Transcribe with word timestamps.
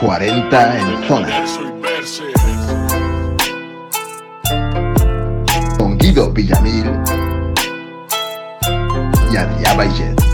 40 0.00 0.78
en 0.78 0.86
zona. 1.06 1.44
Con 5.78 5.98
Villamil 6.32 6.90
y 9.32 9.36
Baiget. 9.76 10.29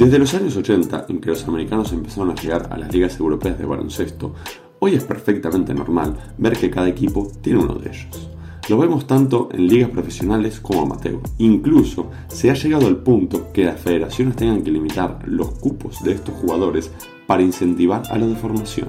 Desde 0.00 0.18
los 0.18 0.32
años 0.32 0.56
80, 0.56 1.04
en 1.10 1.20
que 1.20 1.28
los 1.28 1.46
americanos 1.46 1.92
empezaron 1.92 2.30
a 2.30 2.34
llegar 2.34 2.68
a 2.72 2.78
las 2.78 2.90
ligas 2.90 3.20
europeas 3.20 3.58
de 3.58 3.66
baloncesto, 3.66 4.32
hoy 4.78 4.94
es 4.94 5.04
perfectamente 5.04 5.74
normal 5.74 6.16
ver 6.38 6.56
que 6.56 6.70
cada 6.70 6.88
equipo 6.88 7.30
tiene 7.42 7.58
uno 7.58 7.74
de 7.74 7.90
ellos. 7.90 8.30
Lo 8.70 8.78
vemos 8.78 9.06
tanto 9.06 9.50
en 9.52 9.68
ligas 9.68 9.90
profesionales 9.90 10.58
como 10.58 10.80
amateur. 10.80 11.18
Incluso 11.36 12.10
se 12.28 12.50
ha 12.50 12.54
llegado 12.54 12.86
al 12.86 12.96
punto 12.96 13.52
que 13.52 13.66
las 13.66 13.78
federaciones 13.78 14.36
tengan 14.36 14.62
que 14.62 14.70
limitar 14.70 15.18
los 15.26 15.50
cupos 15.50 16.02
de 16.02 16.12
estos 16.12 16.34
jugadores 16.34 16.90
para 17.26 17.42
incentivar 17.42 18.02
a 18.08 18.16
la 18.16 18.26
deformación. 18.26 18.88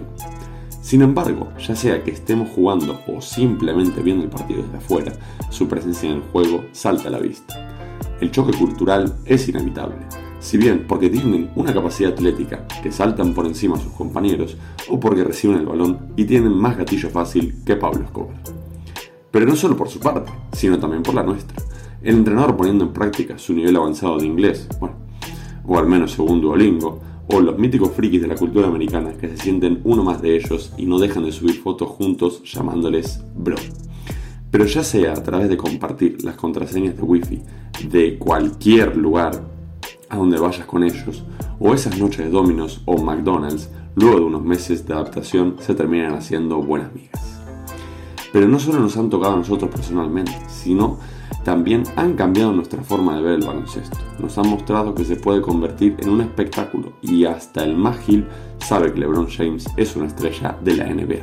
Sin 0.81 1.01
embargo, 1.01 1.49
ya 1.59 1.75
sea 1.75 2.05
que 2.05 2.11
estemos 2.11 2.47
jugando 2.51 3.01
o 3.07 3.19
simplemente 3.19 4.01
viendo 4.01 4.23
el 4.23 4.29
partido 4.29 4.63
desde 4.63 4.77
afuera, 4.77 5.11
su 5.49 5.67
presencia 5.67 6.09
en 6.09 6.15
el 6.15 6.21
juego 6.21 6.63
salta 6.71 7.09
a 7.09 7.11
la 7.11 7.19
vista. 7.19 7.99
El 8.21 8.31
choque 8.31 8.57
cultural 8.57 9.13
es 9.25 9.49
inevitable 9.49 9.97
si 10.41 10.57
bien 10.57 10.85
porque 10.87 11.09
tienen 11.09 11.51
una 11.55 11.73
capacidad 11.73 12.11
atlética 12.11 12.65
que 12.81 12.91
saltan 12.91 13.33
por 13.33 13.45
encima 13.45 13.75
a 13.75 13.79
sus 13.79 13.93
compañeros 13.93 14.57
o 14.89 14.99
porque 14.99 15.23
reciben 15.23 15.57
el 15.57 15.67
balón 15.67 15.99
y 16.17 16.25
tienen 16.25 16.51
más 16.51 16.77
gatillo 16.77 17.09
fácil 17.09 17.63
que 17.63 17.75
Pablo 17.75 18.03
Escobar. 18.03 18.35
Pero 19.29 19.45
no 19.45 19.55
solo 19.55 19.77
por 19.77 19.87
su 19.87 19.99
parte, 19.99 20.31
sino 20.51 20.79
también 20.79 21.03
por 21.03 21.13
la 21.13 21.23
nuestra. 21.23 21.55
El 22.01 22.15
entrenador 22.15 22.57
poniendo 22.57 22.83
en 22.83 22.91
práctica 22.91 23.37
su 23.37 23.53
nivel 23.53 23.75
avanzado 23.75 24.17
de 24.17 24.25
inglés, 24.25 24.67
bueno, 24.79 24.95
o 25.65 25.77
al 25.77 25.87
menos 25.87 26.11
según 26.11 26.41
Duolingo, 26.41 26.99
o 27.27 27.39
los 27.39 27.57
míticos 27.57 27.91
frikis 27.91 28.23
de 28.23 28.27
la 28.27 28.35
cultura 28.35 28.67
americana 28.67 29.13
que 29.13 29.29
se 29.29 29.37
sienten 29.37 29.79
uno 29.83 30.03
más 30.03 30.21
de 30.21 30.35
ellos 30.35 30.73
y 30.75 30.87
no 30.87 30.97
dejan 30.97 31.23
de 31.23 31.31
subir 31.31 31.61
fotos 31.61 31.89
juntos 31.89 32.41
llamándoles 32.43 33.23
bro. 33.35 33.55
Pero 34.49 34.65
ya 34.65 34.83
sea 34.83 35.13
a 35.13 35.23
través 35.23 35.47
de 35.47 35.55
compartir 35.55 36.23
las 36.25 36.35
contraseñas 36.35 36.97
de 36.97 37.03
Wi-Fi 37.03 37.41
de 37.87 38.17
cualquier 38.17 38.97
lugar 38.97 39.50
a 40.11 40.17
donde 40.17 40.37
vayas 40.37 40.65
con 40.65 40.83
ellos, 40.83 41.23
o 41.59 41.73
esas 41.73 41.97
noches 41.97 42.25
de 42.25 42.29
Domino's 42.29 42.81
o 42.85 43.01
McDonald's, 43.01 43.69
luego 43.95 44.19
de 44.19 44.25
unos 44.25 44.43
meses 44.43 44.85
de 44.85 44.93
adaptación, 44.93 45.55
se 45.59 45.73
terminan 45.73 46.13
haciendo 46.13 46.61
buenas 46.61 46.91
amigas. 46.91 47.39
Pero 48.33 48.47
no 48.47 48.59
solo 48.59 48.79
nos 48.79 48.97
han 48.97 49.09
tocado 49.09 49.33
a 49.33 49.37
nosotros 49.37 49.71
personalmente, 49.71 50.33
sino 50.49 50.99
también 51.45 51.83
han 51.95 52.15
cambiado 52.15 52.51
nuestra 52.51 52.83
forma 52.83 53.15
de 53.15 53.23
ver 53.23 53.33
el 53.35 53.45
baloncesto. 53.45 53.97
Nos 54.19 54.37
han 54.37 54.49
mostrado 54.49 54.93
que 54.93 55.05
se 55.05 55.15
puede 55.15 55.41
convertir 55.41 55.95
en 55.99 56.09
un 56.09 56.21
espectáculo 56.21 56.93
y 57.01 57.23
hasta 57.23 57.63
el 57.63 57.75
más 57.75 57.97
Gil 57.99 58.27
sabe 58.59 58.91
que 58.93 58.99
LeBron 58.99 59.27
James 59.29 59.65
es 59.77 59.95
una 59.95 60.07
estrella 60.07 60.57
de 60.61 60.75
la 60.75 60.85
NBA. 60.93 61.21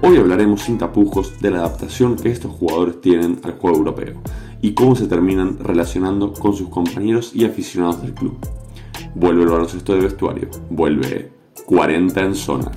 Hoy 0.00 0.16
hablaremos 0.16 0.62
sin 0.62 0.78
tapujos 0.78 1.40
de 1.40 1.50
la 1.50 1.58
adaptación 1.58 2.16
que 2.16 2.30
estos 2.30 2.52
jugadores 2.52 3.00
tienen 3.00 3.38
al 3.44 3.52
juego 3.52 3.76
europeo 3.76 4.14
y 4.62 4.72
cómo 4.72 4.96
se 4.96 5.08
terminan 5.08 5.58
relacionando 5.58 6.32
con 6.32 6.54
sus 6.54 6.68
compañeros 6.70 7.32
y 7.34 7.44
aficionados 7.44 8.00
del 8.00 8.14
club. 8.14 8.38
Vuelve 9.14 9.42
el 9.42 9.50
baloncesto 9.50 9.94
de 9.94 10.00
vestuario, 10.00 10.48
vuelve 10.70 11.32
40 11.66 12.20
en 12.22 12.34
zona. 12.34 12.72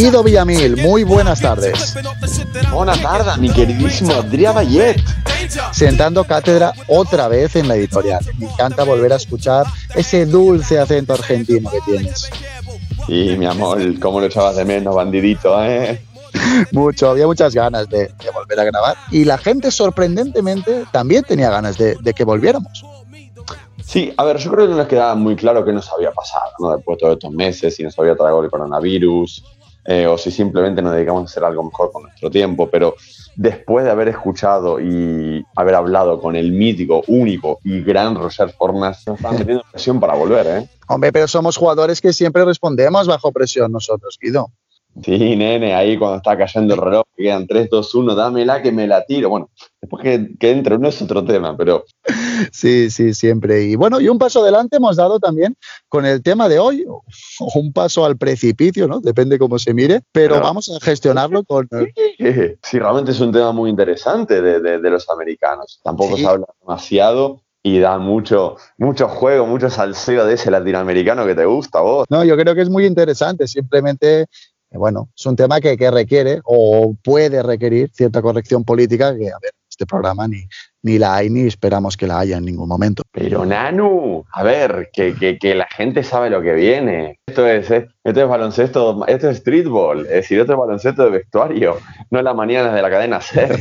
Guido 0.00 0.22
Villamil, 0.22 0.78
muy 0.78 1.04
buenas 1.04 1.42
tardes. 1.42 1.94
Buenas 2.72 3.02
tardes, 3.02 3.36
mi 3.36 3.50
queridísimo 3.50 4.14
Adrià 4.14 4.50
Bayet. 4.50 4.98
Sentando 5.72 6.24
cátedra 6.24 6.72
otra 6.88 7.28
vez 7.28 7.54
en 7.56 7.68
la 7.68 7.76
editorial. 7.76 8.24
Me 8.38 8.46
encanta 8.46 8.84
volver 8.84 9.12
a 9.12 9.16
escuchar 9.16 9.66
ese 9.94 10.24
dulce 10.24 10.78
acento 10.78 11.12
argentino 11.12 11.70
que 11.70 11.80
tienes. 11.82 12.30
Y 13.08 13.36
mi 13.36 13.44
amor, 13.44 13.78
cómo 14.00 14.20
lo 14.20 14.26
echabas 14.26 14.56
de 14.56 14.64
menos, 14.64 14.94
bandidito, 14.94 15.62
¿eh? 15.62 16.00
Mucho, 16.72 17.10
había 17.10 17.26
muchas 17.26 17.54
ganas 17.54 17.86
de, 17.90 18.10
volver 18.32 18.58
a 18.58 18.64
grabar. 18.64 18.96
Y 19.10 19.26
la 19.26 19.36
gente, 19.36 19.70
sorprendentemente, 19.70 20.86
también 20.92 21.24
tenía 21.24 21.50
ganas 21.50 21.76
de, 21.76 21.98
que 22.16 22.24
volviéramos. 22.24 22.86
Sí, 23.84 24.14
a 24.16 24.24
ver, 24.24 24.38
yo 24.38 24.50
creo 24.50 24.64
que 24.64 24.70
no 24.70 24.78
nos 24.78 24.88
quedaba 24.88 25.14
muy 25.14 25.36
claro 25.36 25.62
qué 25.62 25.74
nos 25.74 25.92
había 25.92 26.10
pasado, 26.12 26.52
¿no? 26.58 26.74
Después 26.74 26.96
de 26.96 27.00
todos 27.00 27.12
estos 27.16 27.32
meses, 27.32 27.76
si 27.76 27.82
nos 27.82 27.98
había 27.98 28.14
tragado 28.14 28.42
el 28.42 28.50
coronavirus, 28.50 29.44
eh, 29.84 30.06
o 30.06 30.18
si 30.18 30.30
simplemente 30.30 30.82
nos 30.82 30.92
dedicamos 30.94 31.22
a 31.22 31.24
hacer 31.24 31.44
algo 31.44 31.62
mejor 31.62 31.90
con 31.92 32.02
nuestro 32.02 32.30
tiempo, 32.30 32.68
pero 32.70 32.94
después 33.36 33.84
de 33.84 33.90
haber 33.90 34.08
escuchado 34.08 34.80
y 34.80 35.44
haber 35.56 35.74
hablado 35.74 36.20
con 36.20 36.36
el 36.36 36.52
mítico, 36.52 37.02
único 37.06 37.58
y 37.64 37.80
gran 37.82 38.14
Roger 38.14 38.50
Fornas, 38.50 39.06
nos 39.06 39.16
están 39.16 39.34
metiendo 39.38 39.64
presión 39.70 40.00
para 40.00 40.14
volver, 40.14 40.46
¿eh? 40.46 40.68
Hombre, 40.88 41.12
pero 41.12 41.28
somos 41.28 41.56
jugadores 41.56 42.00
que 42.00 42.12
siempre 42.12 42.44
respondemos 42.44 43.06
bajo 43.06 43.32
presión 43.32 43.72
nosotros, 43.72 44.18
Guido. 44.20 44.50
Sí, 45.02 45.36
nene, 45.36 45.74
ahí 45.74 45.96
cuando 45.96 46.18
está 46.18 46.36
cayendo 46.36 46.74
el 46.74 46.80
reloj, 46.80 47.04
que 47.16 47.24
quedan 47.24 47.46
3, 47.46 47.70
2, 47.70 47.94
1, 47.94 48.14
dámela 48.14 48.60
que 48.60 48.72
me 48.72 48.86
la 48.86 49.04
tiro. 49.06 49.30
Bueno, 49.30 49.50
después 49.80 50.02
que, 50.02 50.30
que 50.38 50.50
entre 50.50 50.76
uno 50.76 50.88
es 50.88 51.00
otro 51.00 51.24
tema, 51.24 51.56
pero. 51.56 51.84
Sí, 52.52 52.90
sí, 52.90 53.14
siempre. 53.14 53.64
Y 53.64 53.76
bueno, 53.76 54.00
y 54.00 54.08
un 54.08 54.18
paso 54.18 54.42
adelante 54.42 54.78
hemos 54.78 54.96
dado 54.96 55.20
también 55.20 55.56
con 55.88 56.06
el 56.06 56.22
tema 56.22 56.48
de 56.48 56.58
hoy, 56.58 56.84
o 56.88 57.02
un 57.54 57.72
paso 57.72 58.04
al 58.04 58.16
precipicio, 58.16 58.88
¿no? 58.88 59.00
Depende 59.00 59.38
cómo 59.38 59.58
se 59.58 59.74
mire, 59.74 60.00
pero 60.10 60.40
vamos 60.40 60.70
a 60.70 60.84
gestionarlo 60.84 61.44
con. 61.44 61.68
Sí, 62.18 62.78
realmente 62.78 63.12
es 63.12 63.20
un 63.20 63.32
tema 63.32 63.52
muy 63.52 63.70
interesante 63.70 64.40
de, 64.40 64.60
de, 64.60 64.90
los 64.90 65.08
americanos. 65.10 65.80
Tampoco 65.84 66.16
se 66.16 66.26
habla 66.26 66.46
demasiado 66.60 67.42
y 67.62 67.78
da 67.78 67.98
mucho, 67.98 68.56
mucho 68.78 69.08
juego, 69.08 69.46
mucho 69.46 69.68
salseo 69.68 70.24
de 70.24 70.34
ese 70.34 70.50
latinoamericano 70.50 71.26
que 71.26 71.34
te 71.34 71.44
gusta 71.44 71.78
a 71.78 71.82
vos. 71.82 72.06
No, 72.08 72.24
yo 72.24 72.36
creo 72.36 72.54
que 72.54 72.62
es 72.62 72.70
muy 72.70 72.86
interesante. 72.86 73.46
Simplemente 73.46 74.26
bueno, 74.78 75.10
es 75.16 75.26
un 75.26 75.36
tema 75.36 75.60
que, 75.60 75.76
que, 75.76 75.90
requiere 75.90 76.40
o 76.44 76.94
puede 77.02 77.42
requerir 77.42 77.90
cierta 77.92 78.22
corrección 78.22 78.64
política 78.64 79.16
que, 79.16 79.28
a 79.28 79.38
ver, 79.40 79.52
este 79.68 79.86
programa 79.86 80.28
ni, 80.28 80.46
ni 80.82 80.98
la 80.98 81.16
hay 81.16 81.30
ni 81.30 81.46
esperamos 81.46 81.96
que 81.96 82.06
la 82.06 82.18
haya 82.18 82.38
en 82.38 82.44
ningún 82.44 82.68
momento. 82.68 83.02
Pero 83.12 83.44
Nanu, 83.44 84.24
a 84.32 84.42
ver, 84.42 84.90
que, 84.92 85.14
que, 85.14 85.38
que 85.38 85.54
la 85.54 85.66
gente 85.66 86.02
sabe 86.02 86.30
lo 86.30 86.42
que 86.42 86.52
viene. 86.54 87.20
Esto 87.26 87.46
es, 87.46 87.70
eh, 87.70 87.88
esto 88.02 88.22
es 88.22 88.28
baloncesto, 88.28 89.06
esto 89.06 89.30
es 89.30 89.38
streetball, 89.38 90.00
es 90.06 90.12
decir, 90.12 90.40
esto 90.40 90.52
es 90.52 90.58
baloncesto 90.58 91.04
de 91.04 91.10
vestuario, 91.10 91.78
no 92.10 92.22
la 92.22 92.34
mañana 92.34 92.72
de 92.74 92.82
la 92.82 92.90
cadena 92.90 93.20
SER. 93.20 93.56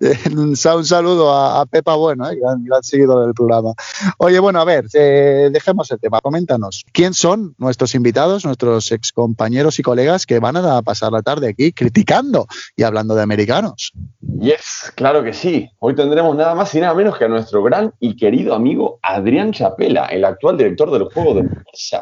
un 0.36 0.56
saludo 0.56 1.32
a, 1.34 1.66
Pepa 1.66 1.96
Bueno, 1.96 2.30
eh, 2.30 2.36
gran, 2.40 2.82
seguidor 2.82 3.26
del 3.26 3.34
programa. 3.34 3.72
Oye, 4.18 4.38
bueno, 4.38 4.60
a 4.60 4.64
ver, 4.64 4.86
eh, 4.94 5.50
dejemos 5.52 5.90
el 5.90 5.98
tema. 5.98 6.20
Coméntanos, 6.20 6.84
¿quién 6.92 7.14
son 7.14 7.54
nuestros 7.58 7.94
invitados, 7.94 8.44
nuestros 8.44 8.90
ex 8.92 9.12
compañeros 9.12 9.78
y 9.78 9.82
colegas 9.82 10.24
que 10.24 10.38
van 10.38 10.56
a 10.56 10.82
pasar 10.82 11.12
la 11.12 11.22
tarde 11.22 11.48
aquí 11.48 11.72
criticando 11.72 12.46
y 12.76 12.84
hablando 12.84 13.14
de 13.14 13.22
americanos? 13.22 13.92
Yes, 14.40 14.92
claro 14.94 15.22
que 15.24 15.32
sí. 15.32 15.63
Hoy 15.78 15.94
tendremos 15.94 16.36
nada 16.36 16.54
más 16.54 16.74
y 16.74 16.80
nada 16.80 16.94
menos 16.94 17.16
que 17.16 17.24
a 17.24 17.28
nuestro 17.28 17.62
gran 17.62 17.92
y 18.00 18.16
querido 18.16 18.54
amigo 18.54 18.98
Adrián 19.02 19.52
Chapela, 19.52 20.06
el 20.06 20.24
actual 20.24 20.56
director 20.56 20.90
del 20.90 21.04
juego 21.04 21.34
de 21.34 21.48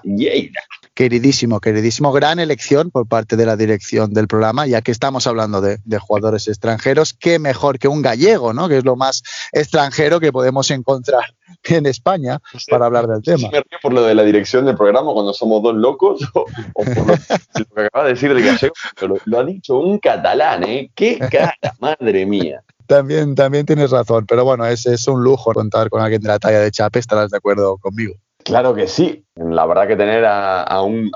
Lleida. 0.05 0.61
Queridísimo, 0.95 1.61
queridísimo, 1.61 2.13
gran 2.13 2.39
elección 2.39 2.91
por 2.91 3.09
parte 3.09 3.37
de 3.37 3.47
la 3.47 3.57
dirección 3.57 4.13
del 4.13 4.29
programa, 4.29 4.67
ya 4.67 4.83
que 4.83 4.93
estamos 4.93 5.27
hablando 5.27 5.61
de, 5.61 5.79
jugadores 5.99 6.49
extranjeros, 6.49 7.15
qué 7.15 7.39
mejor 7.39 7.79
que 7.79 7.89
un 7.89 8.03
gallego, 8.03 8.53
¿no? 8.53 8.69
Que 8.69 8.79
es 8.79 8.85
lo 8.85 8.97
más 8.97 9.23
extranjero 9.53 10.21
que 10.21 10.33
podemos 10.33 10.71
encontrar 10.71 11.25
en 11.65 11.87
España 11.87 12.41
para 12.69 12.87
hablar 12.87 13.07
del 13.07 13.23
tema. 13.23 13.49
me 13.51 13.61
río 13.61 13.79
por 13.81 13.93
lo 13.93 14.03
de 14.03 14.15
la 14.15 14.23
dirección 14.23 14.67
del 14.67 14.77
programa 14.77 15.13
cuando 15.13 15.33
somos 15.33 15.63
dos 15.63 15.75
locos 15.75 16.21
o, 16.35 16.45
por 16.75 17.07
lo, 17.07 17.15
que 17.75 17.81
acaba 17.87 18.05
de 18.05 18.11
decir 18.11 18.31
el 18.31 18.43
gallego, 18.43 18.75
pero 18.99 19.15
lo, 19.15 19.21
lo, 19.25 19.39
ha 19.39 19.45
dicho 19.45 19.79
un 19.79 19.99
catalán, 19.99 20.65
¿eh? 20.65 20.91
¡Qué 20.95 21.19
cara, 21.19 21.57
madre 21.81 22.27
mía! 22.27 22.63
También, 22.87 23.35
también 23.35 23.67
tienes 23.67 23.91
razón, 23.91 24.27
pero 24.27 24.45
bueno, 24.45 24.67
es, 24.67 24.87
es 24.87 25.07
un 25.09 25.23
lujo 25.23 25.53
contar 25.53 25.89
con 25.89 26.03
alguien 26.03 26.21
de 26.21 26.29
la 26.29 26.39
talla 26.39 26.61
de 26.61 26.71
Chape, 26.71 26.99
estarás 26.99 27.31
de 27.31 27.37
acuerdo 27.37 27.79
conmigo. 27.79 28.15
Claro 28.45 28.75
que 28.75 28.89
sí. 28.89 29.25
La 29.35 29.65
verdad 29.65 29.89
que 29.89 29.97
tener 29.97 30.25
a, 30.27 30.83
un, 30.83 31.11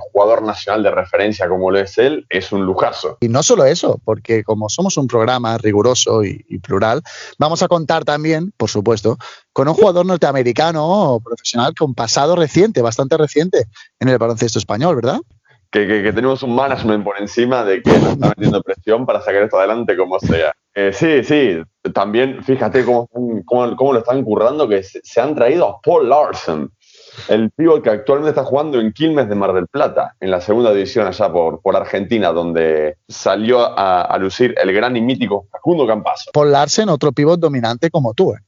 jugador 0.00 0.42
nacional 0.42 0.82
de 0.82 0.90
referencia 0.90 1.48
como 1.48 1.70
lo 1.70 1.78
es 1.78 1.96
él 1.96 2.26
es 2.28 2.50
un 2.50 2.64
lujazo. 2.64 3.18
Y 3.20 3.28
no 3.28 3.42
solo 3.42 3.64
eso, 3.64 4.00
porque 4.04 4.42
como 4.42 4.68
somos 4.68 4.96
un 4.96 5.06
programa 5.06 5.56
riguroso 5.58 6.24
y, 6.24 6.58
plural, 6.58 7.02
vamos 7.38 7.62
a 7.62 7.68
contar 7.68 8.04
también, 8.04 8.52
por 8.56 8.68
supuesto, 8.68 9.16
con 9.52 9.68
un 9.68 9.74
jugador 9.74 10.06
norteamericano 10.06 11.20
profesional 11.24 11.74
con 11.74 11.94
pasado 11.94 12.34
reciente, 12.34 12.82
bastante 12.82 13.16
reciente 13.16 13.66
en 14.00 14.08
el 14.08 14.18
baloncesto 14.18 14.58
español, 14.58 14.96
¿verdad? 14.96 15.20
Que, 15.72 16.12
tenemos 16.12 16.42
un 16.42 16.54
management 16.54 17.02
por 17.02 17.18
encima 17.18 17.64
de 17.64 17.82
que 17.82 17.90
nos 17.92 18.10
está 18.10 18.28
metiendo 18.28 18.62
presión 18.62 19.06
para 19.06 19.22
sacar 19.22 19.44
esto 19.44 19.58
adelante 19.58 19.96
como 19.96 20.20
sea. 20.20 20.52
Eh, 20.74 20.92
sí, 20.92 21.24
sí, 21.24 21.62
también 21.94 22.44
fíjate 22.44 22.84
cómo, 22.84 23.08
cómo, 23.46 23.92
lo 23.94 23.98
están 23.98 24.22
currando, 24.22 24.68
que 24.68 24.82
se, 24.82 25.20
han 25.20 25.34
traído 25.34 25.66
a 25.66 25.80
Paul 25.80 26.10
Larson, 26.10 26.70
el 27.28 27.50
pivo 27.50 27.80
que 27.80 27.88
actualmente 27.88 28.30
está 28.30 28.44
jugando 28.44 28.80
en 28.80 28.92
Quilmes 28.92 29.30
de 29.30 29.34
Mar 29.34 29.54
del 29.54 29.66
Plata, 29.66 30.14
en 30.20 30.30
la 30.30 30.42
segunda 30.42 30.74
división 30.74 31.06
allá 31.06 31.32
por, 31.32 31.62
por 31.62 31.74
Argentina, 31.74 32.32
donde 32.32 32.98
salió 33.08 33.60
a, 33.78 34.14
lucir 34.18 34.54
el 34.62 34.74
gran 34.74 34.94
y 34.94 35.00
mítico 35.00 35.46
Facundo 35.50 35.86
Campazo. 35.86 36.32
Paul 36.34 36.52
Larsen, 36.52 36.90
otro 36.90 37.12
pivot 37.12 37.40
dominante 37.40 37.90
como 37.90 38.12
tú. 38.12 38.34
¿eh? 38.34 38.38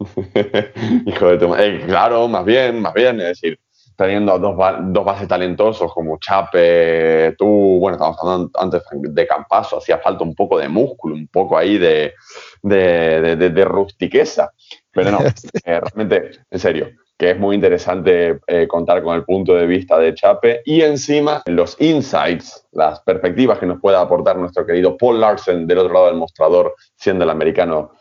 Hijo 1.06 1.26
de 1.28 1.38
tu 1.38 1.54
eh, 1.54 1.82
Claro, 1.86 2.28
más 2.28 2.44
bien, 2.44 2.80
más 2.80 2.92
bien, 2.92 3.20
es 3.20 3.40
decir, 3.40 3.58
teniendo 3.96 4.38
dos, 4.38 4.56
dos 4.84 5.04
bases 5.04 5.28
talentosos 5.28 5.92
como 5.92 6.18
Chape, 6.18 7.34
tú, 7.38 7.78
bueno, 7.80 7.96
estábamos 7.96 8.18
hablando 8.22 8.50
antes 8.58 8.82
de 8.92 9.26
Campazo, 9.26 9.78
hacía 9.78 9.98
falta 9.98 10.24
un 10.24 10.34
poco 10.34 10.58
de 10.58 10.68
músculo, 10.68 11.14
un 11.14 11.28
poco 11.28 11.56
ahí 11.56 11.78
de, 11.78 12.14
de, 12.62 13.36
de, 13.36 13.64
rustiqueza. 13.64 14.52
Pero 14.90 15.10
no, 15.10 15.18
eh, 15.64 15.80
realmente, 15.80 16.30
en 16.50 16.58
serio, 16.58 16.90
que 17.16 17.30
es 17.30 17.38
muy 17.38 17.54
interesante 17.54 18.40
eh, 18.46 18.66
contar 18.66 19.02
con 19.02 19.14
el 19.14 19.24
punto 19.24 19.54
de 19.54 19.66
vista 19.66 19.98
de 19.98 20.14
Chape 20.14 20.62
y 20.64 20.80
encima 20.82 21.42
los 21.46 21.80
insights, 21.80 22.66
las 22.72 23.00
perspectivas 23.00 23.58
que 23.58 23.66
nos 23.66 23.80
pueda 23.80 24.00
aportar 24.00 24.36
nuestro 24.36 24.66
querido 24.66 24.96
Paul 24.96 25.20
Larsen 25.20 25.66
del 25.66 25.78
otro 25.78 25.94
lado 25.94 26.06
del 26.06 26.16
mostrador, 26.16 26.74
siendo 26.96 27.24
el 27.24 27.30
americano 27.30 27.92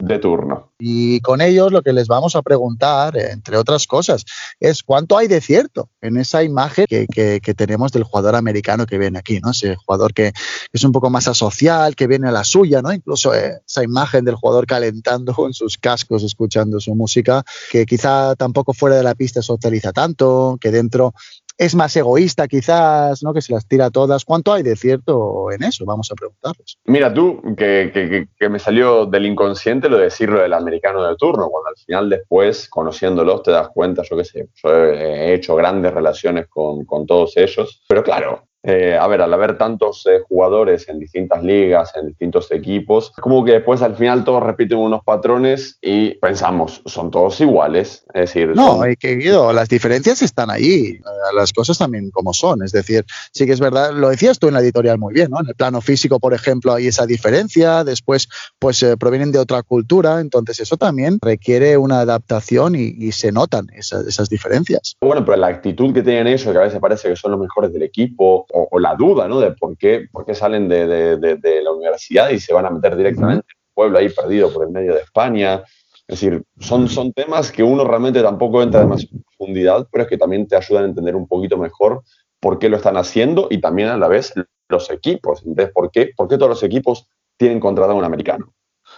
de 0.00 0.18
turno. 0.18 0.70
Y 0.78 1.20
con 1.20 1.40
ellos 1.40 1.72
lo 1.72 1.82
que 1.82 1.92
les 1.92 2.08
vamos 2.08 2.34
a 2.34 2.42
preguntar, 2.42 3.16
entre 3.16 3.56
otras 3.56 3.86
cosas, 3.86 4.24
es 4.58 4.82
cuánto 4.82 5.18
hay 5.18 5.28
de 5.28 5.40
cierto 5.40 5.90
en 6.00 6.16
esa 6.16 6.42
imagen 6.42 6.86
que, 6.88 7.40
tenemos 7.56 7.92
del 7.92 8.04
jugador 8.04 8.36
americano 8.36 8.86
que 8.86 8.96
viene 8.96 9.18
aquí, 9.18 9.40
¿no? 9.40 9.50
Ese 9.50 9.76
jugador 9.76 10.14
que 10.14 10.32
es 10.72 10.84
un 10.84 10.92
poco 10.92 11.10
más 11.10 11.28
asocial, 11.28 11.94
que 11.94 12.06
viene 12.06 12.28
a 12.28 12.32
la 12.32 12.44
suya, 12.44 12.80
¿no? 12.80 12.92
Incluso 12.92 13.34
eh, 13.34 13.60
esa 13.66 13.84
imagen 13.84 14.24
del 14.24 14.36
jugador 14.36 14.66
calentando 14.66 15.34
con 15.34 15.52
sus 15.52 15.76
cascos, 15.76 16.22
escuchando 16.22 16.80
su 16.80 16.94
música, 16.94 17.44
que 17.70 17.84
quizá 17.84 18.34
tampoco 18.36 18.72
fuera 18.72 18.96
de 18.96 19.02
la 19.02 19.14
pista 19.14 19.42
socializa 19.42 19.92
tanto, 19.92 20.56
que 20.60 20.70
dentro 20.70 21.12
es 21.60 21.74
más 21.74 21.94
egoísta 21.94 22.48
quizás, 22.48 23.22
¿no? 23.22 23.34
Que 23.34 23.42
se 23.42 23.52
las 23.52 23.68
tira 23.68 23.90
todas. 23.90 24.24
¿Cuánto 24.24 24.54
hay 24.54 24.62
de 24.62 24.76
cierto 24.76 25.52
en 25.52 25.62
eso? 25.62 25.84
Vamos 25.84 26.10
a 26.10 26.14
preguntarles. 26.14 26.78
Mira 26.86 27.12
tú, 27.12 27.42
que, 27.54 28.26
me 28.48 28.58
salió 28.58 29.04
del 29.04 29.26
inconsciente 29.26 29.90
lo 29.90 29.98
de 29.98 30.04
decirlo 30.04 30.40
del 30.40 30.54
americano 30.54 31.06
de 31.06 31.14
turno, 31.16 31.50
cuando 31.50 31.68
al 31.68 31.76
final 31.76 32.08
después, 32.08 32.66
conociéndolos, 32.70 33.42
te 33.42 33.50
das 33.50 33.68
cuenta, 33.74 34.02
yo 34.08 34.16
qué 34.16 34.24
sé, 34.24 34.48
yo 34.54 34.70
he 34.74 35.34
hecho 35.34 35.54
grandes 35.54 35.92
relaciones 35.92 36.46
con, 36.48 36.86
con 36.86 37.04
todos 37.04 37.36
ellos, 37.36 37.84
pero 37.86 38.02
claro, 38.02 38.48
eh, 38.62 38.98
a 39.00 39.06
ver, 39.06 39.22
al 39.22 39.32
haber 39.32 39.56
tantos 39.56 40.06
eh, 40.06 40.20
jugadores 40.28 40.86
en 40.90 40.98
distintas 40.98 41.42
ligas, 41.42 41.92
en 41.96 42.08
distintos 42.08 42.52
equipos, 42.52 43.10
como 43.12 43.42
que 43.42 43.52
después 43.52 43.80
al 43.80 43.96
final 43.96 44.22
todos 44.22 44.42
repiten 44.42 44.76
unos 44.76 45.02
patrones 45.02 45.78
y 45.80 46.10
pensamos, 46.16 46.82
son 46.84 47.10
todos 47.10 47.40
iguales. 47.40 48.04
Es 48.12 48.20
decir, 48.20 48.54
no, 48.54 48.82
hay 48.82 48.96
que 48.96 49.16
Guido, 49.16 49.52
las 49.54 49.70
diferencias 49.70 50.20
están 50.20 50.50
ahí, 50.50 50.98
eh, 50.98 51.00
las 51.34 51.54
cosas 51.54 51.78
también 51.78 52.10
como 52.10 52.34
son. 52.34 52.62
Es 52.62 52.72
decir, 52.72 53.06
sí 53.32 53.46
que 53.46 53.52
es 53.52 53.60
verdad, 53.60 53.92
lo 53.94 54.10
decías 54.10 54.38
tú 54.38 54.48
en 54.48 54.54
la 54.54 54.60
editorial 54.60 54.98
muy 54.98 55.14
bien, 55.14 55.30
¿no? 55.30 55.40
En 55.40 55.48
el 55.48 55.54
plano 55.54 55.80
físico, 55.80 56.20
por 56.20 56.34
ejemplo, 56.34 56.74
hay 56.74 56.88
esa 56.88 57.06
diferencia, 57.06 57.82
después, 57.82 58.28
pues 58.58 58.84
provienen 58.98 59.32
de 59.32 59.38
otra 59.38 59.62
cultura, 59.62 60.20
entonces 60.20 60.60
eso 60.60 60.76
también 60.76 61.18
requiere 61.22 61.78
una 61.78 62.00
adaptación 62.00 62.74
y, 62.76 63.10
se 63.10 63.32
notan 63.32 63.66
esas, 63.74 64.06
esas 64.06 64.28
diferencias. 64.28 64.96
Bueno, 65.00 65.24
pero 65.24 65.36
la 65.36 65.48
actitud 65.48 65.92
que 65.92 66.02
tienen 66.02 66.28
ellos, 66.28 66.44
que 66.44 66.56
a 66.56 66.62
veces 66.62 66.78
parece 66.78 67.08
que 67.08 67.16
son 67.16 67.32
los 67.32 67.40
mejores 67.40 67.72
del 67.72 67.82
equipo, 67.82 68.46
o, 68.52 68.78
la 68.78 68.94
duda, 68.94 69.28
¿no? 69.28 69.40
De 69.40 69.52
por 69.52 69.76
qué, 69.76 70.06
por 70.10 70.24
qué 70.24 70.34
salen 70.34 70.68
de, 70.68 70.86
de, 71.16 71.62
la 71.62 71.72
universidad 71.72 72.30
y 72.30 72.40
se 72.40 72.52
van 72.52 72.66
a 72.66 72.70
meter 72.70 72.96
directamente 72.96 73.46
en 73.48 73.58
un 73.58 73.74
pueblo 73.74 73.98
ahí 73.98 74.08
perdido 74.08 74.52
por 74.52 74.64
el 74.64 74.70
medio 74.70 74.94
de 74.94 75.00
España. 75.00 75.62
Es 76.06 76.20
decir, 76.20 76.42
son, 76.58 76.88
son 76.88 77.12
temas 77.12 77.52
que 77.52 77.62
uno 77.62 77.84
realmente 77.84 78.22
tampoco 78.22 78.62
entra 78.62 78.82
en 78.82 78.90
profundidad, 79.38 79.86
pero 79.90 80.04
es 80.04 80.10
que 80.10 80.18
también 80.18 80.46
te 80.46 80.56
ayudan 80.56 80.84
a 80.84 80.88
entender 80.88 81.14
un 81.14 81.28
poquito 81.28 81.56
mejor 81.56 82.02
por 82.40 82.58
qué 82.58 82.68
lo 82.68 82.76
están 82.76 82.96
haciendo 82.96 83.48
y 83.50 83.60
también 83.60 83.88
a 83.88 83.96
la 83.96 84.08
vez 84.08 84.32
los 84.68 84.90
equipos. 84.90 85.42
Entonces, 85.44 85.72
¿por 85.72 85.90
qué, 85.90 86.10
por 86.16 86.28
qué 86.28 86.36
todos 86.36 86.50
los 86.50 86.62
equipos 86.62 87.06
tienen 87.36 87.60
contratado 87.60 87.94
a 87.94 87.98
un 87.98 88.04
americano? 88.04 88.52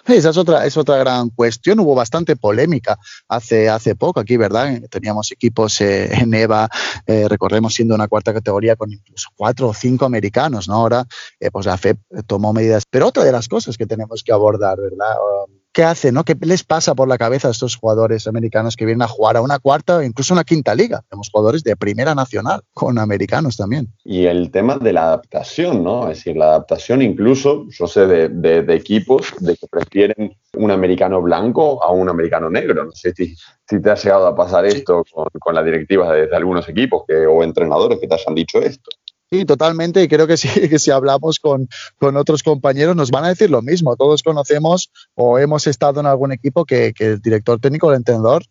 Esa 0.07 0.31
es 0.31 0.37
otra, 0.37 0.67
es 0.67 0.77
otra 0.77 0.97
gran 0.97 1.31
cuestión. 1.31 1.79
Hubo 1.81 1.95
bastante 1.95 2.35
polémica 2.35 2.99
hace, 3.29 3.69
hace 3.69 3.95
poco 3.95 4.21
aquí, 4.21 4.37
¿verdad? 4.37 4.81
Teníamos 4.91 5.31
equipos 5.31 5.81
eh, 5.81 6.13
en 6.21 6.35
EVA, 6.35 6.69
eh, 7.07 7.27
recordemos 7.29 7.75
siendo 7.75 7.95
una 7.95 8.09
cuarta 8.09 8.33
categoría 8.33 8.77
con 8.77 8.93
incluso 8.93 9.29
cuatro 9.37 9.69
o 9.69 9.75
cinco 9.75 10.05
americanos, 10.05 10.69
¿no? 10.69 10.75
Ahora, 10.75 11.07
eh, 11.39 11.51
pues 11.51 11.67
la 11.67 11.77
FEP 11.77 11.99
tomó 12.27 12.53
medidas. 12.53 12.85
Pero 12.91 13.09
otra 13.09 13.25
de 13.25 13.33
las 13.33 13.49
cosas 13.49 13.79
que 13.79 13.87
tenemos 13.87 14.23
que 14.25 14.33
abordar, 14.33 14.79
¿verdad? 14.79 15.15
Um, 15.47 15.62
¿Qué 15.75 15.85
hace, 15.85 16.13
no? 16.13 16.25
¿Qué 16.25 16.37
les 16.43 16.65
pasa 16.65 16.95
por 16.95 17.09
la 17.09 17.17
cabeza 17.17 17.49
a 17.49 17.51
estos 17.51 17.77
jugadores 17.77 18.27
americanos 18.27 18.77
que 18.77 18.85
vienen 18.85 19.01
a 19.01 19.09
jugar 19.09 19.39
a 19.39 19.41
una 19.41 19.59
cuarta 19.59 19.97
o 19.97 20.03
incluso 20.03 20.35
una 20.35 20.45
quinta 20.45 20.75
liga? 20.75 21.03
Tenemos 21.09 21.31
jugadores 21.33 21.65
de 21.65 21.77
primera 21.77 22.15
nacional 22.15 22.61
con 22.75 22.99
americanos 22.99 23.57
también. 23.57 23.89
Y 24.05 24.27
el 24.27 24.51
tema 24.51 24.77
de 24.77 24.93
la 24.93 25.05
adaptación, 25.05 25.83
¿no? 25.83 26.11
Es 26.11 26.19
decir, 26.19 26.37
la 26.37 26.49
adaptación 26.49 27.01
incluso, 27.01 27.67
yo 27.71 27.87
sé 27.87 28.07
de, 28.07 28.75
equipos 28.75 29.33
de 29.39 29.57
que 29.57 29.67
prefieren 29.67 30.37
un 30.59 30.71
americano 30.71 31.23
blanco 31.23 31.83
a 31.83 31.91
un 31.91 32.11
americano 32.11 32.51
negro. 32.51 32.85
No 32.85 32.93
sé 32.93 33.15
si, 33.17 33.35
si 33.67 33.81
te 33.81 33.91
ha 33.91 33.95
llegado 33.95 34.27
a 34.27 34.37
pasar 34.37 34.67
esto 34.67 35.03
con, 35.11 35.27
con 35.41 35.55
las 35.55 35.65
directivas 35.65 36.11
de, 36.11 36.27
de, 36.27 36.37
algunos 36.37 36.69
equipos 36.69 37.05
que, 37.09 37.27
o 37.27 37.43
entrenadores 37.43 37.99
que 37.99 38.07
te 38.07 38.15
hayan 38.15 38.35
dicho 38.35 38.59
esto. 38.61 38.91
Sí, 39.33 39.47
totalmente. 39.47 40.03
Y 40.03 40.09
creo 40.09 40.27
que, 40.27 40.35
que 40.69 40.79
si 40.79 40.91
hablamos 40.91 41.41
con, 41.41 41.67
con, 41.99 42.17
otros 42.19 42.43
compañeros 42.43 42.95
nos 42.95 43.11
van 43.11 43.25
a 43.25 43.29
decir 43.29 43.49
lo 43.49 43.63
mismo. 43.63 43.97
Todos 43.97 44.23
conocemos 44.23 44.91
o 45.15 45.39
hemos 45.39 45.67
estado 45.67 46.01
en 46.01 46.07
algún 46.07 46.33
equipo 46.33 46.67
que, 46.67 46.93
que 46.93 47.13
el 47.13 47.21
director 47.21 47.59
técnico, 47.59 47.91
el 47.91 47.97
entrenador, 47.97 48.45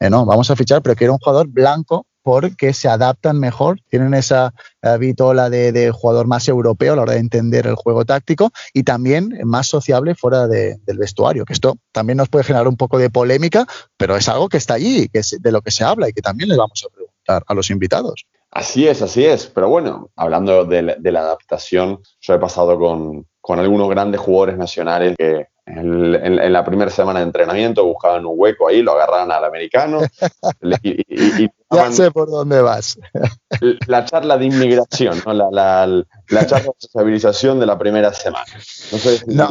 eh, 0.00 0.08
no, 0.08 0.24
vamos 0.24 0.50
a 0.50 0.56
fichar, 0.56 0.80
pero 0.80 0.96
quiero 0.96 1.12
un 1.12 1.18
jugador 1.18 1.48
blanco 1.48 2.06
porque 2.22 2.72
se 2.72 2.88
adaptan 2.88 3.38
mejor, 3.38 3.80
tienen 3.90 4.14
esa 4.14 4.54
eh, 4.80 4.96
vitola 4.96 5.50
de, 5.50 5.72
de, 5.72 5.90
jugador 5.90 6.26
más 6.26 6.48
europeo 6.48 6.94
a 6.94 6.96
la 6.96 7.02
hora 7.02 7.12
de 7.12 7.18
entender 7.18 7.66
el 7.66 7.74
juego 7.74 8.06
táctico 8.06 8.50
y 8.72 8.82
también 8.82 9.40
más 9.44 9.66
sociable 9.66 10.14
fuera 10.14 10.48
de, 10.48 10.78
del 10.86 10.96
vestuario, 10.96 11.44
que 11.44 11.52
esto 11.52 11.76
también 11.92 12.16
nos 12.16 12.30
puede 12.30 12.44
generar 12.44 12.66
un 12.66 12.78
poco 12.78 12.96
de 12.96 13.10
polémica, 13.10 13.66
pero 13.98 14.16
es 14.16 14.26
algo 14.30 14.48
que 14.48 14.56
está 14.56 14.72
allí, 14.72 15.10
que 15.10 15.18
es 15.18 15.36
de 15.38 15.52
lo 15.52 15.60
que 15.60 15.70
se 15.70 15.84
habla 15.84 16.08
y 16.08 16.14
que 16.14 16.22
también 16.22 16.48
le 16.48 16.56
vamos 16.56 16.82
a 16.86 16.94
preguntar 16.94 17.44
a 17.46 17.52
los 17.52 17.68
invitados. 17.70 18.24
Así 18.54 18.86
es, 18.86 19.02
así 19.02 19.24
es. 19.24 19.46
Pero 19.46 19.68
bueno, 19.68 20.10
hablando 20.14 20.64
de 20.64 20.82
la, 20.82 21.20
adaptación, 21.20 22.00
yo 22.20 22.34
he 22.34 22.38
pasado 22.38 22.78
con, 22.78 23.26
algunos 23.58 23.90
grandes 23.90 24.20
jugadores 24.20 24.56
nacionales 24.56 25.16
que 25.18 25.48
en, 25.66 26.52
la 26.52 26.64
primera 26.64 26.90
semana 26.90 27.18
de 27.18 27.26
entrenamiento 27.26 27.84
buscaban 27.84 28.24
un 28.24 28.34
hueco 28.36 28.68
ahí, 28.68 28.80
lo 28.80 28.92
agarraban 28.92 29.32
al 29.32 29.44
americano. 29.44 29.98
y, 30.84 31.48
ya 31.68 31.90
sé 31.90 32.12
por 32.12 32.30
dónde 32.30 32.62
vas. 32.62 32.96
La 33.88 34.04
charla 34.04 34.38
de 34.38 34.46
inmigración, 34.46 35.20
¿no? 35.26 35.32
la, 35.32 35.86
la, 35.86 36.46
charla 36.46 36.66
de 36.66 36.74
sociabilización 36.78 37.58
de 37.58 37.66
la 37.66 37.76
primera 37.76 38.12
semana. 38.12 38.52
No 38.54 38.98
sé 38.98 39.18
si, 39.18 39.34
no. 39.34 39.48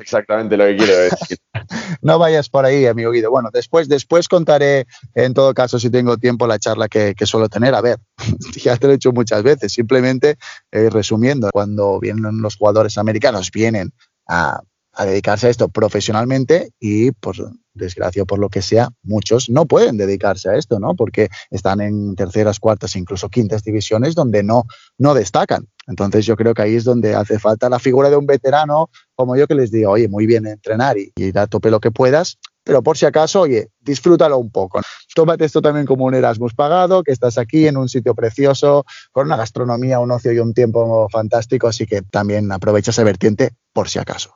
Exactamente 0.00 0.56
lo 0.56 0.64
que 0.64 0.76
quiero 0.76 0.96
decir. 0.96 1.38
no 2.02 2.18
vayas 2.18 2.48
por 2.48 2.64
ahí, 2.64 2.86
amigo 2.86 3.12
Guido. 3.12 3.30
Bueno, 3.30 3.50
después, 3.52 3.88
después 3.88 4.28
contaré, 4.28 4.86
en 5.14 5.34
todo 5.34 5.54
caso, 5.54 5.78
si 5.78 5.90
tengo 5.90 6.16
tiempo, 6.18 6.46
la 6.46 6.58
charla 6.58 6.88
que, 6.88 7.14
suelo 7.24 7.48
tener. 7.48 7.74
A 7.74 7.80
ver, 7.80 7.98
ya 8.56 8.76
te 8.76 8.86
lo 8.86 8.92
he 8.92 8.96
hecho 8.96 9.12
muchas 9.12 9.42
veces. 9.42 9.72
Simplemente 9.72 10.36
eh, 10.72 10.90
resumiendo, 10.90 11.50
cuando 11.52 11.98
vienen 12.00 12.40
los 12.42 12.56
jugadores 12.56 12.98
americanos, 12.98 13.50
vienen 13.50 13.92
a, 14.26 14.60
a 14.92 15.04
dedicarse 15.04 15.46
a 15.46 15.50
esto 15.50 15.68
profesionalmente 15.68 16.72
y, 16.80 17.12
por 17.12 17.36
desgracia 17.78 18.24
por 18.24 18.38
lo 18.38 18.48
que 18.50 18.62
sea, 18.62 18.90
muchos 19.02 19.48
no 19.48 19.66
pueden 19.66 19.96
dedicarse 19.96 20.50
a 20.50 20.56
esto, 20.56 20.78
¿no? 20.78 20.94
Porque 20.94 21.28
están 21.50 21.80
en 21.80 22.14
terceras, 22.14 22.60
cuartas, 22.60 22.96
incluso 22.96 23.28
quintas 23.28 23.62
divisiones 23.62 24.14
donde 24.14 24.42
no, 24.42 24.64
no 24.98 25.14
destacan. 25.14 25.66
Entonces 25.86 26.26
yo 26.26 26.36
creo 26.36 26.52
que 26.52 26.62
ahí 26.62 26.74
es 26.74 26.84
donde 26.84 27.14
hace 27.14 27.38
falta 27.38 27.70
la 27.70 27.78
figura 27.78 28.10
de 28.10 28.16
un 28.16 28.26
veterano 28.26 28.90
como 29.14 29.36
yo 29.36 29.46
que 29.46 29.54
les 29.54 29.70
diga, 29.70 29.90
oye, 29.90 30.08
muy 30.08 30.26
bien 30.26 30.46
entrenar 30.46 30.98
y 30.98 31.12
ir 31.16 31.38
a 31.38 31.46
tope 31.46 31.70
lo 31.70 31.80
que 31.80 31.90
puedas, 31.90 32.38
pero 32.68 32.82
por 32.82 32.98
si 32.98 33.06
acaso, 33.06 33.40
oye, 33.40 33.70
disfrútalo 33.80 34.36
un 34.36 34.50
poco. 34.50 34.82
Tómate 35.14 35.46
esto 35.46 35.62
también 35.62 35.86
como 35.86 36.04
un 36.04 36.14
Erasmus 36.14 36.54
pagado, 36.54 37.02
que 37.02 37.12
estás 37.12 37.38
aquí 37.38 37.66
en 37.66 37.78
un 37.78 37.88
sitio 37.88 38.14
precioso, 38.14 38.84
con 39.10 39.26
una 39.26 39.38
gastronomía, 39.38 40.00
un 40.00 40.10
ocio 40.10 40.32
y 40.32 40.38
un 40.38 40.52
tiempo 40.52 41.08
fantástico, 41.10 41.66
así 41.66 41.86
que 41.86 42.02
también 42.02 42.52
aprovecha 42.52 42.90
esa 42.90 43.04
vertiente 43.04 43.52
por 43.72 43.88
si 43.88 43.98
acaso. 43.98 44.34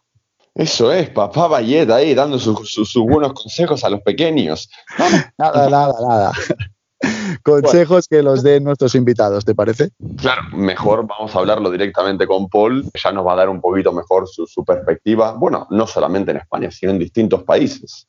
Eso 0.54 0.92
es, 0.92 1.08
papá 1.10 1.48
Bayet 1.48 1.90
ahí 1.90 2.14
dando 2.14 2.38
sus 2.38 2.94
buenos 2.96 3.32
consejos 3.32 3.84
a 3.84 3.90
los 3.90 4.02
pequeños. 4.02 4.68
nada, 5.38 5.68
nada, 5.70 5.94
nada. 6.06 6.32
Consejos 7.42 8.06
que 8.06 8.22
los 8.22 8.42
den 8.42 8.64
nuestros 8.64 8.94
invitados, 8.94 9.44
¿te 9.44 9.54
parece? 9.54 9.90
Claro, 10.18 10.42
mejor 10.52 11.06
vamos 11.06 11.34
a 11.34 11.38
hablarlo 11.38 11.70
directamente 11.70 12.26
con 12.26 12.48
Paul, 12.48 12.84
ya 13.02 13.12
nos 13.12 13.26
va 13.26 13.32
a 13.32 13.36
dar 13.36 13.48
un 13.48 13.60
poquito 13.60 13.92
mejor 13.92 14.28
su, 14.28 14.46
su 14.46 14.64
perspectiva, 14.64 15.32
bueno, 15.32 15.66
no 15.70 15.86
solamente 15.86 16.30
en 16.30 16.36
España, 16.36 16.70
sino 16.70 16.92
en 16.92 16.98
distintos 16.98 17.42
países. 17.42 18.06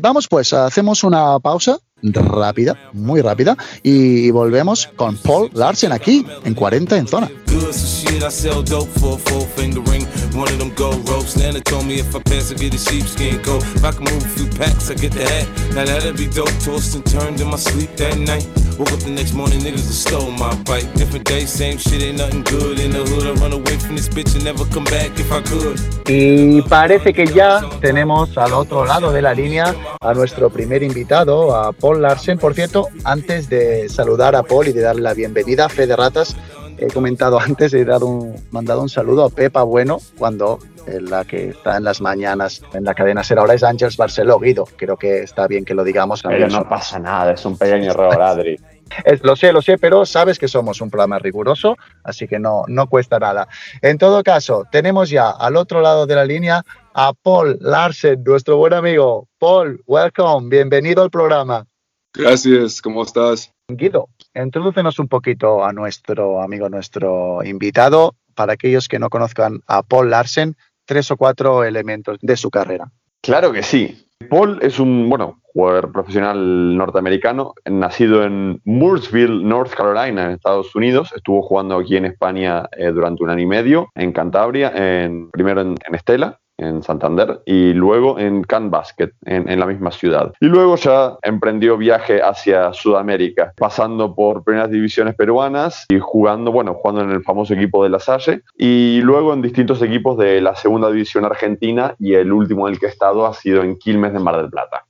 Vamos 0.00 0.26
pues, 0.28 0.52
hacemos 0.52 1.04
una 1.04 1.38
pausa 1.38 1.78
rápida, 2.02 2.76
muy 2.92 3.20
rápida, 3.20 3.56
y 3.82 4.30
volvemos 4.30 4.88
con 4.96 5.16
Paul 5.16 5.50
Larsen 5.54 5.92
aquí, 5.92 6.26
en 6.44 6.54
40 6.54 6.96
en 6.96 7.06
zona. 7.06 7.30
good, 7.52 7.74
so 7.74 8.10
shit, 8.10 8.22
I 8.22 8.28
sell 8.28 8.62
dope 8.62 8.88
for 8.88 9.14
a 9.14 9.18
four 9.18 9.46
finger 9.56 9.80
ring. 9.90 10.04
One 10.34 10.48
of 10.48 10.58
them 10.58 10.72
gold 10.74 11.08
ropes. 11.08 11.36
Nana 11.36 11.60
told 11.60 11.86
me 11.86 12.00
if 12.00 12.14
I 12.14 12.20
pass, 12.22 12.50
I 12.50 12.54
get 12.54 12.74
a 12.74 12.78
sheepskin 12.78 13.42
coat. 13.42 13.62
If 13.76 13.84
I 13.84 13.92
can 13.92 14.04
move 14.04 14.24
a 14.24 14.28
few 14.28 14.48
packs, 14.58 14.90
I 14.90 14.94
get 14.94 15.12
the 15.12 15.24
hat. 15.24 15.46
Now 15.74 15.84
that'd 15.84 16.16
be 16.16 16.26
dope. 16.26 16.52
Tossed 16.64 16.94
and 16.94 17.04
turned 17.04 17.40
in 17.40 17.48
my 17.48 17.56
sleep 17.56 17.90
that 17.96 18.18
night. 18.18 18.46
Woke 18.78 18.92
up 18.92 19.00
the 19.00 19.10
next 19.10 19.34
morning, 19.34 19.60
niggas 19.60 19.84
have 19.84 20.00
stole 20.06 20.30
my 20.30 20.54
bike. 20.64 20.88
Different 20.94 21.26
day, 21.26 21.44
same 21.44 21.78
shit, 21.78 22.02
ain't 22.02 22.18
nothing 22.18 22.42
good 22.42 22.80
in 22.80 22.90
the 22.90 23.04
hood. 23.04 23.26
I 23.26 23.32
run 23.40 23.52
away 23.52 23.76
from 23.78 23.96
this 23.96 24.08
bitch 24.08 24.34
and 24.34 24.44
never 24.44 24.64
come 24.66 24.84
back 24.84 25.10
if 25.18 25.30
I 25.30 25.42
could. 25.42 25.78
Y 26.08 26.62
parece 26.62 27.12
que 27.12 27.26
ya 27.26 27.60
tenemos 27.80 28.36
al 28.38 28.52
otro 28.54 28.84
lado 28.84 29.12
de 29.12 29.22
la 29.22 29.34
línea 29.34 29.74
a 30.00 30.14
nuestro 30.14 30.50
primer 30.50 30.82
invitado, 30.82 31.54
a 31.54 31.72
Paul 31.72 31.91
Larsen. 32.00 32.38
Por 32.38 32.54
cierto, 32.54 32.88
antes 33.04 33.48
de 33.48 33.88
saludar 33.88 34.34
a 34.36 34.42
Paul 34.42 34.68
y 34.68 34.72
de 34.72 34.80
darle 34.80 35.02
la 35.02 35.14
bienvenida 35.14 35.66
a 35.66 35.68
Fe 35.68 35.86
de 35.86 35.96
Ratas, 35.96 36.36
he 36.78 36.88
comentado 36.88 37.38
antes, 37.40 37.74
he 37.74 37.84
dado 37.84 38.06
un, 38.06 38.34
mandado 38.50 38.82
un 38.82 38.88
saludo 38.88 39.24
a 39.24 39.30
Pepa 39.30 39.62
Bueno, 39.62 39.98
cuando 40.18 40.58
eh, 40.86 41.00
la 41.00 41.24
que 41.24 41.50
está 41.50 41.76
en 41.76 41.84
las 41.84 42.00
mañanas 42.00 42.62
en 42.72 42.84
la 42.84 42.94
cadena 42.94 43.22
Ser 43.22 43.38
ahora 43.38 43.54
es 43.54 43.62
Ángels 43.62 43.96
Barceló 43.96 44.38
Guido. 44.38 44.66
Creo 44.76 44.96
que 44.96 45.22
está 45.22 45.46
bien 45.46 45.64
que 45.64 45.74
lo 45.74 45.84
digamos. 45.84 46.22
Pero 46.22 46.48
no 46.48 46.68
pasa 46.68 46.98
nada, 46.98 47.32
es 47.32 47.44
un 47.44 47.56
pequeño 47.56 47.90
error, 47.90 48.20
Adri. 48.20 48.58
Es, 49.04 49.22
lo 49.24 49.36
sé, 49.36 49.52
lo 49.52 49.62
sé, 49.62 49.78
pero 49.78 50.04
sabes 50.04 50.38
que 50.38 50.48
somos 50.48 50.82
un 50.82 50.90
programa 50.90 51.18
riguroso, 51.18 51.76
así 52.04 52.28
que 52.28 52.38
no, 52.38 52.64
no 52.68 52.88
cuesta 52.88 53.18
nada. 53.18 53.48
En 53.80 53.96
todo 53.96 54.22
caso, 54.22 54.64
tenemos 54.70 55.08
ya 55.08 55.30
al 55.30 55.56
otro 55.56 55.80
lado 55.80 56.06
de 56.06 56.14
la 56.14 56.26
línea 56.26 56.62
a 56.92 57.14
Paul 57.14 57.56
Larsen, 57.60 58.22
nuestro 58.22 58.58
buen 58.58 58.74
amigo. 58.74 59.28
Paul, 59.38 59.82
welcome, 59.86 60.50
bienvenido 60.50 61.02
al 61.02 61.10
programa. 61.10 61.66
Gracias, 62.14 62.82
¿cómo 62.82 63.02
estás? 63.02 63.52
Guido, 63.68 64.08
introdúcenos 64.34 64.98
un 64.98 65.08
poquito 65.08 65.64
a 65.64 65.72
nuestro 65.72 66.42
amigo, 66.42 66.68
nuestro 66.68 67.42
invitado, 67.42 68.14
para 68.34 68.52
aquellos 68.52 68.88
que 68.88 68.98
no 68.98 69.08
conozcan 69.08 69.60
a 69.66 69.82
Paul 69.82 70.10
Larsen, 70.10 70.56
tres 70.84 71.10
o 71.10 71.16
cuatro 71.16 71.64
elementos 71.64 72.18
de 72.20 72.36
su 72.36 72.50
carrera. 72.50 72.92
Claro 73.22 73.52
que 73.52 73.62
sí. 73.62 74.06
Paul 74.28 74.58
es 74.62 74.78
un, 74.78 75.08
bueno, 75.08 75.40
jugador 75.42 75.90
profesional 75.90 76.76
norteamericano, 76.76 77.54
nacido 77.64 78.24
en 78.24 78.60
Mooresville, 78.64 79.42
North 79.42 79.72
Carolina, 79.74 80.26
en 80.26 80.30
Estados 80.32 80.74
Unidos. 80.74 81.12
Estuvo 81.14 81.42
jugando 81.42 81.76
aquí 81.78 81.96
en 81.96 82.04
España 82.04 82.68
eh, 82.76 82.92
durante 82.92 83.22
un 83.24 83.30
año 83.30 83.42
y 83.42 83.46
medio, 83.46 83.88
en 83.94 84.12
Cantabria, 84.12 84.72
en, 84.74 85.30
primero 85.30 85.60
en, 85.62 85.76
en 85.86 85.94
Estela, 85.94 86.40
en 86.62 86.82
Santander, 86.82 87.42
y 87.46 87.72
luego 87.72 88.18
en 88.18 88.42
Can 88.44 88.70
Basket, 88.70 89.10
en, 89.24 89.48
en, 89.48 89.60
la 89.60 89.66
misma 89.66 89.90
ciudad. 89.90 90.32
Y 90.40 90.46
luego 90.46 90.76
ya 90.76 91.16
emprendió 91.22 91.76
viaje 91.76 92.22
hacia 92.22 92.72
Sudamérica, 92.72 93.52
pasando 93.56 94.14
por 94.14 94.44
primeras 94.44 94.70
divisiones 94.70 95.14
peruanas 95.14 95.86
y 95.88 95.98
jugando, 95.98 96.52
bueno, 96.52 96.74
jugando 96.74 97.02
en 97.02 97.10
el 97.10 97.22
famoso 97.22 97.54
equipo 97.54 97.82
de 97.82 97.90
La 97.90 97.98
Salle, 97.98 98.42
y 98.56 99.00
luego 99.02 99.32
en 99.32 99.42
distintos 99.42 99.82
equipos 99.82 100.16
de 100.18 100.40
la 100.40 100.54
segunda 100.54 100.90
división 100.90 101.24
argentina, 101.24 101.94
y 101.98 102.14
el 102.14 102.32
último 102.32 102.66
en 102.66 102.74
el 102.74 102.80
que 102.80 102.86
he 102.86 102.90
estado 102.90 103.26
ha 103.26 103.34
sido 103.34 103.62
en 103.62 103.76
Quilmes 103.76 104.12
de 104.12 104.18
Mar 104.18 104.36
del 104.36 104.50
Plata. 104.50 104.86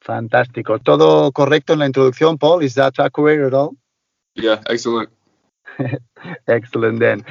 Fantástico. 0.00 0.78
¿Todo 0.78 1.32
correcto 1.32 1.74
en 1.74 1.80
la 1.80 1.86
introducción, 1.86 2.38
Paul? 2.38 2.62
¿Is 2.62 2.74
that 2.74 2.94
accurate 2.98 3.44
at 3.44 3.52
all? 3.52 3.76
Yeah, 4.34 4.60
excellent. 4.68 5.10
excellent 6.46 6.98
then. 6.98 7.24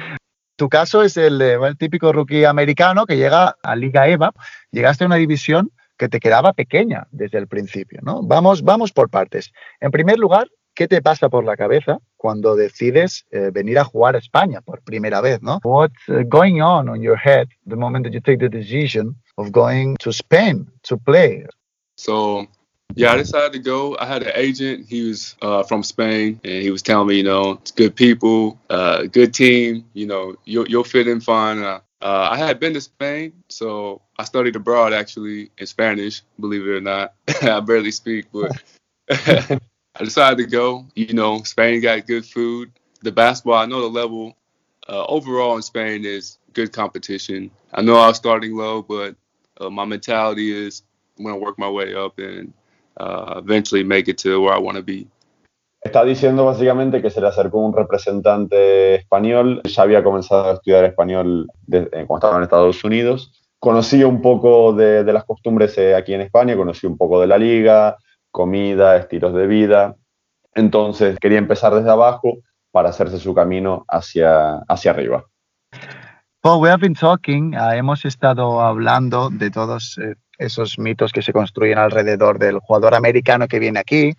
Tu 0.58 0.68
caso 0.68 1.04
es 1.04 1.16
el, 1.16 1.40
típico 1.78 2.12
rookie 2.12 2.44
americano 2.44 3.06
que 3.06 3.16
llega 3.16 3.54
a 3.62 3.76
Liga 3.76 4.08
EVA. 4.08 4.32
Llegaste 4.72 5.04
a 5.04 5.06
una 5.06 5.14
división 5.14 5.70
que 5.96 6.08
te 6.08 6.18
quedaba 6.18 6.52
pequeña 6.52 7.06
desde 7.12 7.38
el 7.38 7.46
principio, 7.46 8.00
¿no? 8.02 8.24
Vamos, 8.24 8.62
vamos 8.64 8.90
por 8.90 9.08
partes. 9.08 9.52
En 9.78 9.92
primer 9.92 10.18
lugar, 10.18 10.48
¿qué 10.74 10.88
te 10.88 11.00
pasa 11.00 11.28
por 11.28 11.44
la 11.44 11.56
cabeza 11.56 11.98
cuando 12.16 12.56
decides 12.56 13.24
eh, 13.30 13.50
venir 13.52 13.78
a 13.78 13.84
jugar 13.84 14.16
a 14.16 14.18
España 14.18 14.60
por 14.60 14.82
primera 14.82 15.20
vez, 15.20 15.40
¿no? 15.42 15.60
What's 15.62 16.02
going 16.26 16.60
on 16.60 16.88
on 16.88 17.00
your 17.02 17.16
head 17.16 17.46
the 17.64 17.76
moment 17.76 18.04
that 18.06 18.12
you 18.12 18.20
take 18.20 18.38
the 18.38 18.48
decision 18.48 19.14
of 19.36 19.52
going 19.52 19.94
to 20.00 20.10
Spain 20.10 20.66
to 20.88 20.98
play? 20.98 21.46
So, 21.94 22.48
yeah, 22.94 23.12
I 23.12 23.16
decided 23.16 23.52
to 23.52 23.58
go. 23.58 23.96
I 23.98 24.06
had 24.06 24.22
an 24.22 24.32
agent. 24.34 24.86
He 24.88 25.08
was 25.08 25.36
uh, 25.42 25.62
from 25.62 25.82
Spain, 25.82 26.40
and 26.44 26.62
he 26.62 26.70
was 26.70 26.82
telling 26.82 27.08
me, 27.08 27.16
you 27.16 27.22
know, 27.22 27.52
it's 27.52 27.70
good 27.70 27.94
people, 27.94 28.58
uh, 28.70 29.02
good 29.04 29.34
team. 29.34 29.84
You 29.94 30.06
know, 30.06 30.36
you'll, 30.44 30.68
you'll 30.68 30.84
fit 30.84 31.08
in 31.08 31.20
fine. 31.20 31.58
Uh, 31.58 31.80
I 32.00 32.36
had 32.36 32.60
been 32.60 32.74
to 32.74 32.80
Spain, 32.80 33.32
so 33.48 34.02
I 34.18 34.24
studied 34.24 34.56
abroad 34.56 34.92
actually 34.92 35.50
in 35.58 35.66
Spanish. 35.66 36.22
Believe 36.40 36.62
it 36.62 36.70
or 36.70 36.80
not, 36.80 37.14
I 37.42 37.60
barely 37.60 37.90
speak, 37.90 38.26
but 38.32 38.52
I 39.10 39.58
decided 40.04 40.38
to 40.38 40.46
go. 40.46 40.86
You 40.94 41.12
know, 41.14 41.42
Spain 41.42 41.80
got 41.80 42.06
good 42.06 42.24
food. 42.24 42.72
The 43.02 43.12
basketball, 43.12 43.54
I 43.54 43.66
know 43.66 43.80
the 43.80 43.88
level 43.88 44.36
uh, 44.88 45.04
overall 45.06 45.56
in 45.56 45.62
Spain 45.62 46.04
is 46.04 46.38
good 46.52 46.72
competition. 46.72 47.50
I 47.72 47.82
know 47.82 47.96
I 47.96 48.08
was 48.08 48.16
starting 48.16 48.56
low, 48.56 48.82
but 48.82 49.16
uh, 49.60 49.70
my 49.70 49.84
mentality 49.84 50.50
is 50.52 50.82
I'm 51.18 51.24
gonna 51.24 51.36
work 51.36 51.58
my 51.58 51.68
way 51.68 51.94
up 51.94 52.18
and 52.18 52.52
uh, 52.98 53.40
eventually 53.44 53.84
make 53.84 54.08
it 54.10 54.18
to 54.22 54.40
where 54.40 54.54
I 54.54 54.60
want 54.60 54.76
to 54.76 54.82
be. 54.82 55.06
Está 55.80 56.04
diciendo 56.04 56.44
básicamente 56.44 57.00
que 57.00 57.10
se 57.10 57.20
le 57.20 57.28
acercó 57.28 57.58
un 57.58 57.72
representante 57.72 58.96
español, 58.96 59.62
ya 59.62 59.82
había 59.82 60.02
comenzado 60.02 60.50
a 60.50 60.52
estudiar 60.54 60.84
español 60.84 61.48
desde, 61.66 62.04
cuando 62.06 62.16
estaba 62.16 62.36
en 62.36 62.42
Estados 62.42 62.82
Unidos. 62.82 63.32
Conocí 63.60 64.02
un 64.02 64.20
poco 64.20 64.72
de, 64.72 65.04
de 65.04 65.12
las 65.12 65.24
costumbres 65.24 65.78
eh, 65.78 65.94
aquí 65.94 66.14
en 66.14 66.20
España, 66.22 66.56
conocí 66.56 66.86
un 66.86 66.96
poco 66.96 67.20
de 67.20 67.28
la 67.28 67.38
liga, 67.38 67.96
comida, 68.30 68.96
estilos 68.96 69.34
de 69.34 69.46
vida. 69.46 69.96
Entonces 70.54 71.16
quería 71.20 71.38
empezar 71.38 71.74
desde 71.74 71.90
abajo 71.90 72.38
para 72.72 72.88
hacerse 72.88 73.18
su 73.18 73.34
camino 73.34 73.84
hacia, 73.88 74.58
hacia 74.68 74.90
arriba. 74.90 75.24
Paul, 76.40 76.60
we 76.60 76.70
have 76.70 76.80
been 76.80 76.94
talking, 76.94 77.54
uh, 77.54 77.72
hemos 77.72 78.04
estado 78.04 78.60
hablando 78.60 79.28
de 79.30 79.50
todos 79.50 79.98
eh, 79.98 80.14
esos 80.38 80.78
mitos 80.78 81.12
que 81.12 81.22
se 81.22 81.32
construyen 81.32 81.78
alrededor 81.78 82.38
del 82.38 82.58
jugador 82.60 82.94
americano 82.94 83.48
que 83.48 83.58
viene 83.58 83.80
aquí, 83.80 84.14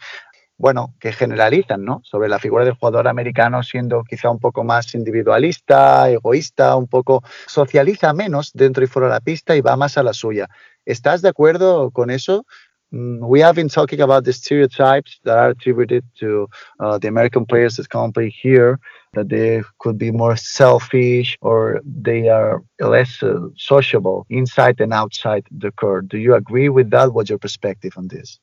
bueno, 0.57 0.93
que 0.99 1.13
generalizan, 1.13 1.85
¿no? 1.85 2.01
Sobre 2.03 2.27
la 2.27 2.38
figura 2.38 2.65
del 2.65 2.73
jugador 2.73 3.07
americano 3.07 3.63
siendo 3.63 4.03
quizá 4.03 4.29
un 4.29 4.39
poco 4.39 4.65
más 4.65 4.93
individualista, 4.93 6.09
egoísta, 6.09 6.75
un 6.75 6.88
poco 6.88 7.23
socializa 7.47 8.13
menos 8.13 8.51
dentro 8.53 8.83
y 8.83 8.88
fuera 8.88 9.07
de 9.07 9.13
la 9.13 9.21
pista 9.21 9.55
y 9.55 9.61
va 9.61 9.77
más 9.77 9.97
a 9.97 10.03
la 10.03 10.13
suya. 10.13 10.49
¿Estás 10.85 11.21
de 11.21 11.29
acuerdo 11.29 11.91
con 11.91 12.09
eso? 12.09 12.45
Mm, 12.91 13.19
we 13.21 13.41
have 13.41 13.55
been 13.55 13.69
talking 13.69 14.01
about 14.01 14.25
the 14.25 14.33
stereotypes 14.33 15.19
that 15.23 15.38
are 15.38 15.51
attributed 15.51 16.03
to 16.19 16.49
uh, 16.79 16.97
the 16.97 17.07
American 17.07 17.45
players 17.45 17.77
that 17.77 17.88
come 17.88 18.11
play 18.11 18.29
here, 18.29 18.79
that 19.13 19.29
they 19.29 19.61
could 19.79 19.97
be 19.97 20.11
more 20.11 20.35
selfish 20.35 21.37
or 21.41 21.81
they 21.83 22.29
are 22.29 22.63
less 22.79 23.21
uh, 23.23 23.47
sociable 23.57 24.25
inside 24.29 24.79
and 24.79 24.93
outside 24.93 25.45
the 25.51 25.71
court. 25.71 26.07
Do 26.09 26.17
you 26.17 26.35
agree 26.35 26.69
with 26.69 26.89
that? 26.91 27.13
What's 27.13 27.29
your 27.29 27.39
perspective 27.39 27.93
on 27.97 28.07
this? 28.07 28.39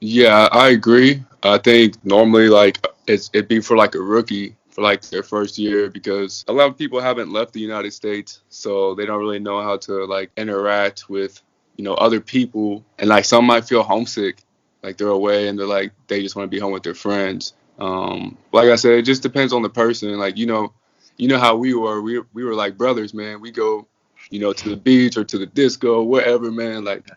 Yeah, 0.00 0.48
I 0.52 0.70
agree. 0.70 1.22
I 1.42 1.58
think 1.58 2.04
normally 2.04 2.48
like 2.48 2.84
it's 3.06 3.30
it'd 3.32 3.48
be 3.48 3.60
for 3.60 3.76
like 3.76 3.94
a 3.94 4.00
rookie 4.00 4.56
for 4.68 4.82
like 4.82 5.02
their 5.02 5.22
first 5.22 5.58
year 5.58 5.90
because 5.90 6.44
a 6.48 6.52
lot 6.52 6.68
of 6.68 6.76
people 6.76 7.00
haven't 7.00 7.32
left 7.32 7.52
the 7.52 7.60
United 7.60 7.92
States, 7.92 8.40
so 8.48 8.94
they 8.94 9.06
don't 9.06 9.20
really 9.20 9.38
know 9.38 9.62
how 9.62 9.76
to 9.78 10.04
like 10.06 10.30
interact 10.36 11.08
with 11.08 11.40
you 11.76 11.84
know 11.84 11.94
other 11.94 12.20
people, 12.20 12.84
and 12.98 13.08
like 13.08 13.24
some 13.24 13.44
might 13.46 13.64
feel 13.64 13.82
homesick, 13.82 14.42
like 14.82 14.96
they're 14.96 15.08
away 15.08 15.48
and 15.48 15.58
they're 15.58 15.66
like 15.66 15.92
they 16.08 16.20
just 16.20 16.36
want 16.36 16.50
to 16.50 16.54
be 16.54 16.60
home 16.60 16.72
with 16.72 16.82
their 16.82 16.94
friends. 16.94 17.54
Um, 17.82 18.38
like 18.52 18.68
I 18.68 18.76
said, 18.76 18.92
it 18.92 19.02
just 19.02 19.24
depends 19.24 19.52
on 19.52 19.62
the 19.62 19.68
person. 19.68 20.16
Like 20.16 20.38
you 20.38 20.46
know, 20.46 20.72
you 21.16 21.28
know 21.28 21.38
how 21.38 21.56
we 21.56 21.74
were. 21.74 22.00
We 22.00 22.20
we 22.32 22.44
were 22.44 22.54
like 22.54 22.78
brothers, 22.78 23.12
man. 23.12 23.40
We 23.40 23.50
go, 23.50 23.88
you 24.30 24.38
know, 24.38 24.52
to 24.52 24.68
the 24.70 24.76
beach 24.76 25.16
or 25.16 25.24
to 25.24 25.38
the 25.38 25.46
disco, 25.46 26.04
wherever, 26.04 26.52
man. 26.52 26.84
Like 26.84 27.08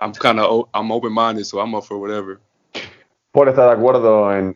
I'm 0.00 0.12
kind 0.12 0.40
of 0.40 0.68
I'm 0.74 0.90
open 0.90 1.12
minded, 1.12 1.46
so 1.46 1.60
I'm 1.60 1.72
up 1.76 1.84
for 1.86 1.98
whatever. 1.98 2.40
Paul 3.30 3.48
está 3.48 3.66
de 3.66 3.72
acuerdo 3.72 4.34
en, 4.34 4.54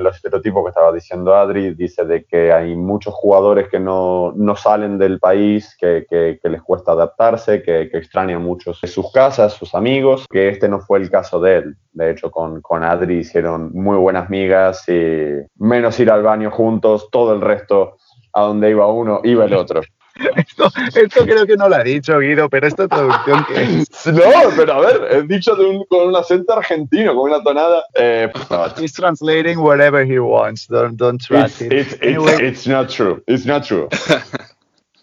los 0.00 0.16
estereotipos 0.16 0.62
que 0.64 0.68
estaba 0.68 0.92
diciendo 0.92 1.34
Adri. 1.34 1.74
Dice 1.74 2.04
de 2.04 2.24
que 2.24 2.52
hay 2.52 2.76
muchos 2.76 3.14
jugadores 3.14 3.68
que 3.68 3.80
no, 3.80 4.32
no 4.36 4.56
salen 4.56 4.98
del 4.98 5.18
país, 5.18 5.74
que, 5.78 6.04
que, 6.08 6.38
que 6.42 6.48
les 6.50 6.62
cuesta 6.62 6.92
adaptarse, 6.92 7.62
que, 7.62 7.88
que, 7.90 7.98
extrañan 7.98 8.42
mucho 8.42 8.74
sus 8.74 9.10
casas, 9.10 9.54
sus 9.54 9.74
amigos, 9.74 10.26
que 10.30 10.48
este 10.48 10.68
no 10.68 10.80
fue 10.80 10.98
el 10.98 11.10
caso 11.10 11.40
de 11.40 11.56
él. 11.56 11.76
De 11.92 12.10
hecho, 12.10 12.30
con, 12.30 12.60
con 12.60 12.84
Adri 12.84 13.18
hicieron 13.18 13.72
muy 13.72 13.96
buenas 13.96 14.28
migas 14.28 14.86
y 14.88 15.36
menos 15.56 15.98
ir 15.98 16.10
al 16.10 16.22
baño 16.22 16.50
juntos, 16.50 17.08
todo 17.10 17.32
el 17.32 17.40
resto, 17.40 17.96
a 18.34 18.42
donde 18.42 18.70
iba 18.70 18.86
uno, 18.86 19.20
iba 19.24 19.46
el 19.46 19.54
otro. 19.54 19.80
Esto, 20.36 20.70
esto, 20.94 21.24
creo 21.24 21.46
que 21.46 21.56
no 21.56 21.68
lo 21.68 21.76
ha 21.76 21.82
dicho 21.82 22.18
Guido, 22.18 22.48
pero 22.48 22.66
esta 22.66 22.88
traducción 22.88 23.44
que 23.46 23.62
es. 23.62 23.88
No, 24.06 24.50
pero 24.56 24.72
a 24.74 24.80
ver, 24.80 25.08
he 25.10 25.22
dicho 25.22 25.54
un, 25.54 25.84
con 25.86 26.08
un 26.08 26.16
acento 26.16 26.52
argentino, 26.54 27.14
con 27.14 27.30
una 27.30 27.42
tonada. 27.42 27.84
Eh, 27.94 28.30
He's 28.78 28.92
translating 28.92 29.58
whatever 29.58 30.04
he 30.04 30.18
wants. 30.18 30.66
Don't, 30.66 30.96
don't 30.96 31.20
trust 31.20 31.60
it's, 31.60 31.72
it. 31.72 31.72
It's, 31.72 31.92
it's, 31.94 32.02
anyway. 32.02 32.48
it's, 32.48 32.66
not 32.66 32.88
true. 32.88 33.22
It's 33.26 33.44
not 33.44 33.64
true. 33.64 33.88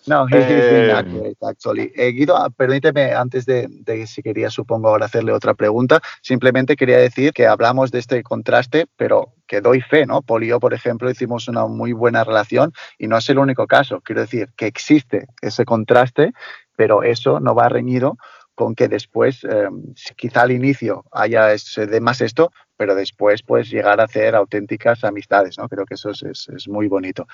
No, 0.08 0.26
he's, 0.26 0.46
he's 0.46 0.70
being 0.70 0.92
accurate, 0.92 1.38
actually. 1.42 1.92
Eh, 1.94 2.12
Guido, 2.14 2.38
permíteme, 2.56 3.14
antes 3.14 3.46
de, 3.46 3.68
de, 3.70 4.08
si 4.08 4.24
quería, 4.24 4.50
supongo, 4.50 4.88
ahora 4.88 5.06
hacerle 5.06 5.34
otra 5.34 5.54
pregunta, 5.54 6.02
simplemente 6.22 6.78
quería 6.78 6.98
decir 6.98 7.34
que 7.34 7.46
hablamos 7.46 7.92
de 7.92 8.00
este 8.00 8.24
contraste, 8.24 8.86
pero 8.96 9.34
que 9.48 9.60
doy 9.60 9.82
fe, 9.82 10.06
¿no? 10.06 10.22
Paul 10.22 10.46
y 10.46 10.48
yo, 10.48 10.60
por 10.60 10.74
ejemplo, 10.74 11.12
hicimos 11.12 11.50
una 11.50 11.68
muy 11.68 11.92
buena 11.92 12.24
relación 12.24 12.72
y 12.98 13.08
no 13.08 13.18
es 13.18 13.30
el 13.30 13.38
único 13.38 13.68
caso. 13.68 14.00
Quiero 14.02 14.22
decir 14.22 14.50
que 14.56 14.68
existe 14.68 15.28
ese 15.42 15.66
contraste, 15.66 16.32
pero 16.78 17.04
eso 17.04 17.42
no 17.42 17.54
va 17.54 17.68
reñido 17.68 18.18
con 18.56 18.76
que 18.76 18.88
después, 18.88 19.44
eh, 19.44 19.68
quizá 20.16 20.42
al 20.42 20.52
inicio 20.52 21.06
haya 21.12 21.54
ese, 21.54 21.86
de 21.86 22.02
más 22.02 22.22
esto, 22.22 22.52
pero 22.76 22.96
después 22.96 23.44
pues 23.44 23.70
llegar 23.70 24.00
a 24.00 24.06
hacer 24.06 24.36
auténticas 24.36 25.04
amistades, 25.04 25.58
¿no? 25.58 25.68
Creo 25.68 25.86
que 25.86 25.94
eso 25.94 26.10
es, 26.10 26.24
es, 26.24 26.50
es 26.56 26.68
muy 26.68 26.88
bonito. 26.88 27.28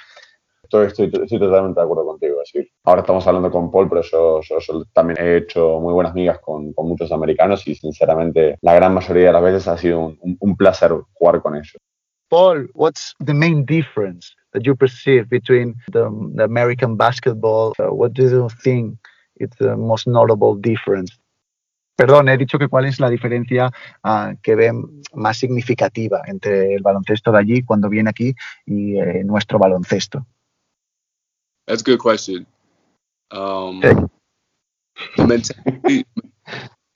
Estoy, 0.73 0.87
estoy, 0.87 1.23
estoy, 1.23 1.37
totalmente 1.37 1.79
de 1.79 1.83
acuerdo 1.83 2.03
contigo. 2.03 2.39
Decir, 2.39 2.67
ahora 2.83 3.01
estamos 3.01 3.27
hablando 3.27 3.51
con 3.51 3.69
Paul, 3.69 3.89
pero 3.89 4.01
yo, 4.01 4.41
yo, 4.41 4.57
yo 4.57 4.83
también 4.91 5.19
he 5.21 5.37
hecho 5.37 5.79
muy 5.79 5.93
buenas 5.93 6.15
migas 6.15 6.39
con, 6.39 6.73
con, 6.73 6.87
muchos 6.87 7.11
americanos 7.11 7.67
y 7.67 7.75
sinceramente 7.75 8.57
la 8.61 8.73
gran 8.73 8.91
mayoría 8.91 9.27
de 9.27 9.33
las 9.33 9.43
veces 9.43 9.67
ha 9.67 9.77
sido 9.77 9.99
un, 9.99 10.17
un, 10.21 10.35
un 10.39 10.57
placer 10.57 10.91
jugar 11.13 11.43
con 11.43 11.55
ellos. 11.55 11.77
Paul, 12.29 12.67
what's 12.73 13.13
the 13.23 13.35
main 13.35 13.63
difference 13.65 14.33
that 14.53 14.63
you 14.63 14.75
perceive 14.75 15.29
between 15.29 15.75
the, 15.91 16.09
the 16.35 16.45
American 16.45 16.97
basketball? 16.97 17.73
Uh, 17.77 17.93
what 17.93 18.13
do 18.13 18.23
you 18.23 18.47
think 18.63 18.97
is 19.39 19.51
the 19.59 19.77
most 19.77 20.07
notable 20.07 20.55
difference? 20.59 21.15
Perdón, 21.95 22.29
he 22.29 22.37
dicho 22.37 22.57
que 22.57 22.67
cuál 22.67 22.85
es 22.85 22.99
la 22.99 23.11
diferencia 23.11 23.69
uh, 24.03 24.35
que 24.41 24.55
ven 24.55 25.03
más 25.13 25.37
significativa 25.37 26.23
entre 26.25 26.73
el 26.73 26.81
baloncesto 26.81 27.31
de 27.31 27.37
allí 27.37 27.61
cuando 27.61 27.89
viene 27.89 28.09
aquí 28.09 28.33
y 28.65 28.97
eh, 28.97 29.23
nuestro 29.23 29.59
baloncesto. 29.59 30.25
That's 31.67 31.81
a 31.81 31.85
good 31.85 31.99
question. 31.99 32.45
Um, 33.31 33.79
the 35.17 35.27
mentality, 35.27 36.05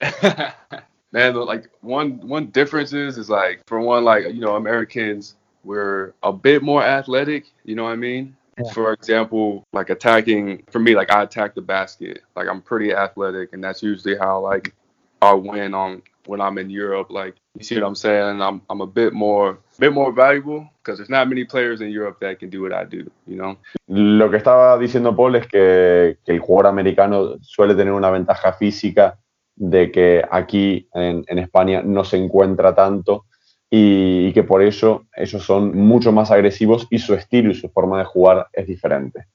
man. 1.12 1.34
Like 1.34 1.70
one 1.80 2.26
one 2.26 2.46
difference 2.46 2.92
is 2.92 3.18
is 3.18 3.30
like 3.30 3.62
for 3.66 3.80
one, 3.80 4.04
like 4.04 4.24
you 4.24 4.40
know, 4.40 4.56
Americans 4.56 5.34
we're 5.64 6.14
a 6.22 6.32
bit 6.32 6.62
more 6.62 6.82
athletic. 6.82 7.46
You 7.64 7.74
know 7.74 7.84
what 7.84 7.92
I 7.92 7.96
mean? 7.96 8.36
Yeah. 8.58 8.72
For 8.72 8.92
example, 8.92 9.64
like 9.72 9.90
attacking 9.90 10.64
for 10.70 10.78
me, 10.78 10.94
like 10.94 11.12
I 11.12 11.22
attack 11.22 11.54
the 11.54 11.60
basket. 11.60 12.22
Like 12.36 12.48
I'm 12.48 12.62
pretty 12.62 12.92
athletic, 12.92 13.52
and 13.52 13.62
that's 13.62 13.82
usually 13.82 14.16
how 14.16 14.40
like 14.40 14.74
I 15.22 15.32
win 15.34 15.74
on 15.74 16.02
when 16.26 16.40
I'm 16.40 16.58
in 16.58 16.70
Europe. 16.70 17.10
Like 17.10 17.36
you 17.58 17.64
see 17.64 17.74
what 17.74 17.86
I'm 17.86 17.96
saying? 17.96 18.40
I'm 18.40 18.62
I'm 18.70 18.80
a 18.80 18.86
bit 18.86 19.12
more 19.12 19.58
bit 19.78 19.92
more 19.92 20.12
valuable 20.12 20.70
because 20.78 20.98
there's 20.98 21.10
not 21.10 21.28
many 21.28 21.44
players 21.44 21.80
in 21.80 21.90
Europe 21.90 22.18
that 22.20 22.38
can 22.38 22.50
do 22.50 22.62
what 22.62 22.72
I 22.72 22.84
do, 22.84 23.10
you 23.26 23.36
know. 23.36 23.56
Lo 23.88 24.30
que 24.30 24.36
estaba 24.36 24.78
diciendo 24.78 25.14
Paul 25.14 25.36
es 25.36 25.46
que, 25.46 26.18
que 26.24 26.32
el 26.32 26.40
jugador 26.40 26.68
americano 26.68 27.36
suele 27.42 27.74
tener 27.74 27.92
una 27.92 28.10
ventaja 28.10 28.52
física 28.52 29.18
de 29.56 29.90
que 29.90 30.24
aquí 30.30 30.88
en, 30.94 31.24
en 31.26 31.38
España 31.38 31.82
no 31.82 32.04
se 32.04 32.16
encuentra 32.16 32.74
tanto 32.74 33.26
y, 33.70 34.28
y, 34.28 34.32
que 34.32 34.44
por 34.44 34.62
eso 34.62 35.06
ellos 35.14 35.44
son 35.44 35.76
mucho 35.76 36.12
más 36.12 36.30
agresivos 36.30 36.86
y 36.90 36.98
su 36.98 37.14
estilo 37.14 37.50
y 37.50 37.54
su 37.54 37.68
forma 37.68 37.98
de 37.98 38.04
jugar 38.04 38.48
es 38.52 38.66
diferente. 38.66 39.26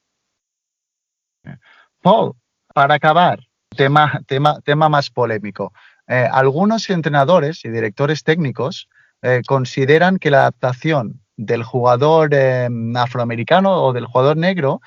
Paul, 2.02 2.34
para 2.74 2.96
acabar, 2.96 3.40
tema, 3.76 4.22
tema, 4.26 4.60
tema 4.62 4.90
más 4.90 5.10
polémico. 5.10 5.74
Eh, 6.08 6.28
algunos 6.32 6.90
entrenadores 6.90 7.64
y 7.64 7.70
directores 7.70 8.24
técnicos 8.24 8.90
eh, 9.22 9.42
consideran 9.48 10.18
que 10.18 10.32
la 10.32 10.40
adaptación 10.42 11.22
del 11.38 11.64
jugador 11.64 12.30
eh, 12.34 12.68
afroamericano 12.96 13.84
o 13.84 13.94
del 13.94 14.06
jugador 14.06 14.38
negro 14.38 14.82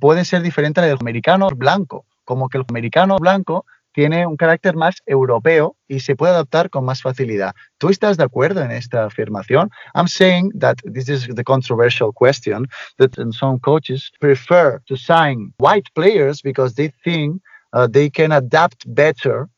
puede 0.00 0.24
ser 0.24 0.42
diferente 0.42 0.80
a 0.80 0.82
la 0.82 0.88
del 0.88 0.98
americano 1.00 1.48
blanco, 1.54 2.04
como 2.24 2.48
que 2.48 2.58
el 2.58 2.64
americano 2.68 3.16
blanco 3.16 3.64
tiene 3.92 4.26
un 4.26 4.36
carácter 4.36 4.74
más 4.74 4.96
europeo 5.06 5.76
y 5.86 6.00
se 6.00 6.16
puede 6.16 6.32
adaptar 6.32 6.68
con 6.68 6.84
más 6.84 7.00
facilidad. 7.00 7.54
¿Tú 7.78 7.88
estás 7.88 8.16
de 8.16 8.24
acuerdo 8.24 8.60
en 8.62 8.72
esta 8.72 9.04
afirmación? 9.04 9.70
I'm 9.94 10.08
saying 10.08 10.50
that 10.58 10.78
this 10.92 11.08
is 11.08 11.28
the 11.34 11.44
controversial 11.44 12.12
question 12.12 12.66
that 12.98 13.10
some 13.32 13.58
coaches 13.60 14.10
prefer 14.20 14.80
to 14.86 14.96
sign 14.96 15.52
white 15.58 15.88
players 15.94 16.42
because 16.42 16.74
they 16.74 16.92
think 17.04 17.40
uh, 17.72 17.86
they 17.88 18.10
can 18.10 18.32
adapt 18.32 18.84
better 18.86 19.48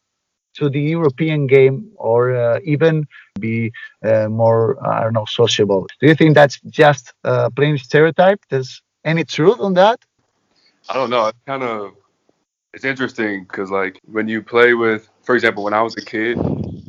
to 0.55 0.69
the 0.69 0.81
European 0.81 1.47
game 1.47 1.91
or 1.97 2.35
uh, 2.35 2.59
even 2.65 3.07
be 3.39 3.73
uh, 4.05 4.29
more, 4.29 4.85
I 4.87 5.03
don't 5.05 5.13
know, 5.13 5.27
sociable. 5.27 5.87
Do 6.01 6.09
you 6.09 6.15
think 6.15 6.35
that's 6.35 6.61
just 6.69 7.13
a 7.25 7.51
plain 7.51 7.79
stereotype? 7.79 8.41
There's 8.49 8.83
any 9.05 9.25
truth 9.25 9.61
on 9.61 9.75
that? 9.75 10.01
I 10.89 10.95
don't 10.95 11.11
know. 11.11 11.27
It's 11.27 11.39
kind 11.47 11.63
of, 11.63 11.93
it's 12.75 12.85
interesting 12.85 13.45
because 13.45 13.71
like 13.71 14.01
when 14.07 14.29
you 14.29 14.43
play 14.43 14.75
with, 14.75 15.09
for 15.23 15.35
example, 15.35 15.65
when 15.65 15.75
I 15.75 15.83
was 15.83 15.97
a 15.97 16.05
kid, 16.05 16.39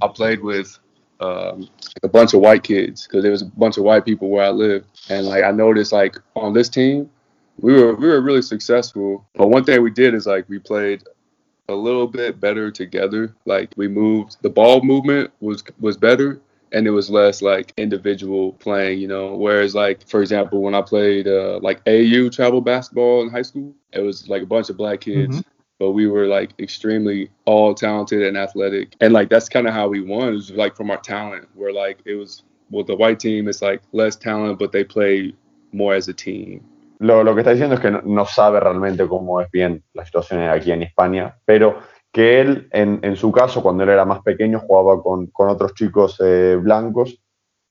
I 0.02 0.08
played 0.08 0.42
with 0.42 0.78
um, 1.20 1.70
a 2.04 2.08
bunch 2.08 2.34
of 2.34 2.42
white 2.42 2.64
kids 2.64 3.08
because 3.08 3.22
there 3.24 3.32
was 3.32 3.44
a 3.44 3.46
bunch 3.46 3.78
of 3.78 3.84
white 3.84 4.06
people 4.06 4.30
where 4.30 4.44
I 4.44 4.50
lived, 4.50 4.88
and 5.10 5.28
like 5.28 5.44
I 5.44 5.52
noticed 5.52 5.92
like 5.92 6.18
on 6.36 6.54
this 6.54 6.68
team, 6.68 7.10
we 7.60 7.74
were 7.74 7.94
we 7.96 8.08
were 8.08 8.22
really 8.22 8.42
successful. 8.42 9.26
But 9.36 9.50
one 9.50 9.64
thing 9.64 9.82
we 9.82 9.92
did 9.92 10.14
is 10.14 10.26
like 10.26 10.50
we 10.50 10.58
played 10.60 11.04
a 11.70 11.76
little 11.76 12.08
bit 12.08 12.40
better 12.40 12.72
together. 12.72 13.36
Like 13.46 13.74
we 13.76 13.88
moved, 13.88 14.38
the 14.42 14.50
ball 14.50 14.82
movement 14.82 15.32
was 15.40 15.64
was 15.80 15.98
better, 15.98 16.42
and 16.72 16.88
it 16.88 16.92
was 16.92 17.10
less 17.10 17.42
like 17.42 17.74
individual 17.78 18.54
playing. 18.54 19.00
You 19.00 19.08
know, 19.08 19.36
whereas 19.36 19.76
like 19.76 20.08
for 20.08 20.22
example, 20.22 20.62
when 20.62 20.76
I 20.76 20.82
played 20.82 21.28
uh, 21.28 21.60
like 21.62 21.82
AU 21.88 22.30
travel 22.30 22.62
basketball 22.62 23.24
in 23.24 23.30
high 23.30 23.42
school, 23.42 23.74
it 23.94 24.02
was 24.02 24.28
like 24.30 24.44
a 24.44 24.48
bunch 24.48 24.70
of 24.70 24.78
black 24.78 25.02
kids. 25.02 25.38
Mm-hmm. 25.38 25.48
But 25.80 25.92
we 25.92 26.06
were 26.06 26.28
like 26.28 26.52
extremely 26.60 27.32
all 27.46 27.74
talented 27.74 28.22
and 28.22 28.38
athletic, 28.38 28.96
and 29.02 29.14
like 29.14 29.30
that's 29.30 29.50
kind 29.50 29.68
of 29.68 29.74
how 29.74 29.88
we 29.88 30.02
won. 30.02 30.30
It 30.30 30.34
was 30.34 30.52
like 30.52 30.76
from 30.76 30.92
our 30.92 31.02
talent. 31.02 31.48
Where 31.56 31.74
like 31.74 32.00
it 32.06 32.16
was 32.16 32.44
with 32.70 32.88
the 32.88 32.96
white 32.96 33.20
team, 33.20 33.48
it's 33.48 33.62
like 33.62 33.82
less 33.92 34.16
talent, 34.16 34.60
but 34.60 34.72
they 34.72 34.84
play 34.84 35.34
more 35.72 35.94
as 35.94 36.08
a 36.08 36.14
team. 36.14 36.64
Lo, 37.02 37.34
que 37.34 37.42
está 37.42 37.52
diciendo 37.52 37.76
es 37.76 37.82
que 37.82 37.92
no, 37.92 38.26
sabe 38.26 38.60
realmente 38.60 39.08
cómo 39.08 39.42
es 39.42 39.50
bien 39.52 39.84
la 39.94 40.06
situación 40.06 40.42
aquí 40.42 40.72
en 40.72 40.84
España, 40.84 41.36
pero 41.46 41.80
que 42.12 42.42
él, 42.42 42.68
en, 42.72 43.16
su 43.16 43.32
caso, 43.32 43.64
cuando 43.64 43.84
él 43.84 43.90
era 43.90 44.06
más 44.06 44.22
pequeño, 44.22 44.60
jugaba 44.60 45.02
con, 45.02 45.32
otros 45.34 45.74
chicos 45.74 46.18
eh, 46.24 46.58
blancos 46.62 47.20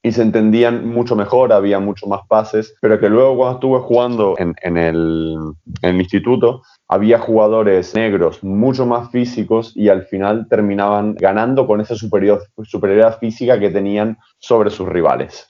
y 0.02 0.12
se 0.12 0.22
entendían 0.22 0.88
mucho 0.88 1.14
mejor, 1.14 1.52
había 1.52 1.78
mucho 1.78 2.06
más 2.06 2.22
pases, 2.26 2.74
pero 2.80 2.98
que 2.98 3.10
luego 3.10 3.36
cuando 3.36 3.54
estuve 3.56 3.78
jugando 3.80 4.34
en, 4.38 4.76
el, 4.76 5.36
instituto, 5.82 6.62
había 6.88 7.18
jugadores 7.18 7.94
negros 7.94 8.42
mucho 8.42 8.86
más 8.86 9.10
físicos 9.10 9.76
y 9.76 9.90
al 9.90 10.04
final 10.06 10.48
terminaban 10.48 11.14
ganando 11.14 11.66
con 11.66 11.82
esa 11.82 11.94
superior, 11.94 12.42
superioridad 12.64 13.18
física 13.18 13.60
que 13.60 13.70
tenían 13.70 14.16
sobre 14.38 14.70
sus 14.70 14.88
rivales. 14.88 15.46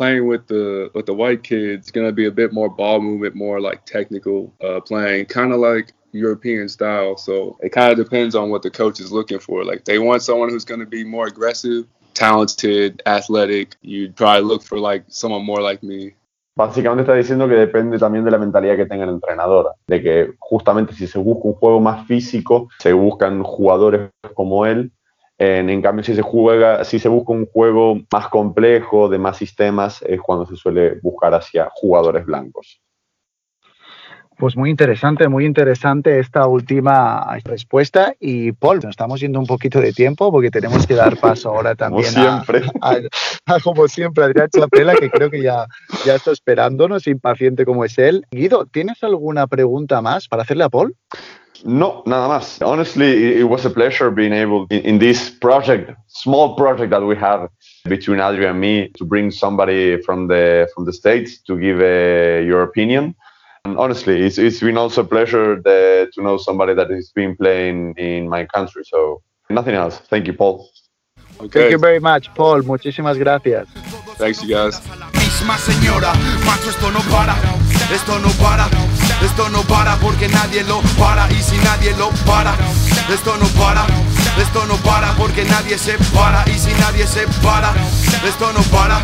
Playing 0.00 0.26
with 0.26 0.46
the 0.46 0.90
with 0.94 1.04
the 1.04 1.12
white 1.22 1.42
kids 1.42 1.90
going 1.90 2.06
to 2.06 2.16
be 2.22 2.26
a 2.26 2.30
bit 2.40 2.54
more 2.54 2.70
ball 2.70 3.00
movement, 3.08 3.34
more 3.34 3.60
like 3.60 3.84
technical 3.84 4.38
uh, 4.66 4.80
playing, 4.80 5.26
kind 5.26 5.52
of 5.52 5.58
like 5.60 5.92
European 6.12 6.70
style. 6.70 7.18
So 7.18 7.58
it 7.60 7.70
kind 7.78 7.92
of 7.92 7.98
depends 8.04 8.34
on 8.34 8.48
what 8.48 8.62
the 8.62 8.70
coach 8.70 8.98
is 8.98 9.12
looking 9.12 9.40
for. 9.40 9.62
Like 9.62 9.84
they 9.84 9.98
want 9.98 10.22
someone 10.22 10.48
who's 10.48 10.64
going 10.64 10.80
to 10.80 10.90
be 10.98 11.04
more 11.04 11.26
aggressive, 11.26 11.84
talented, 12.14 13.02
athletic. 13.04 13.76
You'd 13.82 14.16
probably 14.16 14.44
look 14.50 14.62
for 14.62 14.78
like 14.78 15.04
someone 15.08 15.44
more 15.44 15.60
like 15.60 15.82
me. 15.82 16.14
Básicamente 16.56 17.02
está 17.02 17.14
diciendo 17.14 17.46
que 17.46 17.54
depende 17.54 17.98
también 17.98 18.24
de 18.24 18.30
la 18.30 18.38
mentalidad 18.38 18.76
que 18.76 18.86
tenga 18.86 19.04
el 19.04 19.10
entrenador, 19.10 19.74
de 19.86 20.02
que 20.02 20.32
justamente 20.38 20.94
si 20.94 21.06
se 21.06 21.18
busca 21.18 21.48
un 21.48 21.54
juego 21.54 21.78
más 21.78 22.06
físico, 22.06 22.68
se 22.78 22.92
buscan 22.94 23.42
jugadores 23.42 24.10
como 24.34 24.64
él 24.64 24.90
En, 25.40 25.70
en, 25.70 25.80
cambio, 25.80 26.04
si 26.04 26.14
se 26.14 26.20
juega, 26.20 26.84
si 26.84 26.98
se 26.98 27.08
busca 27.08 27.32
un 27.32 27.46
juego 27.46 27.98
más 28.12 28.28
complejo, 28.28 29.08
de 29.08 29.16
más 29.16 29.38
sistemas, 29.38 30.02
es 30.02 30.20
cuando 30.20 30.44
se 30.44 30.54
suele 30.54 30.98
buscar 31.02 31.32
hacia 31.32 31.66
jugadores 31.72 32.26
blancos. 32.26 32.82
Pues 34.36 34.54
muy 34.54 34.68
interesante, 34.68 35.28
muy 35.28 35.46
interesante 35.46 36.18
esta 36.18 36.46
última 36.46 37.38
respuesta. 37.42 38.14
Y 38.20 38.52
Paul, 38.52 38.80
nos 38.82 38.90
estamos 38.90 39.18
yendo 39.20 39.38
un 39.38 39.46
poquito 39.46 39.80
de 39.80 39.94
tiempo 39.94 40.30
porque 40.30 40.50
tenemos 40.50 40.86
que 40.86 40.94
dar 40.94 41.16
paso 41.18 41.48
ahora 41.48 41.74
también 41.74 42.12
como 42.12 42.26
siempre. 42.26 42.62
A, 42.82 43.54
a, 43.54 43.60
como 43.60 43.88
siempre, 43.88 44.24
Adrián 44.24 44.48
Chapela, 44.50 44.94
que 44.94 45.10
creo 45.10 45.30
que 45.30 45.42
ya, 45.42 45.66
ya 46.04 46.16
está 46.16 46.32
esperándonos, 46.32 47.06
impaciente 47.06 47.64
como 47.64 47.86
es 47.86 47.96
él. 47.98 48.26
Guido, 48.30 48.66
¿tienes 48.66 49.02
alguna 49.02 49.46
pregunta 49.46 50.02
más 50.02 50.28
para 50.28 50.42
hacerle 50.42 50.64
a 50.64 50.68
Paul? 50.68 50.94
No, 51.64 52.02
nada 52.06 52.28
más. 52.28 52.60
Honestly, 52.62 53.38
it 53.38 53.48
was 53.48 53.64
a 53.64 53.70
pleasure 53.70 54.10
being 54.10 54.32
able 54.32 54.66
in, 54.70 54.80
in 54.80 54.98
this 54.98 55.30
project, 55.30 55.92
small 56.08 56.56
project 56.56 56.90
that 56.90 57.02
we 57.02 57.16
have 57.16 57.48
between 57.84 58.20
Adrian 58.20 58.50
and 58.50 58.60
me, 58.60 58.88
to 58.96 59.04
bring 59.04 59.30
somebody 59.30 60.00
from 60.02 60.28
the 60.28 60.68
from 60.74 60.84
the 60.84 60.92
states 60.92 61.38
to 61.42 61.58
give 61.58 61.80
uh, 61.80 62.44
your 62.44 62.62
opinion. 62.62 63.14
And 63.64 63.76
honestly, 63.78 64.22
it's, 64.22 64.38
it's 64.38 64.60
been 64.60 64.78
also 64.78 65.02
a 65.02 65.04
pleasure 65.04 65.60
that, 65.60 66.10
to 66.14 66.22
know 66.22 66.38
somebody 66.38 66.74
that 66.74 66.88
has 66.90 67.10
been 67.14 67.36
playing 67.36 67.94
in 67.98 68.28
my 68.28 68.46
country. 68.46 68.84
So 68.84 69.22
nothing 69.50 69.74
else. 69.74 69.98
Thank 70.08 70.26
you, 70.26 70.32
Paul. 70.32 70.70
Okay. 71.40 71.48
Thank 71.48 71.70
you 71.72 71.78
very 71.78 72.00
much, 72.00 72.32
Paul. 72.34 72.62
Muchísimas 72.62 73.18
gracias. 73.18 73.68
Thanks, 74.16 74.42
you 74.42 74.48
guys. 74.48 74.80
Esto 79.22 79.48
no 79.48 79.62
para, 79.62 79.96
porque 79.96 80.28
nadie 80.28 80.62
lo 80.64 80.80
para 80.98 81.30
y 81.32 81.42
si 81.42 81.56
nadie 81.58 81.94
lo 81.96 82.10
para, 82.26 82.54
esto 83.12 83.36
no 83.36 83.46
para, 83.48 83.86
esto 84.40 84.64
no 84.66 84.76
para 84.76 85.12
porque 85.14 85.44
nadie 85.44 85.78
se 85.78 85.96
para 86.14 86.44
y 86.48 86.58
si 86.58 86.72
nadie 86.72 87.06
se 87.06 87.26
para, 87.42 87.72
esto 88.26 88.52
no 88.52 88.62
para. 88.62 89.00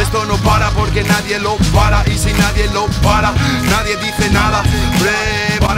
Esto 0.00 0.24
no 0.24 0.36
para 0.38 0.70
porque 0.70 1.04
nadie 1.04 1.38
lo 1.38 1.56
para 1.72 2.02
y 2.08 2.18
si 2.18 2.32
nadie 2.32 2.66
lo 2.72 2.86
para, 3.00 3.32
nadie 3.70 3.96
dice 3.98 4.28
nada. 4.30 4.60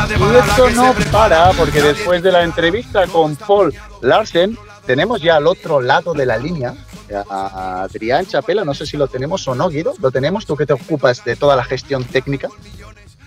Y 0.09 0.37
esto 0.37 0.71
no 0.71 0.95
para 1.13 1.53
porque 1.53 1.83
después 1.83 2.23
de 2.23 2.33
la 2.33 2.43
entrevista 2.43 3.07
con 3.09 3.37
Paul 3.37 3.75
Larsen 4.01 4.59
tenemos 4.87 5.21
ya 5.21 5.37
al 5.37 5.47
otro 5.47 5.83
lado 5.83 6.15
de 6.15 6.25
la 6.25 6.39
línea 6.39 6.75
a 7.29 7.83
Adrián 7.83 8.27
Chapela, 8.27 8.65
no 8.65 8.73
sé 8.73 8.87
si 8.87 8.97
lo 8.97 9.07
tenemos 9.07 9.47
o 9.49 9.55
no, 9.55 9.69
Guido, 9.69 9.93
lo 10.01 10.11
tenemos, 10.11 10.47
tú 10.47 10.57
que 10.57 10.65
te 10.65 10.73
ocupas 10.73 11.23
de 11.25 11.37
toda 11.37 11.55
la 11.55 11.65
gestión 11.65 12.05
técnica. 12.05 12.49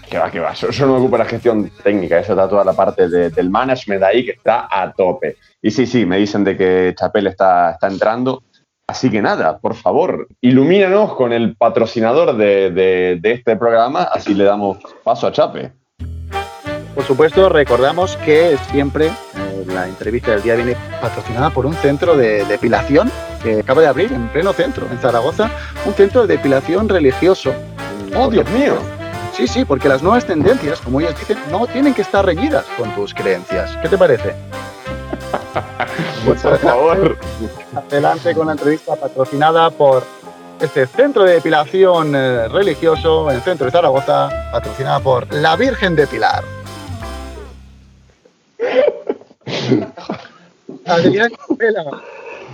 Que 0.10 0.18
va, 0.18 0.32
que 0.32 0.40
va, 0.40 0.54
eso, 0.54 0.70
eso 0.70 0.86
no 0.88 0.94
me 0.94 1.00
ocupa 1.00 1.20
la 1.20 1.26
gestión 1.26 1.70
técnica, 1.84 2.18
eso 2.20 2.34
está 2.34 2.50
toda 2.50 2.64
la 2.64 2.74
parte 2.74 3.08
de- 3.08 3.30
del 3.30 3.50
management 3.52 4.02
ahí 4.04 4.26
que 4.26 4.32
está 4.32 4.68
a 4.72 4.92
tope. 4.92 5.38
Y 5.62 5.70
sí, 5.70 5.86
sí, 5.86 6.06
me 6.06 6.18
dicen 6.18 6.44
de 6.44 6.58
que 6.58 6.96
Chapel 6.98 7.28
está, 7.28 7.72
está 7.72 7.88
entrando. 7.88 8.42
Así 8.88 9.12
que 9.12 9.22
nada, 9.22 9.60
por 9.60 9.76
favor, 9.76 10.28
ilumínanos 10.42 11.14
con 11.14 11.32
el 11.32 11.56
patrocinador 11.56 12.36
de, 12.38 12.72
de- 12.72 13.20
de 13.22 13.32
este 13.34 13.56
programa, 13.56 14.02
así 14.02 14.34
le 14.34 14.46
damos 14.46 14.80
paso 15.04 15.28
a 15.28 15.32
Chape. 15.32 15.74
Por 16.96 17.04
supuesto, 17.04 17.48
recordamos 17.50 18.18
que 18.18 18.58
siempre 18.72 19.06
eh, 19.08 19.66
la 19.68 19.88
entrevista 19.88 20.32
del 20.32 20.42
día 20.42 20.56
viene 20.56 20.76
patrocinada 21.00 21.52
por 21.52 21.68
un 21.68 21.74
centro 21.76 22.18
de 22.18 22.44
depilación 22.46 23.12
que 23.44 23.60
acaba 23.60 23.82
de 23.82 23.88
abrir 23.88 24.12
en 24.12 24.28
pleno 24.30 24.54
centro, 24.54 24.88
en 24.92 24.98
Zaragoza, 24.98 25.52
un 25.86 25.94
centro 25.94 26.26
de 26.26 26.36
depilación 26.36 26.90
religioso. 26.90 27.54
¡Oh, 28.18 28.28
Dios 28.28 28.50
mío! 28.50 28.74
Sí, 29.40 29.48
sí, 29.48 29.64
porque 29.64 29.88
las 29.88 30.04
nuevas 30.04 30.26
tendencias, 30.26 30.82
como 30.82 31.00
ellos 31.00 31.18
dicen, 31.18 31.38
no 31.50 31.66
tienen 31.66 31.94
que 31.94 32.02
estar 32.02 32.26
reñidas 32.26 32.66
con 32.78 32.94
tus 32.94 33.14
creencias. 33.14 33.72
¿Qué 33.82 33.88
te 33.88 33.98
parece? 33.98 34.36
Pues, 36.26 36.42
Por 36.44 36.60
favor. 36.60 37.18
adelante 37.74 38.36
con 38.36 38.48
la 38.48 38.52
entrevista 38.52 38.98
patrocinada 38.98 39.70
por 39.70 40.04
este 40.60 40.86
centro 40.88 41.24
de 41.24 41.36
depilación 41.36 42.14
eh, 42.18 42.50
religioso 42.50 43.30
en 43.32 43.38
el 43.38 43.42
centro 43.42 43.68
de 43.68 43.72
Zaragoza, 43.72 44.30
patrocinada 44.52 45.00
por 45.00 45.34
la 45.34 45.56
Virgen 45.56 45.96
de 45.96 46.06
Pilar. 46.06 46.44
Adrián 50.86 51.32
Capela. 51.48 51.86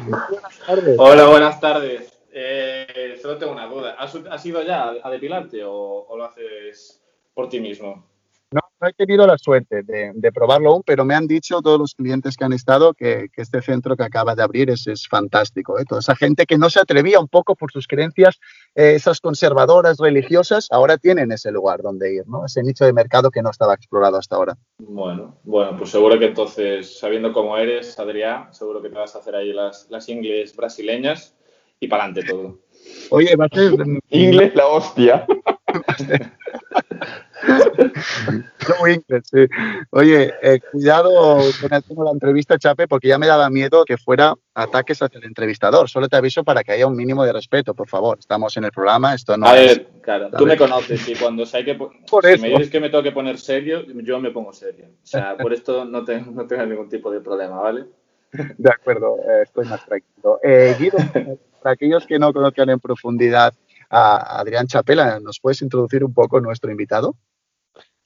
Buenas 0.08 0.60
tardes. 0.68 0.96
Hola, 1.00 1.26
buenas 1.26 1.60
tardes. 1.60 2.15
Eh, 2.38 3.18
solo 3.22 3.38
tengo 3.38 3.54
una 3.54 3.66
duda. 3.66 3.96
¿Has, 3.98 4.14
has 4.30 4.46
ido 4.46 4.62
ya 4.62 4.94
a 5.02 5.10
depilarte 5.10 5.64
o, 5.64 5.72
o 5.74 6.18
lo 6.18 6.26
haces 6.26 7.02
por 7.34 7.48
ti 7.48 7.62
mismo? 7.62 8.10
No, 8.52 8.60
no 8.80 8.88
he 8.88 8.94
tenido 8.94 9.26
la 9.26 9.38
suerte 9.38 9.84
de, 9.84 10.12
de 10.14 10.32
probarlo 10.34 10.72
aún, 10.72 10.84
pero 10.86 11.06
me 11.06 11.16
han 11.16 11.28
dicho 11.28 11.62
todos 11.62 11.80
los 11.80 11.96
clientes 11.96 12.36
que 12.36 12.44
han 12.44 12.52
estado 12.52 12.94
que, 12.94 13.28
que 13.34 13.42
este 13.42 13.62
centro 13.62 13.96
que 13.96 14.04
acaba 14.04 14.36
de 14.36 14.44
abrir 14.44 14.70
es, 14.70 14.86
es 14.88 15.08
fantástico. 15.08 15.80
¿eh? 15.80 15.86
Toda 15.88 16.00
esa 16.00 16.16
gente 16.16 16.46
que 16.46 16.58
no 16.58 16.70
se 16.70 16.82
atrevía 16.82 17.22
un 17.22 17.30
poco 17.30 17.56
por 17.56 17.72
sus 17.72 17.88
creencias, 17.88 18.38
eh, 18.76 18.96
esas 18.96 19.22
conservadoras 19.22 19.98
religiosas, 19.98 20.68
ahora 20.72 20.98
tienen 20.98 21.32
ese 21.32 21.52
lugar 21.52 21.82
donde 21.82 22.16
ir, 22.16 22.28
¿no? 22.28 22.46
ese 22.46 22.64
nicho 22.64 22.84
de 22.84 22.92
mercado 22.92 23.32
que 23.32 23.42
no 23.42 23.50
estaba 23.50 23.74
explorado 23.74 24.18
hasta 24.18 24.36
ahora. 24.36 24.58
Bueno, 24.78 25.40
bueno, 25.44 25.78
pues 25.78 25.90
seguro 25.90 26.20
que 26.20 26.26
entonces, 26.26 27.00
sabiendo 27.00 27.32
cómo 27.32 27.58
eres, 27.58 27.98
Adrián, 27.98 28.54
seguro 28.54 28.82
que 28.82 28.90
te 28.90 28.96
vas 28.96 29.16
a 29.16 29.20
hacer 29.20 29.36
ahí 29.36 29.54
las, 29.54 29.90
las 29.90 30.08
ingles 30.10 30.56
brasileñas 30.56 31.35
y 31.80 31.88
para 31.88 32.06
adelante 32.06 32.32
todo. 32.32 32.60
Oye, 33.10 33.36
va 33.36 33.46
a 33.46 33.50
ser 33.56 33.74
Inglés 34.10 34.54
la 34.56 34.68
hostia. 34.68 35.26
Flow 38.58 38.88
inglés, 38.88 39.24
sí. 39.32 39.46
Oye, 39.92 40.34
eh, 40.42 40.60
cuidado 40.72 41.12
con 41.62 41.74
el 41.74 41.84
tema 41.84 42.04
de 42.04 42.06
la 42.06 42.12
entrevista, 42.12 42.58
Chape, 42.58 42.88
porque 42.88 43.08
ya 43.10 43.18
me 43.18 43.28
daba 43.28 43.50
miedo 43.50 43.84
que 43.86 43.98
fuera 43.98 44.34
ataques 44.54 45.02
hacia 45.02 45.18
el 45.20 45.26
entrevistador. 45.26 45.90
Solo 45.90 46.08
te 46.08 46.16
aviso 46.16 46.44
para 46.44 46.64
que 46.64 46.72
haya 46.72 46.88
un 46.88 46.96
mínimo 46.96 47.24
de 47.24 47.34
respeto, 47.34 47.74
por 47.74 47.88
favor. 47.90 48.18
Estamos 48.20 48.56
en 48.58 48.64
el 48.66 48.72
programa, 48.72 49.14
esto 49.14 49.38
no 49.38 49.48
a 49.48 49.58
es... 49.58 49.78
ver, 49.78 49.88
claro, 50.02 50.30
tú 50.36 50.46
me 50.46 50.58
conoces 50.58 51.08
y 51.08 51.16
cuando 51.16 51.44
hay 51.54 51.66
que 51.66 51.76
po- 51.76 51.92
Por 52.10 52.24
si 52.26 52.32
eso. 52.34 52.42
me 52.42 52.50
dices 52.50 52.70
que 52.70 52.80
me 52.80 52.90
tengo 52.90 53.04
que 53.04 53.12
poner 53.12 53.38
serio, 53.38 53.84
yo 53.86 54.20
me 54.20 54.32
pongo 54.32 54.54
serio. 54.54 54.86
O 55.04 55.06
sea, 55.06 55.36
por 55.42 55.54
esto 55.54 55.86
no, 55.86 56.04
te- 56.04 56.22
no 56.22 56.48
tengo 56.48 56.66
ningún 56.66 56.90
tipo 56.90 57.12
de 57.12 57.22
problema, 57.22 57.60
¿vale? 57.60 57.86
De 58.58 58.70
acuerdo, 58.70 59.18
eh, 59.20 59.44
estoy 59.44 59.68
más 59.68 59.86
tranquilo. 59.86 60.40
Eh, 60.44 60.76
Guido, 60.80 60.98
para 61.62 61.74
aquellos 61.74 62.06
que 62.06 62.20
no 62.20 62.34
conozcan 62.34 62.70
en 62.70 62.80
profundidad 62.80 63.54
a 63.90 64.40
Adrián 64.40 64.68
Chapela, 64.68 65.20
¿nos 65.20 65.40
puedes 65.40 65.62
introducir 65.62 66.04
un 66.04 66.14
poco 66.14 66.42
nuestro 66.42 66.72
invitado? 66.72 67.16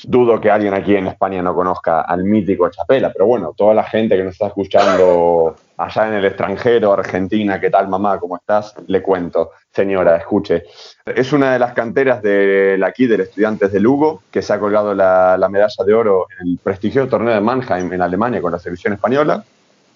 Dudo 0.01 0.39
que 0.39 0.49
alguien 0.49 0.73
aquí 0.73 0.95
en 0.95 1.07
España 1.07 1.41
no 1.41 1.53
conozca 1.53 2.01
al 2.01 2.23
mítico 2.23 2.69
Chapela, 2.69 3.11
pero 3.11 3.25
bueno, 3.25 3.53
toda 3.55 3.73
la 3.73 3.83
gente 3.83 4.15
que 4.15 4.23
nos 4.23 4.31
está 4.31 4.47
escuchando 4.47 5.57
allá 5.75 6.07
en 6.07 6.13
el 6.13 6.25
extranjero, 6.25 6.93
Argentina, 6.93 7.59
¿qué 7.59 7.69
tal 7.69 7.89
mamá? 7.89 8.17
¿Cómo 8.17 8.37
estás? 8.37 8.75
Le 8.87 9.01
cuento, 9.01 9.51
señora, 9.71 10.15
escuche. 10.15 10.63
Es 11.05 11.33
una 11.33 11.51
de 11.51 11.59
las 11.59 11.73
canteras 11.73 12.21
del 12.21 12.81
aquí 12.81 13.07
del 13.07 13.21
Estudiantes 13.21 13.73
de 13.73 13.79
Lugo, 13.81 14.23
que 14.31 14.41
se 14.41 14.53
ha 14.53 14.59
colgado 14.59 14.93
la, 14.93 15.37
la 15.37 15.49
medalla 15.49 15.83
de 15.85 15.93
oro 15.93 16.27
en 16.39 16.47
el 16.47 16.59
prestigioso 16.63 17.09
torneo 17.09 17.33
de 17.33 17.41
Mannheim 17.41 17.91
en 17.91 18.01
Alemania 18.01 18.41
con 18.41 18.53
la 18.53 18.59
selección 18.59 18.93
española 18.93 19.43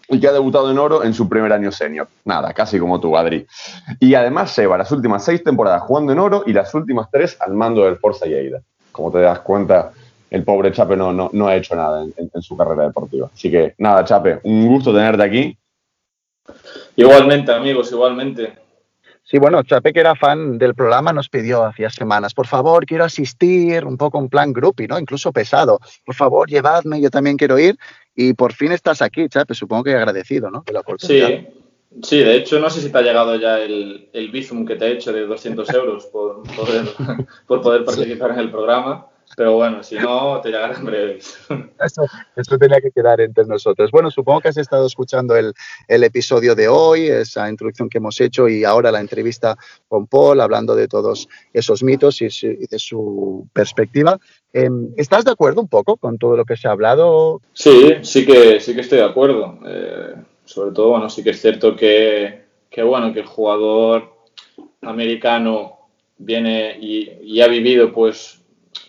y 0.10 0.20
que 0.20 0.28
ha 0.28 0.32
debutado 0.34 0.70
en 0.70 0.78
oro 0.78 1.04
en 1.04 1.14
su 1.14 1.28
primer 1.30 1.52
año 1.54 1.72
senior. 1.72 2.08
Nada, 2.26 2.54
casi 2.54 2.78
como 2.80 3.00
tú, 3.00 3.16
Adri. 3.18 3.46
Y 4.00 4.14
además 4.16 4.56
lleva 4.58 4.78
las 4.78 4.92
últimas 4.92 5.24
seis 5.24 5.44
temporadas 5.44 5.82
jugando 5.84 6.12
en 6.14 6.20
oro 6.20 6.44
y 6.46 6.54
las 6.54 6.74
últimas 6.74 7.08
tres 7.12 7.38
al 7.40 7.54
mando 7.54 7.86
del 7.86 7.98
Forza 7.98 8.26
Lleida. 8.26 8.62
Como 8.92 9.12
te 9.12 9.20
das 9.20 9.40
cuenta, 9.40 9.92
el 10.30 10.44
pobre 10.44 10.72
Chape 10.72 10.96
no, 10.98 11.12
no, 11.14 11.30
no 11.34 11.48
ha 11.48 11.56
hecho 11.56 11.76
nada 11.76 12.04
en, 12.04 12.14
en- 12.18 12.32
en 12.34 12.42
su 12.42 12.56
carrera 12.58 12.84
deportiva. 12.84 13.30
Así 13.34 13.50
que 13.50 13.74
nada, 13.78 14.04
Chape, 14.04 14.40
un 14.44 14.68
gusto 14.68 14.94
tenerte 14.94 15.24
aquí. 15.24 15.58
Igualmente, 16.96 17.52
amigos, 17.52 17.92
igualmente. 17.92 18.54
Sí, 19.26 19.40
bueno, 19.40 19.64
Chape, 19.64 19.94
que 19.94 20.02
era 20.02 20.16
fan 20.16 20.58
del 20.58 20.76
programa, 20.76 21.14
nos 21.14 21.30
pidió 21.30 21.64
hacía 21.64 21.90
semanas, 21.90 22.34
por 22.34 22.46
favor, 22.46 22.86
quiero 22.86 23.06
asistir, 23.06 23.86
un 23.86 23.96
poco 23.98 24.20
en 24.20 24.28
plan 24.28 24.52
groupie, 24.52 24.88
¿no? 24.88 25.00
Incluso 25.00 25.32
pesado. 25.32 25.80
Por 26.06 26.14
favor, 26.14 26.50
llevadme, 26.50 27.00
yo 27.00 27.10
también 27.10 27.38
quiero 27.38 27.58
ir. 27.58 27.78
Y 28.16 28.34
por 28.34 28.54
fin 28.54 28.72
estás 28.72 29.02
aquí, 29.02 29.28
Chape, 29.28 29.54
supongo 29.54 29.86
que 29.86 29.96
agradecido, 29.96 30.52
¿no? 30.52 30.64
De 30.66 30.74
la. 30.74 30.84
Sí, 30.98 31.48
sí, 32.02 32.18
de 32.20 32.36
hecho, 32.36 32.60
no 32.60 32.70
sé 32.70 32.82
si 32.82 32.92
te 32.92 32.98
ha 32.98 33.02
llegado 33.02 33.36
ya 33.36 33.60
el, 33.60 34.10
el 34.14 34.32
bizum 34.32 34.66
que 34.66 34.76
te 34.76 34.86
he 34.86 34.92
hecho 34.94 35.12
de 35.12 35.26
200 35.26 35.70
euros 35.74 36.06
por 36.08 36.44
poder, 36.56 36.86
por 37.48 37.62
poder 37.62 37.84
participar 37.86 38.32
en 38.32 38.40
el 38.40 38.52
programa, 38.52 39.08
pero 39.36 39.54
bueno, 39.56 39.84
si 39.84 39.96
no, 39.96 40.40
te 40.42 40.50
llegará 40.50 40.76
en 40.78 40.86
breve. 40.86 41.18
Eso, 41.18 42.04
eso 42.36 42.58
tenía 42.58 42.80
que 42.82 42.92
quedar 42.92 43.20
entre 43.22 43.46
nosotros. 43.46 43.92
Bueno, 43.92 44.10
supongo 44.12 44.42
que 44.42 44.48
has 44.50 44.58
estado 44.58 44.86
escuchando 44.88 45.36
el, 45.36 45.54
el 45.88 46.04
episodio 46.04 46.56
de 46.56 46.68
hoy, 46.68 47.08
esa 47.08 47.50
introducción 47.50 47.90
que 47.90 47.98
hemos 47.98 48.20
hecho 48.22 48.48
y 48.48 48.64
ahora 48.64 48.92
la 48.92 49.00
entrevista 49.02 49.58
con 49.88 50.08
Paul, 50.08 50.42
hablando 50.42 50.76
de 50.76 50.88
todos 50.88 51.28
esos 51.54 51.84
mitos 51.84 52.22
y, 52.22 52.30
su- 52.30 52.48
y 52.48 52.68
de 52.68 52.80
su 52.80 53.48
perspectiva. 53.54 54.20
Em, 54.54 54.90
¿Estás 54.98 55.26
de 55.26 55.32
acuerdo 55.32 55.62
un 55.62 55.68
poco 55.68 55.98
con 55.98 56.18
todo 56.18 56.38
lo 56.38 56.46
que 56.46 56.56
se 56.56 56.68
ha 56.68 56.72
hablado? 56.72 57.42
Sí, 57.54 57.96
sí 58.02 58.26
que, 58.26 58.60
sí 58.60 58.74
que 58.76 58.82
estoy 58.82 59.00
de 59.00 59.06
acuerdo. 59.06 59.60
Eh, 59.66 60.14
sobre 60.46 60.72
todo, 60.74 60.90
bueno, 60.90 61.10
sí 61.10 61.24
que 61.24 61.32
es 61.32 61.42
cierto 61.42 61.76
que, 61.76 62.44
que, 62.70 62.84
bueno, 62.84 63.14
que 63.14 63.22
el 63.22 63.26
jugador 63.26 64.14
americano 64.82 65.80
viene 66.18 66.78
y, 66.80 67.10
y 67.24 67.42
ha 67.42 67.48
vivido 67.48 67.92
pues 67.92 68.43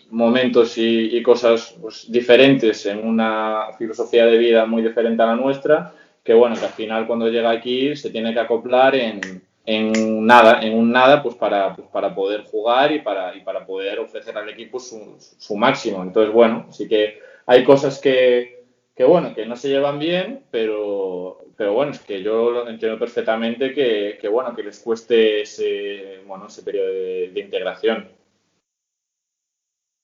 momentos 0.09 0.77
y, 0.77 1.21
cosas 1.23 1.75
pues, 1.81 2.11
diferentes 2.11 2.85
en 2.85 3.05
una 3.05 3.67
filosofía 3.77 4.25
de 4.25 4.37
vida 4.37 4.65
muy 4.65 4.81
diferente 4.81 5.23
a 5.23 5.27
la 5.27 5.35
nuestra, 5.35 5.93
que 6.23 6.33
bueno, 6.33 6.55
que 6.55 6.65
al 6.65 6.71
final 6.71 7.07
cuando 7.07 7.29
llega 7.29 7.49
aquí 7.51 7.95
se 7.95 8.09
tiene 8.09 8.33
que 8.33 8.39
acoplar 8.39 8.95
en, 8.95 9.19
en 9.65 10.25
nada, 10.25 10.61
en 10.61 10.73
un 10.77 10.91
nada, 10.91 11.21
pues 11.21 11.35
para, 11.35 11.75
pues 11.75 11.87
para 11.89 12.13
poder 12.13 12.43
jugar 12.43 12.91
y 12.91 12.99
para, 12.99 13.35
y 13.35 13.41
para 13.41 13.65
poder 13.65 13.99
ofrecer 13.99 14.37
al 14.37 14.49
equipo 14.49 14.79
su, 14.79 15.17
su 15.19 15.55
máximo. 15.55 16.01
Entonces, 16.03 16.33
bueno, 16.33 16.67
sí 16.71 16.87
que 16.87 17.19
hay 17.45 17.63
cosas 17.63 17.99
que, 17.99 18.63
que, 18.95 19.03
bueno, 19.03 19.33
que 19.35 19.45
no 19.45 19.55
se 19.55 19.69
llevan 19.69 19.99
bien, 19.99 20.43
pero, 20.51 21.45
pero 21.57 21.73
bueno, 21.73 21.91
es 21.91 21.99
que 21.99 22.23
yo 22.23 22.67
entiendo 22.67 22.97
perfectamente 22.97 23.73
que, 23.73 24.17
que 24.19 24.27
bueno, 24.27 24.55
que 24.55 24.63
les 24.63 24.79
cueste 24.79 25.41
ese, 25.41 26.21
bueno, 26.25 26.47
ese 26.47 26.63
periodo 26.63 26.87
de 26.87 27.39
integración. 27.39 28.14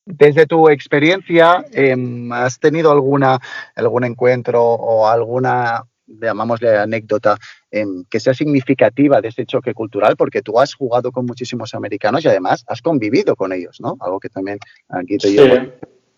Desde 0.05 0.47
tu 0.47 0.67
experiencia, 0.69 1.63
eh, 1.73 1.95
¿has 2.31 2.59
tenido 2.59 2.91
alguna, 2.91 3.39
algún 3.75 4.03
encuentro 4.03 4.63
o 4.63 5.07
alguna, 5.07 5.83
llamámosle 6.07 6.75
anécdota, 6.77 7.37
eh, 7.69 7.85
que 8.09 8.19
sea 8.19 8.33
significativa 8.33 9.21
de 9.21 9.27
ese 9.27 9.45
choque 9.45 9.75
cultural? 9.75 10.15
Porque 10.17 10.41
tú 10.41 10.59
has 10.59 10.73
jugado 10.73 11.11
con 11.11 11.27
muchísimos 11.27 11.75
americanos 11.75 12.25
y 12.25 12.29
además 12.29 12.63
has 12.67 12.81
convivido 12.81 13.35
con 13.35 13.53
ellos, 13.53 13.77
¿no? 13.79 13.95
Algo 13.99 14.19
que 14.19 14.29
también 14.29 14.57
aquí 14.89 15.17
te 15.17 15.27
Sí. 15.27 15.35
llevo. 15.37 15.71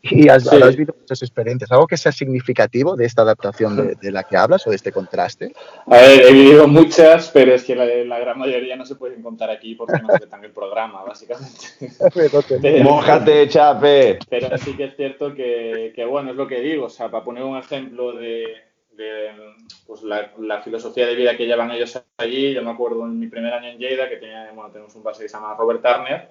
Y 0.05 0.27
has, 0.27 0.43
Sí. 0.43 0.61
has 0.61 0.75
vivido 0.75 0.93
muchas 0.99 1.21
experiencias. 1.21 1.71
¿Algo 1.71 1.87
que 1.87 1.95
sea 1.95 2.11
significativo 2.11 2.97
de 2.97 3.05
esta 3.05 3.21
adaptación 3.21 3.77
de, 3.77 3.95
de 3.95 4.11
la 4.11 4.23
que 4.23 4.35
hablas 4.35 4.67
o 4.67 4.69
de 4.69 4.75
este 4.75 4.91
contraste? 4.91 5.53
A 5.87 5.95
ver, 5.97 6.21
he 6.23 6.33
vivido 6.33 6.67
muchas, 6.67 7.29
pero 7.29 7.53
es 7.53 7.63
que 7.63 7.73
la, 7.73 7.85
la 7.85 8.19
gran 8.19 8.37
mayoría 8.37 8.75
no 8.75 8.85
se 8.85 8.95
pueden 8.95 9.21
contar 9.23 9.49
aquí 9.49 9.75
porque 9.75 10.01
no 10.01 10.09
aceptan 10.13 10.43
el 10.43 10.51
programa, 10.51 11.03
básicamente. 11.03 11.67
Pero- 12.61 12.83
Mójate, 12.83 13.47
chape. 13.47 14.19
Pero 14.29 14.57
sí 14.57 14.75
que 14.75 14.83
es 14.85 14.95
cierto 14.97 15.33
que, 15.33 15.93
que, 15.95 16.03
bueno, 16.03 16.31
es 16.31 16.35
lo 16.35 16.47
que 16.47 16.59
digo, 16.59 16.87
o 16.87 16.89
sea, 16.89 17.09
para 17.09 17.23
poner 17.23 17.43
un 17.43 17.57
ejemplo 17.57 18.11
de, 18.11 18.43
de, 18.97 19.29
pues 19.87 20.03
la, 20.03 20.33
la 20.37 20.61
filosofía 20.61 21.07
de 21.07 21.15
vida 21.15 21.37
que 21.37 21.45
llevan 21.45 21.71
ellos 21.71 21.97
allí, 22.17 22.53
yo 22.53 22.61
me 22.61 22.71
acuerdo 22.71 23.05
en 23.05 23.17
mi 23.19 23.27
primer 23.27 23.53
año 23.53 23.69
en 23.69 23.77
Lleida 23.77 24.09
que 24.09 24.17
tenía, 24.17 24.51
bueno, 24.53 24.69
tenemos 24.69 24.93
un 24.95 25.03
base 25.03 25.23
que 25.23 25.29
se 25.29 25.35
llama 25.37 25.55
Robert 25.57 25.81
Turner, 25.81 26.29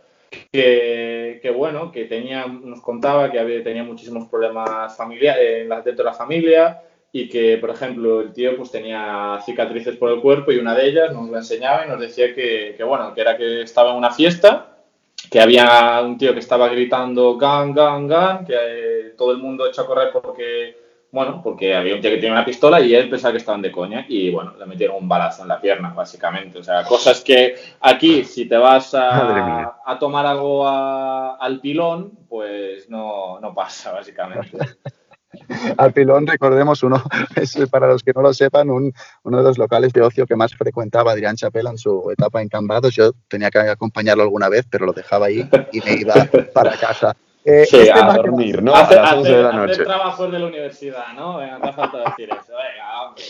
que, 0.51 1.53
bueno, 1.55 1.93
que 1.93 2.05
tenía, 2.05 2.47
nos 2.47 2.81
contaba 2.81 3.31
que 3.31 3.39
había, 3.39 3.63
tenía 3.63 3.85
muchísimos 3.85 4.29
problemas 4.29 4.97
familiares 4.97 5.69
dentro 5.69 6.05
de 6.05 6.11
la 6.11 6.13
familia 6.13 6.83
y 7.13 7.29
que, 7.29 7.59
por 7.59 7.71
ejemplo, 7.71 8.23
el 8.23 8.33
tío 8.33 8.57
pues 8.57 8.71
tenía 8.71 9.39
cicatrices 9.45 9.97
por 9.97 10.11
el 10.11 10.21
cuerpo 10.21 10.51
y 10.51 10.59
una 10.59 10.75
de 10.75 10.87
ellas 10.87 11.13
nos 11.13 11.29
la 11.31 11.39
enseñaba 11.39 11.85
y 11.85 11.89
nos 11.89 12.01
decía 12.01 12.35
que, 12.35 12.75
que 12.77 12.85
bueno, 12.85 13.13
que 13.15 13.21
era 13.21 13.37
que 13.37 13.63
estaba 13.63 13.91
en 13.91 13.99
una 13.99 14.11
fiesta 14.11 14.73
que 15.31 15.41
había 15.41 16.01
un 16.03 16.19
tío 16.19 16.33
que 16.33 16.41
estaba 16.41 16.69
gritando 16.69 17.37
gan, 17.37 17.73
gan, 17.73 18.07
gan, 18.07 18.45
que 18.45 18.55
eh, 18.55 19.15
todo 19.17 19.33
el 19.33 19.39
mundo 19.39 19.67
echó 19.67 19.83
a 19.83 19.87
correr 19.87 20.11
porque, 20.13 20.77
bueno, 21.13 21.41
porque 21.45 21.75
había 21.77 21.95
un 21.95 22.01
tío 22.01 22.11
que 22.11 22.17
tenía 22.17 22.33
una 22.33 22.45
pistola 22.45 22.81
y 22.81 22.95
él 22.95 23.11
pensaba 23.11 23.33
que 23.33 23.39
estaban 23.39 23.61
de 23.61 23.71
coña 23.71 24.07
y, 24.09 24.31
bueno, 24.31 24.55
le 24.59 24.65
metieron 24.65 24.97
un 24.97 25.09
balazo 25.09 25.43
en 25.43 25.49
la 25.49 25.61
pierna, 25.61 25.91
básicamente. 25.91 26.59
O 26.59 26.63
sea, 26.65 26.83
cosas 26.85 27.21
que 27.21 27.55
aquí, 27.83 28.25
si 28.25 28.47
te 28.47 28.57
vas 28.57 28.95
a 28.95 29.99
tomar 30.01 30.25
algo 30.25 30.67
a- 30.67 31.37
al 31.37 31.61
pilón, 31.61 32.19
pues 32.29 32.89
no, 32.89 33.39
no 33.41 33.55
pasa, 33.55 33.93
básicamente. 33.93 34.57
Al 35.79 35.93
pilón, 35.95 36.27
recordemos, 36.27 36.83
uno 36.83 37.03
es, 37.37 37.57
para 37.71 37.87
los 37.87 38.03
que 38.03 38.13
no 38.15 38.21
lo 38.21 38.35
sepan, 38.35 38.69
un- 38.69 38.93
uno 39.23 39.39
de 39.39 39.43
los 39.45 39.57
locales 39.57 39.93
de 39.95 40.03
ocio 40.03 40.27
que 40.27 40.37
más 40.37 40.55
frecuentaba 40.55 41.13
Adrián 41.13 41.37
Chapela 41.37 41.71
en 41.71 41.79
su 41.79 42.11
etapa 42.11 42.43
en 42.43 42.49
Cambados. 42.51 42.95
Yo 42.95 43.13
tenía 43.29 43.51
que 43.51 43.59
acompañarlo 43.59 44.23
alguna 44.25 44.51
vez, 44.51 44.67
pero 44.71 44.85
lo 44.85 44.93
dejaba 44.93 45.27
ahí 45.27 45.49
y 45.73 45.81
me 45.81 45.95
iba 45.95 46.15
para 46.55 46.77
casa. 46.77 47.17
Eh, 47.45 47.65
Sí, 47.67 47.77
este 47.77 47.91
a 47.93 48.13
dormir, 48.15 48.63
¿no? 48.63 48.73
Hacer- 48.75 48.99
a 48.99 49.03
las 49.03 49.13
11 49.15 49.33
de 49.37 49.43
la 49.43 49.53
noche. 49.53 49.73
hacer 49.73 49.85
trabajos 49.87 50.31
de 50.33 50.39
la 50.39 50.47
universidad, 50.47 51.13
¿no? 51.15 51.39
Venga, 51.39 51.59
no 51.59 51.65
hace 51.65 51.73
falta 51.75 51.99
decir 52.11 52.29
eso. 52.31 52.53
Venga, 52.53 53.03
hombre. 53.03 53.25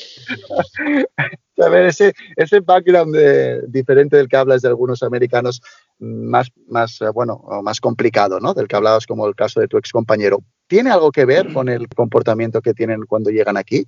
A 1.65 1.69
ver, 1.69 1.87
ese, 1.87 2.13
ese 2.37 2.61
background 2.61 3.15
de- 3.15 3.63
diferente 3.69 4.17
del 4.17 4.29
que 4.29 4.37
hablas 4.37 4.63
de 4.63 4.69
algunos 4.69 5.03
americanos, 5.03 5.63
más, 5.99 6.51
más, 6.67 7.01
eh, 7.01 7.09
bueno, 7.15 7.35
o 7.35 7.63
más 7.63 7.81
complicado, 7.81 8.41
¿no? 8.41 8.53
Del 8.53 8.67
que 8.69 8.77
hablabas 8.77 9.07
como 9.07 9.27
el 9.29 9.35
caso 9.37 9.61
de 9.61 9.69
tu 9.69 9.79
ex 9.79 9.93
compañero. 9.93 10.39
¿Tiene 10.67 10.91
algo 10.91 11.11
que 11.13 11.25
ver 11.25 11.53
con 11.53 11.69
el 11.69 11.89
comportamiento 11.89 12.61
que 12.61 12.75
tienen 12.75 13.03
cuando 13.07 13.31
llegan 13.31 13.57
aquí? 13.57 13.85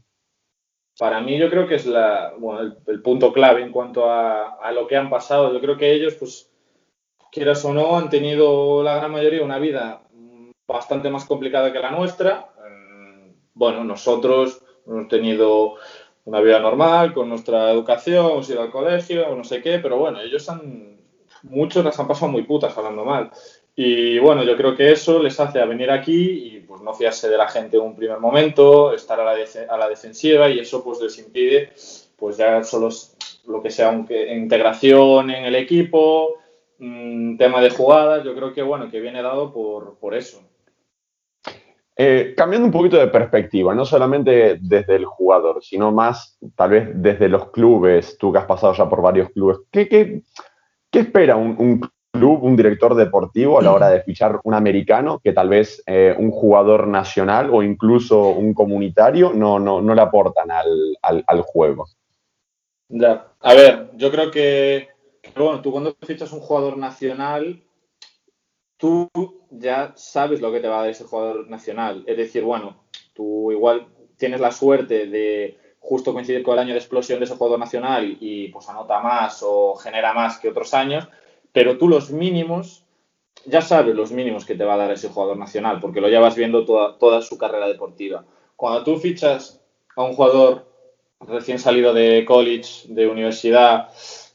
Para 0.99 1.21
mí 1.21 1.37
yo 1.39 1.51
creo 1.51 1.67
que 1.67 1.75
es 1.75 1.87
la, 1.87 2.33
bueno, 2.39 2.61
el, 2.61 2.79
el 2.87 3.03
punto 3.03 3.33
clave 3.33 3.63
en 3.63 3.73
cuanto 3.73 4.09
a, 4.09 4.55
a 4.63 4.71
lo 4.71 4.87
que 4.87 4.97
han 4.97 5.11
pasado. 5.11 5.53
Yo 5.53 5.61
creo 5.61 5.77
que 5.77 5.93
ellos, 5.93 6.15
pues, 6.15 6.49
quieras 7.33 7.65
o 7.65 7.75
no, 7.75 7.99
han 7.99 8.09
tenido 8.11 8.83
la 8.85 8.95
gran 8.97 9.11
mayoría 9.11 9.43
una 9.43 9.59
vida 9.59 10.03
bastante 10.67 11.11
más 11.11 11.25
complicada 11.25 11.73
que 11.73 11.79
la 11.81 11.91
nuestra. 11.91 12.53
Mm, 12.69 13.33
Bueno, 13.55 13.85
nosotros 13.85 14.63
hemos 14.87 15.09
tenido 15.09 15.75
una 16.25 16.41
vida 16.41 16.59
normal, 16.59 17.13
con 17.13 17.29
nuestra 17.29 17.71
educación, 17.71 18.33
hemos 18.33 18.49
ido 18.51 18.63
al 18.63 18.71
colegio, 18.71 19.35
no 19.37 19.45
sé 19.45 19.61
qué, 19.63 19.79
pero 19.79 19.99
bueno, 19.99 20.21
ellos 20.21 20.49
han, 20.49 20.99
muchos 21.43 21.85
las 21.85 21.99
han 22.01 22.09
pasado 22.09 22.33
muy 22.33 22.43
putas 22.43 22.77
hablando 22.77 23.05
mal. 23.05 23.31
Y 23.77 24.19
bueno, 24.21 24.45
yo 24.45 24.57
creo 24.57 24.75
que 24.77 24.93
eso 24.93 25.21
les 25.23 25.39
hace 25.41 25.65
venir 25.67 25.91
aquí 25.91 26.57
y 26.57 26.61
pues 26.61 26.81
no 26.81 26.95
fiarse 26.95 27.29
de 27.29 27.37
la 27.37 27.49
gente 27.49 27.77
en 27.77 27.83
un 27.83 27.97
primer 27.97 28.19
momento, 28.21 28.93
estar 28.95 29.21
a 29.21 29.25
la, 29.25 29.37
a 29.69 29.79
la 29.79 29.89
defensiva 29.89 30.49
y 30.49 30.61
eso 30.61 30.83
pues 30.85 31.01
les 31.01 31.19
impide 31.19 31.73
pues 32.17 32.37
ya 32.37 32.63
solo 32.63 32.89
lo 33.47 33.61
que 33.63 33.71
sea 33.71 33.89
aunque 33.89 34.33
integración 34.35 35.31
en 35.31 35.45
el 35.45 35.55
equipo, 35.57 36.37
mm, 36.79 37.37
tema 37.37 37.61
de 37.61 37.71
jugadas, 37.71 38.25
yo 38.25 38.35
creo 38.35 38.53
que 38.53 38.63
bueno, 38.63 38.91
que 38.91 39.01
viene 39.01 39.23
dado 39.23 39.53
por, 39.53 39.99
por 39.99 40.15
eso. 40.15 40.41
Eh, 41.97 42.35
cambiando 42.37 42.67
un 42.67 42.73
poquito 42.73 42.97
de 42.97 43.07
perspectiva, 43.07 43.73
no 43.73 43.85
solamente 43.85 44.59
desde 44.61 44.97
el 44.97 45.05
jugador, 45.05 45.63
sino 45.63 45.93
más 45.93 46.37
tal 46.57 46.71
vez 46.71 46.91
desde 46.95 47.29
los 47.29 47.51
clubes, 47.51 48.19
tú 48.19 48.33
que 48.33 48.39
has 48.39 48.47
pasado 48.47 48.75
ya 48.75 48.89
por 48.89 49.01
varios 49.01 49.31
clubes, 49.31 49.59
¿qué, 49.71 49.89
qué, 49.89 50.23
qué 50.91 50.99
espera 51.01 51.37
un, 51.37 51.55
un 51.57 51.81
club, 52.13 52.43
un 52.43 52.57
director 52.57 52.95
deportivo 52.95 53.59
a 53.59 53.63
la 53.63 53.73
hora 53.73 53.91
de 53.91 54.03
fichar 54.03 54.41
un 54.45 54.55
americano 54.55 55.21
que 55.23 55.33
tal 55.33 55.49
vez 55.49 55.83
eh, 55.87 56.15
un 56.19 56.31
jugador 56.31 56.87
nacional 56.87 57.51
o 57.53 57.63
incluso 57.63 58.29
un 58.29 58.55
comunitario 58.55 59.33
no, 59.33 59.59
no, 59.59 59.81
no 59.81 59.95
le 59.95 60.01
aportan 60.01 60.51
al, 60.51 60.97
al, 61.03 61.25
al 61.27 61.41
juego? 61.43 61.87
Ya. 62.89 63.29
A 63.41 63.55
ver, 63.55 63.91
yo 63.97 64.11
creo 64.11 64.31
que, 64.31 64.89
que, 65.21 65.41
bueno, 65.41 65.61
tú 65.61 65.73
cuando 65.73 65.97
fichas 66.03 66.33
un 66.33 66.41
jugador 66.41 66.77
nacional, 66.77 67.64
tú 68.85 69.09
ya 69.51 69.95
sabes 69.97 70.43
lo 70.43 70.53
que 70.53 70.61
te 70.61 70.69
va 70.69 70.77
a 70.77 70.81
dar 70.83 70.91
ese 70.91 71.05
jugador 71.05 71.49
nacional. 71.49 72.05
Es 72.07 72.19
decir, 72.19 72.43
bueno, 72.43 72.85
tú 73.15 73.51
igual 73.51 73.87
tienes 74.19 74.41
la 74.41 74.53
suerte 74.53 75.07
de 75.07 75.57
justo 75.81 76.13
coincidir 76.13 76.43
con 76.43 76.53
el 76.53 76.61
año 76.61 76.75
de 76.75 76.81
explosión 76.81 77.19
de 77.19 77.25
ese 77.25 77.35
jugador 77.35 77.59
nacional 77.59 78.19
y 78.21 78.49
pues 78.49 78.69
anota 78.69 79.01
más 79.01 79.43
o 79.43 79.75
genera 79.77 80.13
más 80.13 80.39
que 80.39 80.51
otros 80.51 80.75
años, 80.75 81.09
pero 81.51 81.79
tú 81.79 81.89
los 81.89 82.11
mínimos, 82.11 82.85
ya 83.47 83.63
sabes 83.63 83.95
los 83.95 84.13
mínimos 84.13 84.45
que 84.45 84.55
te 84.55 84.65
va 84.65 84.75
a 84.75 84.79
dar 84.79 84.91
ese 84.91 85.09
jugador 85.09 85.39
nacional, 85.39 85.81
porque 85.81 86.03
lo 86.03 86.09
llevas 86.11 86.37
viendo 86.37 86.67
toda, 86.67 86.99
toda 86.99 87.23
su 87.23 87.39
carrera 87.39 87.69
deportiva. 87.69 88.27
Cuando 88.55 88.85
tú 88.85 88.99
fichas 88.99 89.63
a 89.97 90.03
un 90.03 90.13
jugador 90.13 90.67
recién 91.21 91.59
salido 91.59 91.95
de 91.95 92.27
college, 92.27 92.87
de 92.89 93.07
universidad, 93.07 93.89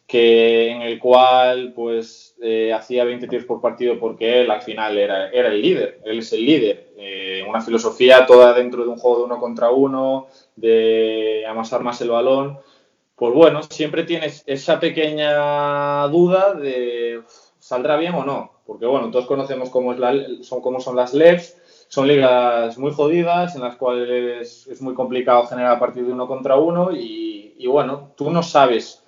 que 0.10 0.72
en 0.72 0.82
el 0.82 0.98
cual 0.98 1.72
pues 1.76 2.36
eh, 2.42 2.74
hacía 2.74 3.04
20 3.04 3.28
tiros 3.28 3.46
por 3.46 3.62
partido 3.62 4.00
porque 4.00 4.42
él 4.42 4.50
al 4.50 4.64
final 4.64 4.98
era, 4.98 5.30
era 5.30 5.50
el 5.50 5.62
líder, 5.62 6.02
él 6.04 6.18
es 6.18 6.34
el 6.34 6.48
líder. 6.48 6.94
Eh, 6.98 7.46
una 7.48 7.62
filosofía 7.62 8.26
toda 8.26 8.54
dentro 8.54 8.84
de 8.84 8.90
un 8.90 8.98
juego 8.98 9.20
de 9.20 9.24
uno 9.26 9.40
contra 9.40 9.70
uno, 9.70 10.26
de 10.56 11.46
amasar 11.48 11.84
más 11.84 12.02
el 12.02 12.10
balón. 12.10 12.58
Pues 13.16 13.36
bueno, 13.36 13.62
siempre 13.62 14.04
tienes 14.04 14.42
esa 14.48 14.80
pequeña 14.80 16.08
duda 16.08 16.56
de 16.56 17.22
¿saldrá 17.60 17.96
bien 17.96 18.16
o 18.16 18.26
no? 18.26 18.54
Porque 18.66 18.88
bueno, 18.88 19.12
todos 19.12 19.28
conocemos 19.28 19.70
cómo, 19.70 19.94
es 19.94 20.00
la, 20.00 20.16
son, 20.42 20.62
cómo 20.62 20.80
son 20.80 20.96
las 20.96 21.14
LEVs, 21.14 21.56
son 21.88 22.08
ligas 22.08 22.80
muy 22.80 22.94
jodidas 22.94 23.56
en 23.56 23.62
las 23.62 23.76
cuales 23.76 24.66
es 24.66 24.82
muy 24.82 24.96
complicado 24.96 25.46
generar 25.46 25.76
a 25.76 25.80
partir 25.80 26.04
de 26.04 26.14
uno 26.14 26.28
contra 26.28 26.56
uno 26.56 26.92
y, 26.92 27.54
y 27.60 27.68
bueno, 27.68 28.14
tú 28.16 28.32
no 28.32 28.42
sabes 28.42 29.04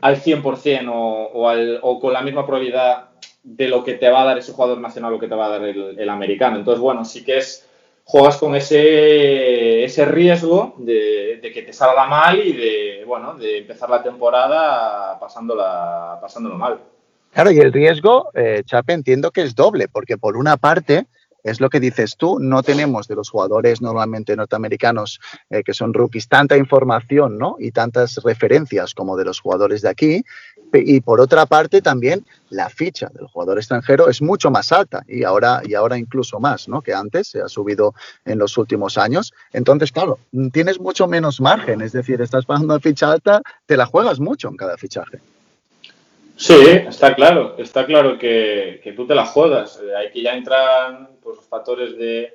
al 0.00 0.16
100% 0.16 0.88
o, 0.88 1.30
o, 1.32 1.48
al, 1.48 1.78
o, 1.82 2.00
con 2.00 2.12
la 2.12 2.22
misma 2.22 2.46
probabilidad 2.46 3.10
de 3.42 3.68
lo 3.68 3.82
que 3.84 3.94
te 3.94 4.08
va 4.10 4.22
a 4.22 4.26
dar 4.26 4.38
ese 4.38 4.52
jugador 4.52 4.78
nacional 4.78 5.14
o 5.14 5.18
que 5.18 5.28
te 5.28 5.34
va 5.34 5.46
a 5.46 5.58
dar 5.58 5.64
el, 5.64 6.08
americano. 6.08 6.56
Entonces, 6.56 6.80
bueno, 6.80 7.04
sí 7.04 7.24
que 7.24 7.38
es 7.38 7.66
juegas 8.04 8.38
con 8.38 8.54
ese, 8.54 9.84
ese 9.84 10.04
riesgo 10.04 10.74
de, 10.78 11.38
de, 11.40 11.52
que 11.52 11.62
te 11.62 11.72
salga 11.72 12.06
mal 12.06 12.38
y 12.38 12.52
de, 12.52 13.04
bueno, 13.06 13.34
de 13.34 13.58
empezar 13.58 13.88
la 13.88 14.02
temporada 14.02 15.18
pasándola, 15.18 16.18
pasándolo 16.20 16.56
mal. 16.56 16.80
Claro, 17.32 17.52
y 17.52 17.58
el 17.58 17.72
riesgo, 17.72 18.30
eh, 18.34 18.62
Chape, 18.64 18.92
entiendo 18.92 19.30
que 19.30 19.42
es 19.42 19.54
doble, 19.54 19.86
porque 19.86 20.18
por 20.18 20.36
una 20.36 20.56
parte, 20.56 21.06
es 21.44 21.60
lo 21.60 21.70
que 21.70 21.80
dices 21.80 22.16
tú, 22.16 22.38
no 22.40 22.62
tenemos 22.62 23.08
de 23.08 23.14
los 23.14 23.30
jugadores 23.30 23.80
normalmente 23.80 24.36
norteamericanos 24.36 25.20
eh, 25.48 25.62
que 25.62 25.74
son 25.74 25.94
rookies 25.94 26.28
tanta 26.28 26.56
información 26.56 27.38
¿no? 27.38 27.56
y 27.58 27.72
tantas 27.72 28.16
referencias 28.22 28.94
como 28.94 29.16
de 29.16 29.24
los 29.24 29.40
jugadores 29.40 29.82
de 29.82 29.88
aquí. 29.88 30.24
Y 30.72 31.00
por 31.00 31.20
otra 31.20 31.46
parte 31.46 31.82
también 31.82 32.24
la 32.48 32.68
ficha 32.68 33.10
del 33.12 33.26
jugador 33.26 33.58
extranjero 33.58 34.08
es 34.08 34.22
mucho 34.22 34.50
más 34.50 34.70
alta 34.70 35.02
y 35.08 35.24
ahora, 35.24 35.62
y 35.64 35.74
ahora 35.74 35.98
incluso 35.98 36.38
más 36.38 36.68
¿no? 36.68 36.80
que 36.80 36.94
antes, 36.94 37.28
se 37.28 37.40
ha 37.40 37.48
subido 37.48 37.94
en 38.24 38.38
los 38.38 38.56
últimos 38.56 38.96
años. 38.96 39.32
Entonces, 39.52 39.90
claro, 39.90 40.18
tienes 40.52 40.78
mucho 40.78 41.08
menos 41.08 41.40
margen, 41.40 41.80
es 41.80 41.92
decir, 41.92 42.20
estás 42.20 42.46
pagando 42.46 42.74
una 42.74 42.80
ficha 42.80 43.10
alta, 43.10 43.42
te 43.66 43.76
la 43.76 43.86
juegas 43.86 44.20
mucho 44.20 44.48
en 44.48 44.56
cada 44.56 44.76
fichaje. 44.76 45.20
Sí, 46.40 46.54
está 46.88 47.14
claro, 47.14 47.54
está 47.58 47.84
claro 47.84 48.16
que, 48.18 48.80
que 48.82 48.92
tú 48.92 49.06
te 49.06 49.14
la 49.14 49.26
jodas. 49.26 49.78
Eh, 49.82 49.94
Aquí 50.08 50.22
ya 50.22 50.34
entran 50.34 51.10
pues, 51.22 51.36
los 51.36 51.46
factores 51.46 51.96
de, 51.98 52.34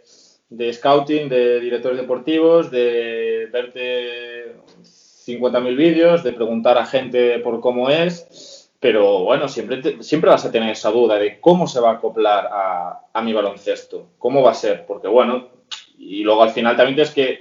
de 0.50 0.74
scouting, 0.74 1.28
de 1.28 1.60
directores 1.60 1.98
deportivos, 2.00 2.70
de 2.70 3.50
verte 3.52 4.58
50.000 4.84 5.76
vídeos, 5.76 6.24
de 6.24 6.34
preguntar 6.34 6.78
a 6.78 6.86
gente 6.86 7.40
por 7.40 7.60
cómo 7.62 7.90
es, 7.90 8.70
pero 8.80 9.24
bueno, 9.24 9.48
siempre, 9.48 9.78
te- 9.78 10.04
siempre 10.04 10.30
vas 10.30 10.46
a 10.46 10.52
tener 10.52 10.70
esa 10.70 10.92
duda 10.92 11.18
de 11.18 11.40
cómo 11.40 11.66
se 11.66 11.80
va 11.80 11.90
a 11.90 11.94
acoplar 11.94 12.48
a, 12.52 13.02
a 13.12 13.22
mi 13.24 13.34
baloncesto, 13.34 14.10
cómo 14.20 14.44
va 14.44 14.52
a 14.52 14.54
ser, 14.54 14.86
porque 14.86 15.08
bueno, 15.08 15.48
y 15.98 16.24
luego 16.24 16.44
al 16.44 16.52
final 16.52 16.78
también 16.78 16.96
tienes 16.96 17.14
que 17.14 17.40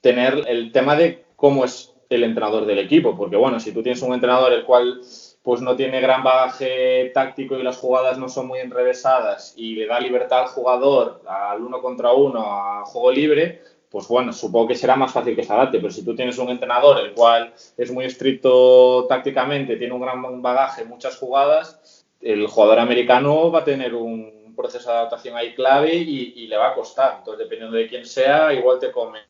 tener 0.00 0.44
el 0.48 0.72
tema 0.72 0.96
de 0.96 1.24
cómo 1.36 1.64
es 1.66 1.94
el 2.08 2.24
entrenador 2.24 2.64
del 2.66 2.78
equipo, 2.78 3.14
porque 3.16 3.36
bueno, 3.36 3.60
si 3.60 3.72
tú 3.72 3.82
tienes 3.82 4.02
un 4.02 4.14
entrenador 4.14 4.52
el 4.54 4.64
cual 4.64 5.00
pues 5.42 5.62
no 5.62 5.74
tiene 5.76 6.00
gran 6.00 6.22
bagaje 6.22 7.10
táctico 7.14 7.56
y 7.56 7.62
las 7.62 7.78
jugadas 7.78 8.18
no 8.18 8.28
son 8.28 8.46
muy 8.46 8.58
enrevesadas 8.58 9.54
y 9.56 9.74
le 9.74 9.86
da 9.86 9.98
libertad 9.98 10.42
al 10.42 10.48
jugador 10.48 11.22
al 11.26 11.62
uno 11.62 11.80
contra 11.80 12.12
uno 12.12 12.42
a 12.44 12.84
juego 12.84 13.10
libre, 13.10 13.62
pues 13.90 14.06
bueno, 14.06 14.32
supongo 14.32 14.68
que 14.68 14.74
será 14.74 14.96
más 14.96 15.12
fácil 15.12 15.34
que 15.34 15.42
se 15.42 15.52
adapte, 15.52 15.78
pero 15.78 15.92
si 15.92 16.04
tú 16.04 16.14
tienes 16.14 16.38
un 16.38 16.50
entrenador 16.50 17.00
el 17.00 17.12
cual 17.12 17.52
es 17.76 17.90
muy 17.90 18.04
estricto 18.04 19.06
tácticamente, 19.08 19.76
tiene 19.76 19.94
un 19.94 20.00
gran 20.00 20.42
bagaje, 20.42 20.84
muchas 20.84 21.16
jugadas, 21.16 22.06
el 22.20 22.46
jugador 22.46 22.78
americano 22.78 23.50
va 23.50 23.60
a 23.60 23.64
tener 23.64 23.94
un 23.94 24.54
proceso 24.54 24.90
de 24.90 24.96
adaptación 24.96 25.36
ahí 25.36 25.54
clave 25.54 25.94
y, 25.94 26.34
y 26.36 26.46
le 26.46 26.56
va 26.56 26.68
a 26.68 26.74
costar. 26.74 27.16
Entonces, 27.18 27.44
dependiendo 27.44 27.76
de 27.76 27.88
quién 27.88 28.04
sea, 28.04 28.52
igual 28.52 28.78
te 28.78 28.92
comes 28.92 29.22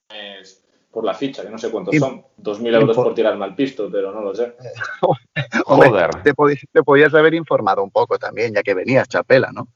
por 0.91 1.05
la 1.05 1.15
ficha, 1.15 1.43
que 1.43 1.51
no 1.51 1.59
sé 1.59 1.71
cuántos 1.71 1.95
Y- 1.95 1.99
son. 1.99 2.25
2.000 2.37 2.75
euros 2.75 2.97
por 2.97 3.15
tirar 3.15 3.37
mal 3.37 3.55
pisto, 3.55 3.89
pero 3.91 4.13
no 4.13 4.21
lo 4.23 4.35
sé. 4.35 4.55
Hombre, 5.67 5.89
Joder. 5.89 6.11
Te 6.23 6.83
podías 6.83 7.15
haber 7.15 7.35
informado 7.35 7.83
un 7.83 7.91
poco 7.91 8.19
también, 8.19 8.53
ya 8.55 8.63
que 8.63 8.75
venías, 8.75 9.09
Chapela, 9.09 9.51
¿no? 9.53 9.69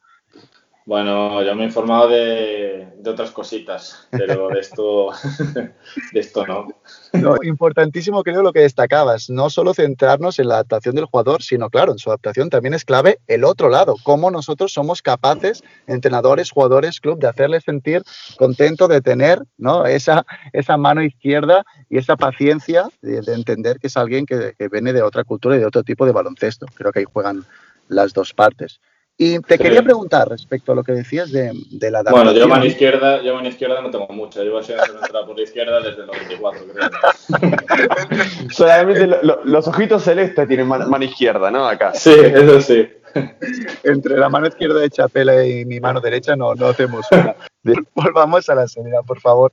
Bueno, 0.87 1.43
yo 1.43 1.55
me 1.55 1.63
he 1.63 1.67
informado 1.67 2.09
de, 2.09 2.89
de 2.99 3.11
otras 3.11 3.31
cositas, 3.31 4.07
pero 4.11 4.49
de 4.49 4.61
esto, 4.61 5.13
de 6.13 6.21
esto 6.21 6.47
no. 6.47 6.69
No, 7.15 7.37
importantísimo 7.43 8.23
creo 8.23 8.43
lo 8.43 8.53
que 8.53 8.61
destacabas, 8.61 9.31
no 9.31 9.49
solo 9.49 9.73
centrarnos 9.73 10.39
en 10.39 10.49
la 10.49 10.57
adaptación 10.57 10.95
del 10.95 11.07
jugador, 11.07 11.43
sino 11.43 11.71
claro, 11.71 11.93
en 11.93 11.99
su 11.99 12.11
adaptación 12.11 12.51
también 12.51 12.75
es 12.75 12.85
clave 12.85 13.19
el 13.29 13.45
otro 13.45 13.71
lado, 13.71 13.95
cómo 14.03 14.31
nosotros 14.31 14.75
somos 14.75 15.01
capaces, 15.01 15.65
entrenadores, 15.87 16.51
jugadores, 16.51 17.01
club, 17.01 17.19
de 17.19 17.29
hacerle 17.29 17.63
sentir 17.63 18.03
contento 18.37 18.87
de 18.87 19.01
tener 19.01 19.43
¿no? 19.57 19.87
esa, 19.87 20.27
esa 20.53 20.77
mano 20.77 21.03
izquierda 21.03 21.65
y 21.89 21.97
esa 21.97 22.17
paciencia 22.17 22.89
de, 23.01 23.23
de 23.23 23.33
entender 23.33 23.79
que 23.79 23.87
es 23.87 23.97
alguien 23.97 24.27
que, 24.27 24.53
que 24.59 24.69
viene 24.69 24.93
de 24.93 25.01
otra 25.01 25.25
cultura 25.25 25.57
y 25.57 25.61
de 25.61 25.67
otro 25.67 25.83
tipo 25.83 26.05
de 26.05 26.13
baloncesto. 26.13 26.67
Creo 26.75 26.93
que 26.93 26.99
ahí 26.99 27.07
juegan 27.11 27.43
las 27.89 28.13
dos 28.13 28.35
partes. 28.35 28.81
Y 29.17 29.39
te 29.41 29.57
Sí. 29.57 29.63
quería 29.63 29.81
preguntar 29.83 30.29
respecto 30.29 30.73
a 30.73 30.75
lo 30.75 30.83
que 30.83 30.91
decías 30.91 31.31
de, 31.31 31.53
de 31.71 31.91
la 31.91 32.03
Bueno, 32.03 32.19
adaptación. 32.31 32.35
yo 32.35 32.49
mano 32.49 32.65
izquierda, 32.65 33.23
yo 33.23 33.35
mano 33.37 33.49
izquierda 33.49 33.81
no 33.81 33.89
tengo 33.91 34.09
mucha. 34.09 34.43
Yo 34.43 34.51
voy 34.51 34.61
a 34.61 34.65
ser 34.65 34.77
entrada 34.81 35.25
por 35.25 35.37
la 35.37 35.43
izquierda 35.45 35.81
desde 35.81 36.01
el 36.01 36.07
94, 36.09 36.61
creo. 36.75 36.91
Solamente 38.51 39.07
lo- 39.07 39.23
lo- 39.23 39.45
los 39.45 39.69
ojitos 39.69 40.03
celestes 40.03 40.49
tienen 40.49 40.67
mano, 40.67 40.89
mano 40.89 41.05
izquierda, 41.05 41.49
¿no? 41.51 41.65
Acá. 41.67 41.95
Sí, 41.95 42.11
eso 42.13 42.61
sí. 42.61 42.89
entre 43.85 44.17
la 44.17 44.29
mano 44.29 44.47
izquierda 44.47 44.81
de 44.81 44.91
Chapela 44.91 45.45
y 45.47 45.65
mi 45.65 45.81
mano 45.81 46.01
derecha 46.01 46.37
no, 46.37 46.55
no 46.55 46.67
hacemos 46.67 47.07
una. 47.13 47.35
Volvamos 47.95 48.49
a 48.51 48.55
la 48.55 48.69
seriedad, 48.69 49.01
por 49.07 49.21
favor. 49.21 49.53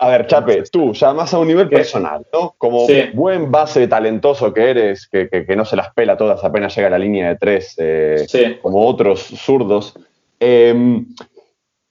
A 0.00 0.08
ver, 0.08 0.26
Chape, 0.26 0.62
tú, 0.70 0.92
ya 0.94 1.12
más 1.12 1.34
a 1.34 1.38
un 1.38 1.48
nivel 1.48 1.68
personal, 1.68 2.24
¿no? 2.32 2.54
Como 2.56 2.86
Sí. 2.86 3.10
buen 3.12 3.50
base 3.50 3.86
talentoso 3.88 4.52
que 4.54 4.70
eres, 4.70 5.06
que, 5.06 5.28
que- 5.28 5.44
que 5.44 5.56
no 5.56 5.64
se 5.64 5.76
las 5.76 5.92
pela 5.92 6.16
todas 6.16 6.42
apenas 6.44 6.74
llega 6.74 6.88
a 6.88 6.90
la 6.92 6.98
línea 6.98 7.28
de 7.28 7.36
tres, 7.36 7.74
eh, 7.78 8.24
Sí. 8.28 8.58
como 8.62 8.86
otros 8.86 9.20
zurdos. 9.20 9.94
eh, 10.40 11.02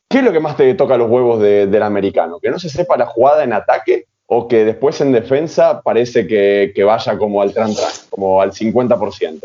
¿Qué 0.10 0.18
es 0.18 0.24
lo 0.26 0.34
que 0.34 0.42
más 0.42 0.58
te 0.58 0.74
toca 0.74 0.98
los 0.98 1.10
huevos 1.10 1.40
de- 1.42 1.68
del 1.68 1.84
americano? 1.84 2.38
¿Que 2.42 2.50
no 2.50 2.60
se 2.60 2.68
sepa 2.68 2.98
la 2.98 3.06
jugada 3.06 3.46
en 3.46 3.54
ataque 3.54 4.08
o 4.26 4.46
que 4.48 4.66
después 4.66 5.00
en 5.00 5.14
defensa 5.14 5.82
parece 5.82 6.28
que, 6.28 6.74
que 6.76 6.84
vaya 6.84 7.18
como 7.18 7.42
al 7.42 7.54
tran 7.54 7.74
tran, 7.74 7.90
como 8.10 8.42
al 8.42 8.52
50%? 8.52 9.40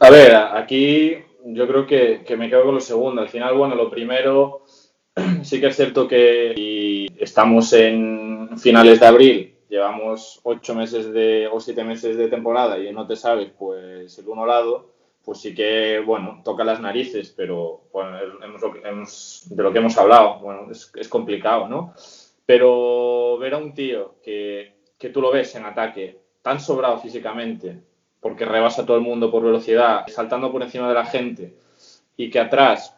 A 0.00 0.10
ver, 0.10 0.32
aquí 0.34 1.16
yo 1.44 1.66
creo 1.66 1.86
que, 1.86 2.36
me 2.36 2.48
quedo 2.48 2.64
con 2.64 2.74
lo 2.74 2.80
segundo. 2.80 3.20
Al 3.20 3.28
final, 3.28 3.56
bueno, 3.56 3.74
lo 3.74 3.90
primero, 3.90 4.62
sí 5.42 5.60
que 5.60 5.66
es 5.66 5.76
cierto 5.76 6.06
que 6.06 7.08
estamos 7.18 7.72
en 7.72 8.50
finales 8.58 9.00
de 9.00 9.06
abril, 9.06 9.54
llevamos 9.68 10.40
ocho 10.44 10.74
meses 10.76 11.12
de, 11.12 11.48
o 11.50 11.58
siete 11.58 11.82
meses 11.82 12.16
de 12.16 12.28
temporada 12.28 12.78
y 12.78 12.92
no 12.92 13.06
te 13.08 13.16
sabes, 13.16 13.50
pues 13.58 14.16
el 14.18 14.28
uno 14.28 14.46
lado, 14.46 14.92
pues 15.24 15.40
sí 15.40 15.52
que, 15.52 16.00
bueno, 16.06 16.42
toca 16.44 16.62
las 16.62 16.80
narices, 16.80 17.34
pero 17.36 17.82
de 17.92 19.62
lo 19.62 19.72
que 19.72 19.78
hemos 19.78 19.98
hablado, 19.98 20.38
bueno, 20.38 20.68
es, 20.70 21.08
complicado, 21.08 21.68
¿no? 21.68 21.92
Pero 22.46 23.36
ver 23.38 23.54
a 23.54 23.58
un 23.58 23.74
tío 23.74 24.14
que 24.22 24.74
tú 25.12 25.20
lo 25.20 25.32
ves 25.32 25.56
en 25.56 25.64
ataque 25.64 26.20
tan 26.40 26.60
sobrado 26.60 26.98
físicamente, 26.98 27.87
porque 28.20 28.44
rebasa 28.44 28.82
a 28.82 28.86
todo 28.86 28.96
el 28.96 29.02
mundo 29.02 29.30
por 29.30 29.44
velocidad, 29.44 30.04
saltando 30.08 30.50
por 30.50 30.62
encima 30.62 30.88
de 30.88 30.94
la 30.94 31.06
gente, 31.06 31.54
y 32.16 32.30
que 32.30 32.40
atrás 32.40 32.94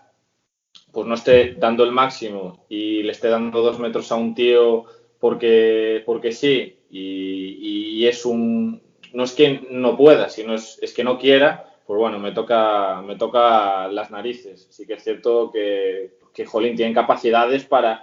pues 0.92 1.06
no 1.06 1.14
esté 1.14 1.54
dando 1.54 1.84
el 1.84 1.92
máximo 1.92 2.64
y 2.68 3.02
le 3.02 3.12
esté 3.12 3.28
dando 3.28 3.62
dos 3.62 3.78
metros 3.78 4.10
a 4.10 4.16
un 4.16 4.34
tío 4.34 4.86
porque, 5.20 6.02
porque 6.04 6.32
sí, 6.32 6.78
y, 6.90 8.00
y 8.00 8.06
es 8.06 8.24
un... 8.24 8.82
No 9.12 9.24
es 9.24 9.32
que 9.32 9.66
no 9.70 9.96
pueda, 9.96 10.28
sino 10.28 10.54
es, 10.54 10.78
es 10.80 10.94
que 10.94 11.04
no 11.04 11.18
quiera, 11.18 11.70
pues 11.86 11.98
bueno, 11.98 12.20
me 12.20 12.30
toca, 12.30 13.02
me 13.02 13.16
toca 13.16 13.88
las 13.88 14.12
narices. 14.12 14.68
Sí 14.70 14.86
que 14.86 14.94
es 14.94 15.02
cierto 15.02 15.50
que, 15.50 16.12
que 16.32 16.46
Jolín 16.46 16.76
tiene 16.76 16.94
capacidades 16.94 17.64
para 17.64 18.02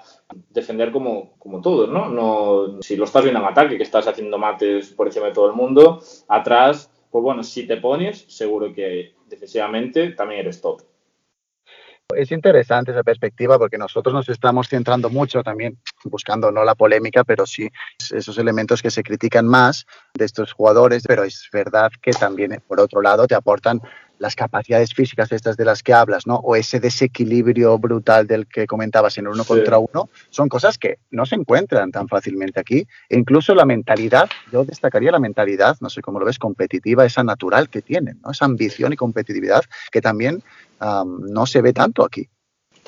defender 0.49 0.91
como, 0.91 1.37
como 1.39 1.61
todos, 1.61 1.89
¿no? 1.89 2.09
¿no? 2.09 2.81
Si 2.81 2.97
lo 2.97 3.05
estás 3.05 3.23
viendo 3.23 3.39
en 3.39 3.45
ataque, 3.45 3.77
que 3.77 3.83
estás 3.83 4.05
haciendo 4.07 4.37
mates 4.37 4.89
por 4.89 5.07
encima 5.07 5.27
de 5.27 5.33
todo 5.33 5.47
el 5.47 5.55
mundo, 5.55 6.01
atrás, 6.27 6.91
pues 7.17 7.23
bueno, 7.23 7.43
si 7.43 7.65
te 7.65 7.77
pones, 7.77 8.25
seguro 8.27 8.71
que 8.71 9.15
defensivamente 9.27 10.11
también 10.11 10.41
eres 10.41 10.61
top. 10.61 10.83
Es 12.15 12.31
interesante 12.31 12.91
esa 12.91 13.01
perspectiva 13.01 13.57
porque 13.57 13.79
nosotros 13.79 14.13
nos 14.13 14.29
estamos 14.29 14.69
centrando 14.69 15.09
mucho 15.09 15.41
también, 15.41 15.79
buscando 16.03 16.51
no 16.51 16.63
la 16.63 16.75
polémica, 16.75 17.23
pero 17.23 17.47
sí 17.47 17.71
esos 18.13 18.37
elementos 18.37 18.83
que 18.83 18.91
se 18.91 19.01
critican 19.01 19.47
más 19.47 19.87
de 20.13 20.25
estos 20.25 20.53
jugadores, 20.53 21.05
pero 21.07 21.23
es 21.23 21.49
verdad 21.51 21.89
que 22.03 22.11
también, 22.11 22.61
por 22.67 22.79
otro 22.79 23.01
lado, 23.01 23.25
te 23.25 23.33
aportan 23.33 23.81
las 24.19 24.35
capacidades 24.35 24.93
físicas 24.93 25.31
estas 25.31 25.57
de 25.57 25.65
las 25.65 25.83
que 25.83 25.93
hablas, 25.93 26.27
¿no? 26.27 26.35
O 26.37 26.55
ese 26.55 26.79
desequilibrio 26.79 27.77
brutal 27.77 28.27
del 28.27 28.47
que 28.47 28.65
comentabas 28.67 29.17
en 29.17 29.27
uno 29.27 29.43
Sí. 29.43 29.49
contra 29.49 29.77
uno, 29.77 30.09
son 30.29 30.49
cosas 30.49 30.77
que 30.77 30.97
no 31.11 31.25
se 31.25 31.35
encuentran 31.35 31.91
tan 31.91 32.07
fácilmente 32.07 32.59
aquí. 32.59 32.87
E 33.09 33.17
incluso 33.17 33.53
la 33.55 33.65
mentalidad, 33.65 34.29
yo 34.51 34.63
destacaría 34.65 35.11
la 35.11 35.19
mentalidad, 35.19 35.77
no 35.81 35.89
sé 35.89 36.01
cómo 36.01 36.19
lo 36.19 36.25
ves, 36.25 36.39
competitiva, 36.39 37.05
esa 37.05 37.23
natural 37.23 37.69
que 37.69 37.81
tienen, 37.81 38.19
¿no? 38.23 38.31
Esa 38.31 38.45
ambición 38.45 38.93
y 38.93 38.95
competitividad 38.95 39.63
que 39.91 40.01
también 40.01 40.41
am, 40.79 41.21
no 41.31 41.45
se 41.45 41.61
ve 41.61 41.73
tanto 41.73 42.03
aquí. 42.03 42.27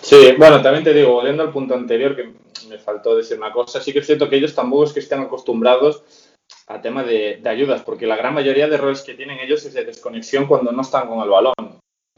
Sí, 0.01 0.33
bueno, 0.37 0.61
también 0.61 0.83
te 0.83 0.93
digo, 0.93 1.11
volviendo 1.11 1.43
al 1.43 1.51
punto 1.51 1.73
anterior, 1.75 2.15
que 2.15 2.33
me 2.69 2.77
faltó 2.77 3.17
decir 3.17 3.37
una 3.37 3.51
cosa, 3.51 3.81
sí 3.81 3.91
que 3.91 3.99
es 3.99 4.05
cierto 4.05 4.29
que 4.29 4.37
ellos 4.37 4.55
tampoco 4.55 4.85
es 4.85 4.93
que 4.93 4.99
estén 5.01 5.19
acostumbrados 5.19 6.03
a 6.69 6.82
tema 6.82 7.03
de, 7.03 7.39
de 7.41 7.49
ayudas, 7.49 7.82
porque 7.82 8.05
la 8.08 8.15
gran 8.15 8.34
mayoría 8.36 8.67
de 8.67 8.75
errores 8.75 9.01
que 9.01 9.15
tienen 9.15 9.39
ellos 9.39 9.65
es 9.65 9.73
de 9.73 9.84
desconexión 9.86 10.45
cuando 10.45 10.71
no 10.71 10.82
están 10.84 11.08
con 11.08 11.19
el 11.21 11.29
balón. 11.29 11.53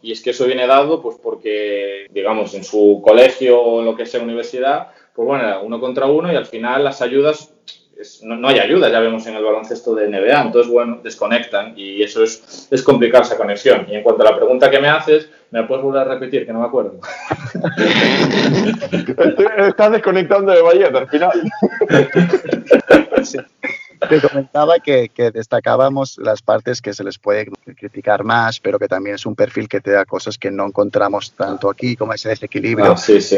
Y 0.01 0.11
es 0.11 0.21
que 0.21 0.31
eso 0.31 0.45
viene 0.45 0.67
dado 0.67 1.01
pues 1.01 1.15
porque, 1.23 2.05
digamos, 2.11 2.53
en 2.53 2.63
su 2.63 3.01
colegio 3.03 3.61
o 3.61 3.81
lo 3.81 3.95
que 3.95 4.05
sea 4.05 4.21
universidad, 4.21 4.89
pues 5.15 5.25
bueno, 5.27 5.61
uno 5.63 5.79
contra 5.79 6.05
uno 6.07 6.31
y 6.31 6.35
al 6.35 6.45
final 6.47 6.83
las 6.83 7.01
ayudas, 7.01 7.53
es- 7.97 8.23
no, 8.23 8.35
no 8.35 8.47
hay 8.49 8.59
ayuda, 8.59 8.89
ya 8.89 8.99
vemos 8.99 9.25
en 9.27 9.35
el 9.35 9.43
baloncesto 9.43 9.93
de 9.95 10.09
NBA, 10.09 10.41
entonces 10.41 10.69
bueno, 10.71 10.99
desconectan 11.03 11.73
y 11.77 12.01
eso 12.03 12.21
es, 12.23 12.67
es 12.71 12.81
complicada 12.83 13.23
esa 13.23 13.37
conexión. 13.37 13.85
Y 13.89 13.95
en 13.95 14.03
cuanto 14.03 14.23
a 14.23 14.31
la 14.31 14.35
pregunta 14.35 14.69
que 14.71 14.79
me 14.81 14.89
haces, 14.89 15.29
¿me 15.51 15.61
la 15.61 15.67
puedes 15.67 15.83
volver 15.83 16.01
a 16.01 16.05
repetir? 16.13 16.45
Que 16.45 16.51
no 16.51 16.59
me 16.61 16.65
acuerdo. 16.65 16.99
Estás 19.67 19.91
desconectando 19.91 20.51
de 20.51 20.61
Bayet 20.61 20.93
al 20.95 21.07
final. 21.07 21.41
Te 24.09 24.19
comentaba 24.19 24.79
que, 24.79 25.09
que 25.09 25.31
destacábamos 25.31 26.17
las 26.17 26.41
partes 26.41 26.81
que 26.81 26.93
se 26.93 27.03
les 27.03 27.17
puede 27.19 27.49
criticar 27.77 28.23
más, 28.23 28.59
pero 28.59 28.79
que 28.79 28.87
también 28.87 29.15
es 29.15 29.25
un 29.25 29.35
perfil 29.35 29.69
que 29.69 29.79
te 29.79 29.91
da 29.91 30.05
cosas 30.05 30.37
que 30.37 30.49
no 30.51 30.65
encontramos 30.65 31.31
tanto 31.33 31.69
aquí, 31.69 31.95
como 31.95 32.13
ese 32.13 32.29
desequilibrio 32.29 32.93
Ah, 32.93 32.97
sí, 32.97 33.21
sí. 33.21 33.37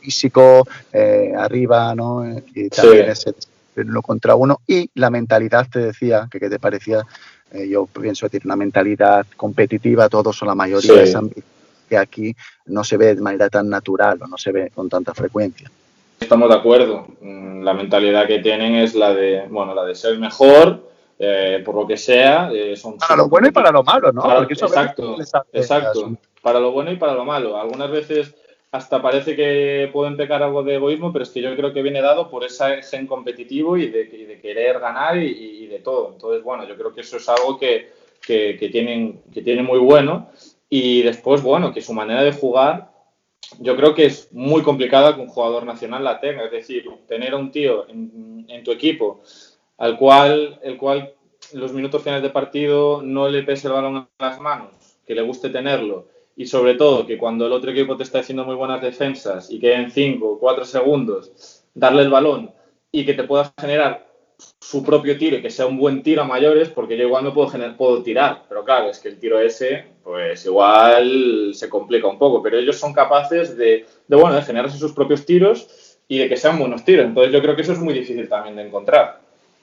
físico 0.00 0.66
eh, 0.92 1.32
arriba, 1.36 1.94
¿no? 1.94 2.22
Y 2.54 2.68
también 2.68 3.14
Sí. 3.14 3.30
ese 3.30 3.34
uno 3.76 4.02
contra 4.02 4.34
uno. 4.36 4.60
Y 4.66 4.88
la 4.94 5.10
mentalidad, 5.10 5.66
te 5.70 5.80
decía, 5.80 6.28
que, 6.30 6.38
que 6.38 6.48
te 6.50 6.58
parecía, 6.58 7.02
eh, 7.52 7.66
yo 7.68 7.86
pienso 7.86 8.26
que 8.26 8.30
tiene 8.30 8.44
una 8.46 8.56
mentalidad 8.56 9.26
competitiva, 9.36 10.08
todos 10.08 10.40
o 10.42 10.46
la 10.46 10.54
mayoría, 10.54 10.92
Sí. 10.92 10.98
esa 11.00 11.18
ambición 11.18 11.44
que 11.88 11.98
aquí 11.98 12.36
no 12.66 12.84
se 12.84 12.96
ve 12.96 13.14
de 13.14 13.20
manera 13.20 13.48
tan 13.50 13.68
natural 13.68 14.18
o 14.22 14.26
no 14.26 14.38
se 14.38 14.52
ve 14.52 14.70
con 14.74 14.88
tanta 14.88 15.12
frecuencia. 15.12 15.70
Estamos 16.20 16.48
de 16.48 16.54
acuerdo. 16.54 17.06
Mm, 17.20 17.62
La 17.62 17.74
mentalidad 17.74 18.26
que 18.26 18.38
tienen 18.40 18.74
es 18.76 18.94
la 18.94 19.14
de, 19.14 19.46
bueno, 19.48 19.74
la 19.74 19.84
de 19.84 19.94
ser 19.94 20.18
mejor, 20.18 20.88
eh, 21.18 21.62
por 21.64 21.74
lo 21.74 21.86
que 21.86 21.96
sea, 21.96 22.50
eh, 22.52 22.76
son... 22.76 22.98
Para 22.98 23.16
lo 23.16 23.28
bueno 23.28 23.48
y 23.48 23.52
para 23.52 23.70
lo 23.70 23.82
malo, 23.82 24.12
¿no? 24.12 24.22
Para- 24.22 24.38
Porque 24.40 24.54
eso 24.54 24.66
exacto, 24.66 25.16
exacto. 25.52 26.12
Para 26.42 26.60
lo 26.60 26.72
bueno 26.72 26.92
y 26.92 26.96
para 26.96 27.14
lo 27.14 27.24
malo. 27.24 27.58
Algunas 27.58 27.90
veces 27.90 28.34
hasta 28.70 29.00
parece 29.00 29.36
que 29.36 29.88
pueden 29.92 30.16
pecar 30.16 30.42
algo 30.42 30.62
de 30.62 30.74
egoísmo, 30.74 31.12
pero 31.12 31.22
es 31.22 31.30
que 31.30 31.40
yo 31.40 31.54
creo 31.56 31.72
que 31.72 31.80
viene 31.82 32.02
dado 32.02 32.28
por 32.28 32.44
ese 32.44 32.82
gen 32.82 33.06
competitivo 33.06 33.76
y 33.78 33.88
de, 33.88 34.02
y 34.02 34.24
de 34.24 34.40
querer 34.40 34.80
ganar 34.80 35.16
y, 35.16 35.28
y 35.62 35.66
de 35.68 35.78
todo. 35.78 36.10
Entonces, 36.12 36.42
bueno, 36.42 36.66
yo 36.66 36.76
creo 36.76 36.92
que 36.92 37.02
eso 37.02 37.16
es 37.18 37.28
algo 37.28 37.56
que, 37.58 37.92
que, 38.20 38.56
que 38.58 38.68
tienen, 38.68 39.22
que 39.32 39.42
tienen 39.42 39.64
muy 39.64 39.78
bueno. 39.78 40.28
Y 40.68 41.02
después, 41.02 41.40
bueno, 41.42 41.72
que 41.72 41.80
su 41.80 41.94
manera 41.94 42.22
de 42.24 42.32
jugar, 42.32 42.90
yo 43.60 43.76
creo 43.76 43.94
que 43.94 44.06
es 44.06 44.32
muy 44.32 44.62
complicada 44.62 45.14
que 45.14 45.20
un 45.20 45.28
jugador 45.28 45.64
nacional 45.64 46.04
la 46.04 46.20
tenga. 46.20 46.44
Es 46.44 46.50
decir, 46.50 46.86
tener 47.06 47.32
a 47.32 47.36
un 47.36 47.50
tío 47.50 47.88
en, 47.88 48.46
en 48.48 48.64
tu 48.64 48.72
equipo 48.72 49.22
al 49.78 49.96
cual, 49.96 50.60
el 50.62 50.76
cual 50.76 51.14
los 51.52 51.72
minutos 51.72 52.02
finales 52.02 52.22
de 52.22 52.30
partido 52.30 53.02
no 53.02 53.28
le 53.28 53.42
pese 53.42 53.68
el 53.68 53.74
balón 53.74 53.96
en 53.96 54.08
las 54.18 54.40
manos, 54.40 54.98
que 55.06 55.14
le 55.14 55.22
guste 55.22 55.50
tenerlo 55.50 56.06
y 56.36 56.46
sobre 56.46 56.74
todo 56.74 57.06
que 57.06 57.18
cuando 57.18 57.46
el 57.46 57.52
otro 57.52 57.70
equipo 57.70 57.96
te 57.96 58.02
está 58.02 58.20
haciendo 58.20 58.44
muy 58.44 58.56
buenas 58.56 58.82
defensas 58.82 59.50
y 59.50 59.60
que 59.60 59.72
en 59.72 59.90
5 59.90 60.26
o 60.26 60.38
4 60.38 60.64
segundos 60.64 61.64
darle 61.74 62.02
el 62.02 62.10
balón 62.10 62.52
y 62.90 63.04
que 63.04 63.14
te 63.14 63.24
pueda 63.24 63.52
generar 63.60 64.13
su 64.60 64.82
propio 64.84 65.16
tiro 65.18 65.36
y 65.36 65.42
que 65.42 65.50
sea 65.50 65.66
un 65.66 65.76
buen 65.78 66.02
tiro 66.02 66.22
a 66.22 66.26
mayores, 66.26 66.68
porque 66.68 66.96
yo 66.96 67.04
igual 67.04 67.24
no 67.24 67.34
puedo, 67.34 67.48
gener- 67.50 67.76
puedo 67.76 68.02
tirar, 68.02 68.42
pero 68.48 68.64
claro, 68.64 68.90
es 68.90 68.98
que 68.98 69.08
el 69.08 69.18
tiro 69.18 69.38
ese, 69.40 69.84
pues 70.02 70.44
igual 70.46 71.50
se 71.54 71.68
complica 71.68 72.06
un 72.08 72.18
poco, 72.18 72.42
pero 72.42 72.58
ellos 72.58 72.76
son 72.78 72.92
capaces 72.92 73.56
de, 73.56 73.86
de, 74.08 74.16
bueno, 74.16 74.34
de 74.36 74.42
generarse 74.42 74.78
sus 74.78 74.92
propios 74.92 75.24
tiros 75.26 75.98
y 76.08 76.18
de 76.18 76.28
que 76.28 76.36
sean 76.36 76.58
buenos 76.58 76.84
tiros, 76.84 77.06
entonces 77.06 77.32
yo 77.32 77.40
creo 77.40 77.54
que 77.56 77.62
eso 77.62 77.72
es 77.72 77.78
muy 77.78 77.94
difícil 77.94 78.28
también 78.28 78.56
de 78.56 78.62
encontrar. 78.66 79.20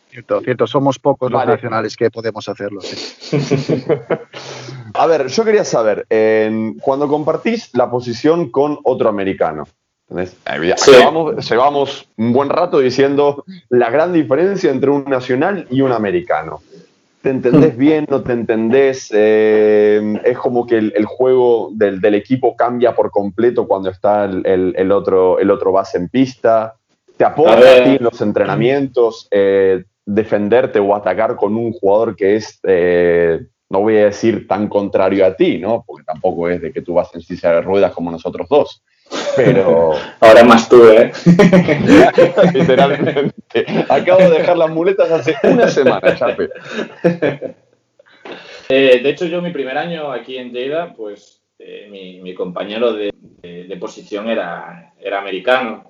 Cierto, 0.09 0.41
cierto, 0.41 0.67
somos 0.67 0.99
pocos 0.99 1.31
los 1.31 1.45
nacionales 1.45 1.95
que 1.95 2.11
podemos 2.11 2.47
hacerlo. 2.49 2.81
sí. 2.81 3.37
A 4.93 5.07
ver, 5.07 5.27
yo 5.27 5.45
quería 5.45 5.63
saber, 5.63 6.05
cuando 6.81 7.07
compartís 7.07 7.69
la 7.73 7.89
posición 7.89 8.49
con 8.49 8.77
otro 8.83 9.07
americano, 9.07 9.63
Sí. 10.77 10.91
Llevamos, 10.91 11.49
llevamos 11.49 12.07
un 12.17 12.33
buen 12.33 12.49
rato 12.49 12.79
diciendo 12.79 13.43
la 13.69 13.89
gran 13.89 14.11
diferencia 14.13 14.69
entre 14.71 14.89
un 14.89 15.05
nacional 15.05 15.67
y 15.69 15.81
un 15.81 15.91
americano. 15.91 16.61
¿Te 17.21 17.29
entendés 17.29 17.77
bien? 17.85 18.05
¿No 18.09 18.21
te 18.21 18.33
entendés? 18.33 19.09
Eh, 19.13 20.19
es 20.23 20.37
como 20.37 20.65
que 20.65 20.77
el, 20.77 20.93
el 20.95 21.05
juego 21.05 21.69
del, 21.73 22.01
del 22.01 22.15
equipo 22.15 22.55
cambia 22.55 22.93
por 22.95 23.09
completo 23.11 23.67
cuando 23.67 23.89
está 23.89 24.25
el, 24.25 24.45
el- 24.45 24.73
el 24.77 24.91
otro, 24.91 25.39
el 25.39 25.49
otro 25.51 25.71
base 25.71 25.97
en 25.97 26.09
pista. 26.09 26.75
¿Te 27.17 27.23
aporta 27.25 27.53
A 27.81 27.83
ti 27.83 27.89
en 27.97 28.03
los 28.03 28.19
entrenamientos 28.21 29.27
eh, 29.31 29.83
defenderte 30.05 30.79
o 30.79 30.95
atacar 30.95 31.35
con 31.35 31.55
un 31.55 31.71
jugador 31.71 32.15
que 32.15 32.35
es, 32.35 32.59
eh, 32.63 33.39
no 33.69 33.81
voy 33.81 33.97
a 33.97 34.05
decir 34.05 34.47
tan 34.47 34.67
contrario 34.67 35.25
a 35.25 35.35
ti, 35.35 35.59
¿no? 35.59 35.83
Porque 35.85 36.03
tampoco 36.03 36.49
es 36.49 36.59
de 36.61 36.73
que 36.73 36.81
tú 36.81 36.95
vas 36.95 37.13
en 37.13 37.21
silla 37.21 37.51
de 37.53 37.61
ruedas 37.61 37.93
como 37.93 38.09
nosotros 38.11 38.49
dos. 38.49 38.81
Pero 39.35 39.91
Ahora 40.19 40.43
más 40.43 40.67
tú, 40.69 40.83
¿eh? 40.89 41.11
literalmente, 42.53 43.65
acabo 43.89 44.21
de 44.21 44.29
dejar 44.39 44.57
las 44.57 44.69
muletas 44.69 45.11
hace 45.11 45.35
una 45.43 45.67
semana, 45.67 46.15
Chape. 46.15 46.49
Eh, 48.69 48.99
de 49.03 49.09
hecho, 49.09 49.25
yo 49.25 49.41
mi 49.41 49.51
primer 49.51 49.77
año 49.77 50.11
aquí 50.11 50.37
en 50.37 50.51
Lleida, 50.53 50.93
pues 50.93 51.41
eh, 51.59 51.87
mi, 51.91 52.21
mi 52.21 52.33
compañero 52.33 52.93
de, 52.93 53.11
de- 53.41 53.63
de 53.65 53.77
posición 53.77 54.29
era, 54.29 54.93
era 54.99 55.19
americano. 55.19 55.85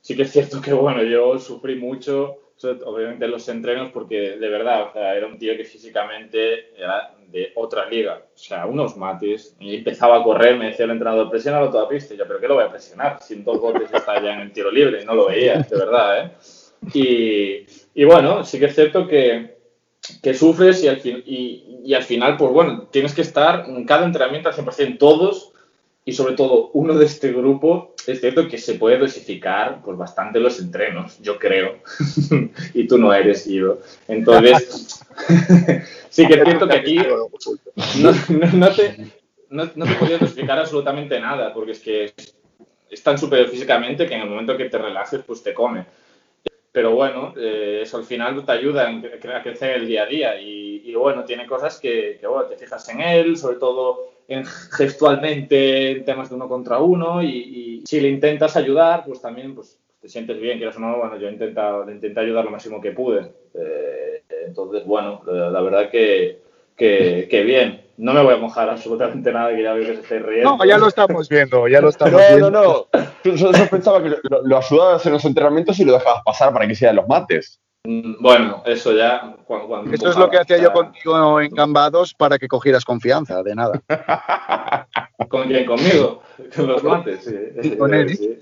Sí 0.00 0.16
que 0.16 0.22
es 0.22 0.30
cierto 0.32 0.60
que, 0.60 0.72
bueno, 0.72 1.02
yo 1.02 1.38
sufrí 1.38 1.76
mucho, 1.76 2.38
obviamente 2.64 3.24
en 3.24 3.30
los 3.30 3.48
entrenos, 3.48 3.90
porque 3.92 4.36
de 4.38 4.48
verdad, 4.48 4.88
o 4.88 4.92
sea, 4.92 5.14
era 5.16 5.26
un 5.26 5.38
tío 5.38 5.56
que 5.56 5.64
físicamente 5.64 6.74
era 6.78 7.14
de 7.28 7.52
otra 7.56 7.88
liga. 7.88 8.22
O 8.34 8.38
sea, 8.38 8.66
unos 8.66 8.96
mates. 8.96 9.56
Y 9.60 9.76
empezaba 9.76 10.16
a 10.18 10.22
correr, 10.22 10.56
me 10.56 10.66
decía 10.66 10.84
el 10.84 10.90
entrenador, 10.92 11.30
presiónalo 11.30 11.66
a 11.66 11.70
toda 11.70 11.88
pista. 11.88 12.14
Y 12.14 12.16
yo, 12.16 12.26
¿pero 12.26 12.40
qué 12.40 12.48
lo 12.48 12.54
voy 12.56 12.64
a 12.64 12.70
presionar? 12.70 13.18
Si 13.22 13.34
en 13.34 13.44
dos 13.44 13.60
botes 13.60 13.92
está 13.92 14.20
ya 14.22 14.34
en 14.34 14.40
el 14.40 14.52
tiro 14.52 14.70
libre. 14.70 15.04
No 15.04 15.14
lo 15.14 15.26
veía, 15.28 15.58
de 15.58 15.76
verdad, 15.76 16.24
¿eh? 16.24 16.30
Y, 16.94 17.66
y 17.94 18.04
bueno, 18.04 18.42
sí 18.44 18.58
que 18.58 18.66
es 18.66 18.74
cierto 18.74 19.06
que, 19.06 19.56
que 20.22 20.34
sufres 20.34 20.82
y 20.82 20.88
al, 20.88 20.96
fin- 20.98 21.22
y, 21.26 21.80
y 21.84 21.94
al 21.94 22.02
final, 22.02 22.36
pues 22.36 22.52
bueno, 22.52 22.88
tienes 22.90 23.14
que 23.14 23.20
estar 23.22 23.64
en 23.68 23.84
cada 23.84 24.06
entrenamiento 24.06 24.48
al 24.48 24.54
100% 24.54 24.98
todos 24.98 25.49
y 26.10 26.12
sobre 26.12 26.34
todo 26.34 26.70
uno 26.74 26.94
de 26.98 27.06
este 27.06 27.32
grupo, 27.32 27.94
es 28.06 28.20
cierto 28.20 28.48
que 28.48 28.58
se 28.58 28.74
puede 28.74 28.98
dosificar 28.98 29.80
pues 29.84 29.96
bastante 29.96 30.40
los 30.40 30.58
entrenos, 30.58 31.18
yo 31.20 31.38
creo, 31.38 31.76
y 32.74 32.88
tú 32.88 32.98
no 32.98 33.14
eres 33.14 33.46
Ido. 33.46 33.80
Entonces, 34.08 35.00
sí 36.10 36.26
que 36.26 36.34
es 36.34 36.44
cierto 36.44 36.66
que 36.68 36.76
aquí 36.76 36.96
no, 38.02 38.10
no- 38.28 38.52
no 38.52 38.74
te, 38.74 38.96
no, 39.50 39.70
no 39.74 39.84
te 39.84 39.94
podías 39.94 40.20
dosificar 40.20 40.58
absolutamente 40.58 41.20
nada, 41.20 41.54
porque 41.54 41.72
es 41.72 41.78
que 41.80 42.04
es, 42.06 42.34
es 42.90 43.02
tan 43.02 43.16
superior 43.16 43.48
físicamente 43.48 44.06
que 44.08 44.14
en 44.14 44.22
el 44.22 44.28
momento 44.30 44.56
que 44.56 44.64
te 44.68 44.78
relajes, 44.78 45.20
pues 45.24 45.42
te 45.42 45.54
come. 45.54 45.86
Pero 46.72 46.94
bueno, 46.94 47.34
eh, 47.36 47.80
eso 47.82 47.96
al 47.96 48.04
final 48.04 48.44
te 48.44 48.52
ayuda 48.52 48.88
a 48.88 49.42
crecer 49.42 49.78
el 49.78 49.88
día 49.88 50.04
a 50.04 50.06
día 50.06 50.40
y, 50.40 50.82
y 50.84 50.94
bueno, 50.94 51.24
tiene 51.24 51.46
cosas 51.46 51.80
que, 51.80 52.18
que, 52.20 52.26
bueno, 52.26 52.46
te 52.46 52.56
fijas 52.56 52.88
en 52.90 53.00
él, 53.00 53.36
sobre 53.36 53.56
todo 53.56 54.10
en 54.28 54.44
gestualmente 54.46 55.90
en 55.90 56.04
temas 56.04 56.28
de 56.28 56.36
uno 56.36 56.48
contra 56.48 56.78
uno 56.78 57.22
y, 57.22 57.82
si 57.84 58.00
le 58.00 58.08
intentas 58.08 58.56
ayudar, 58.56 59.04
pues 59.04 59.20
también 59.20 59.54
pues, 59.54 59.80
te 60.00 60.08
sientes 60.08 60.38
bien, 60.40 60.58
quieras 60.58 60.76
o 60.76 60.80
no, 60.80 60.96
bueno, 60.96 61.18
yo 61.18 61.28
le 61.28 61.32
intenté 61.32 62.20
ayudar 62.20 62.44
lo 62.44 62.50
máximo 62.50 62.80
que 62.80 62.92
pude. 62.92 63.32
Eh, 63.54 64.22
entonces, 64.46 64.84
bueno, 64.86 65.22
la, 65.26 65.60
verdad 65.60 65.90
que, 65.90 66.38
que 66.76 67.42
bien. 67.44 67.79
No 68.02 68.14
me 68.14 68.22
voy 68.22 68.34
a 68.34 68.38
mojar 68.38 68.70
absolutamente 68.70 69.30
nada, 69.30 69.50
que 69.54 69.62
ya 69.62 69.74
veo 69.74 69.84
que 69.86 69.94
se 69.96 70.00
estáis 70.02 70.22
riendo. 70.22 70.56
No, 70.56 70.64
ya 70.64 70.78
lo 70.78 70.88
estamos 70.88 71.28
viendo, 71.28 71.68
ya 71.68 71.80
lo 71.82 71.90
estamos 71.90 72.12
No, 72.14 72.18
viendo. 72.28 72.50
no, 72.50 72.62
no. 72.62 72.86
Yo, 73.24 73.34
yo- 73.34 73.52
yo 73.52 73.66
pensaba 73.68 74.02
que 74.02 74.08
lo, 74.08 74.18
lo 74.42 74.56
ayudabas 74.56 75.04
en 75.04 75.12
los 75.12 75.24
entrenamientos 75.26 75.78
y 75.80 75.84
lo 75.84 75.92
dejabas 75.92 76.22
pasar 76.24 76.52
para 76.52 76.66
que 76.66 76.72
hiciera 76.72 76.92
los 76.94 77.06
mates. 77.06 77.60
Mm, 77.84 78.14
Bueno, 78.22 78.62
eso 78.64 78.92
ya... 78.92 79.34
Cuando, 79.46 79.66
cuando 79.68 79.92
Eso 79.94 80.08
es 80.10 80.16
lo 80.16 80.30
que 80.30 80.38
hacía 80.38 80.56
yo 80.58 80.72
contigo 80.72 81.40
en 81.40 81.50
Gambados 81.54 82.14
para 82.14 82.38
que 82.38 82.48
cogieras 82.48 82.84
confianza, 82.84 83.42
de 83.42 83.54
nada. 83.54 83.80
¿Con 85.28 85.46
quién? 85.48 85.66
¿Conmigo? 85.66 86.22
Con 86.56 86.66
los 86.68 86.82
mates, 86.82 87.24
sí. 87.62 87.76
Con 87.76 87.92
él. 87.94 88.16
Sí. 88.16 88.38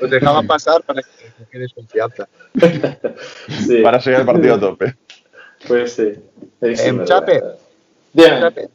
Los 0.00 0.10
dejaba 0.10 0.42
pasar 0.42 0.82
para 0.82 1.00
que 1.02 1.08
cogieras 1.44 1.72
confianza. 1.72 2.28
Sí, 3.48 3.82
Para 3.82 3.98
llegar 3.98 4.20
al 4.22 4.26
partido 4.26 4.54
a 4.54 4.60
tope. 4.60 4.96
pues 5.68 5.92
sí. 5.94 6.12
Verdad. 6.60 7.04
Chape. 7.04 7.42
Dime, 8.12 8.40
Chape, 8.40 8.68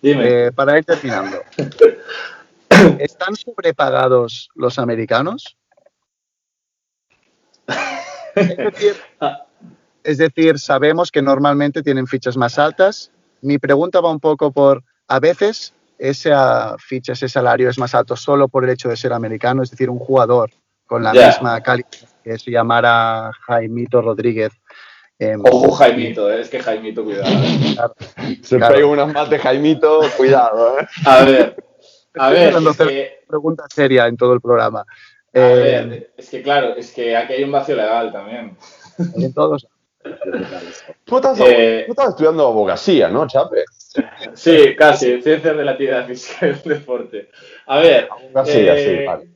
dime. 0.00 0.46
eh, 0.46 0.52
para 0.52 0.78
ir 0.78 0.84
terminando. 0.84 1.38
¿Están 2.98 3.36
sobrepagados 3.36 4.50
los 4.54 4.78
americanos? 4.78 5.56
Es 8.34 8.56
decir, 8.56 8.96
es 10.04 10.18
decir, 10.18 10.58
sabemos 10.58 11.10
que 11.10 11.22
normalmente 11.22 11.82
tienen 11.82 12.06
fichas 12.06 12.36
más 12.36 12.58
altas. 12.58 13.10
Mi 13.40 13.58
pregunta 13.58 14.00
va 14.00 14.10
un 14.10 14.20
poco 14.20 14.52
por, 14.52 14.84
a 15.08 15.20
veces 15.20 15.72
esa 15.98 16.76
ficha, 16.78 17.12
ese 17.12 17.28
salario 17.28 17.70
es 17.70 17.78
más 17.78 17.94
alto 17.94 18.16
solo 18.16 18.48
por 18.48 18.64
el 18.64 18.70
hecho 18.70 18.88
de 18.88 18.96
ser 18.96 19.12
americano, 19.12 19.62
es 19.62 19.70
decir, 19.70 19.88
un 19.88 19.98
jugador 19.98 20.50
con 20.86 21.02
la 21.02 21.12
misma 21.12 21.60
calidad 21.62 21.88
que 22.22 22.38
se 22.38 22.50
llamara 22.50 23.30
Jaimito 23.46 24.02
Rodríguez. 24.02 24.52
Em, 25.18 25.40
Ojo, 25.44 25.70
Jaimito, 25.72 26.30
eh, 26.30 26.40
es 26.42 26.48
que 26.48 26.60
Jaimito, 26.60 27.04
cuidado. 27.04 27.28
eh. 27.30 28.38
Se 28.42 28.56
Claro. 28.58 28.74
pega 28.74 28.86
unas 28.86 29.12
mates, 29.12 29.40
Jaimito, 29.40 30.00
cuidado, 30.16 30.78
¿eh? 30.80 30.86
A 31.04 31.24
ver, 31.24 31.56
a 32.18 32.30
ver, 32.30 32.54
es 32.54 32.76
que, 32.76 33.18
pregunta 33.28 33.64
seria 33.74 34.06
en 34.06 34.16
todo 34.16 34.32
el 34.34 34.40
programa. 34.40 34.84
a 35.34 35.38
ver, 35.40 36.12
es 36.16 36.30
que 36.30 36.42
claro, 36.42 36.74
es 36.76 36.92
que 36.92 37.16
aquí 37.16 37.34
hay 37.34 37.44
un 37.44 37.52
vacío 37.52 37.76
legal 37.76 38.12
también. 38.12 38.56
en 39.16 39.32
todos. 39.34 39.66
Tú 41.04 41.16
estás, 41.16 41.38
Eh, 41.40 41.82
tú 41.86 41.92
estás 41.92 42.10
estudiando 42.10 42.46
abogacía, 42.46 43.08
¿no, 43.08 43.26
Chape? 43.26 43.64
Sí, 44.34 44.76
casi, 44.76 45.20
ciencias 45.20 45.56
de 45.56 45.64
la 45.64 45.72
actividad 45.72 46.06
física 46.06 46.46
y 46.46 46.50
del 46.50 46.62
deporte. 46.62 47.28
A 47.66 47.78
ver, 47.80 48.08
Abogacía, 48.10 48.76
eh, 48.76 48.98
sí, 49.00 49.04
vale. 49.04 49.28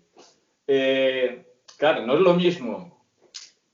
eh, 0.69 1.45
claro, 1.77 2.07
no 2.07 2.15
es 2.15 2.21
lo 2.21 2.35
mismo 2.35 3.00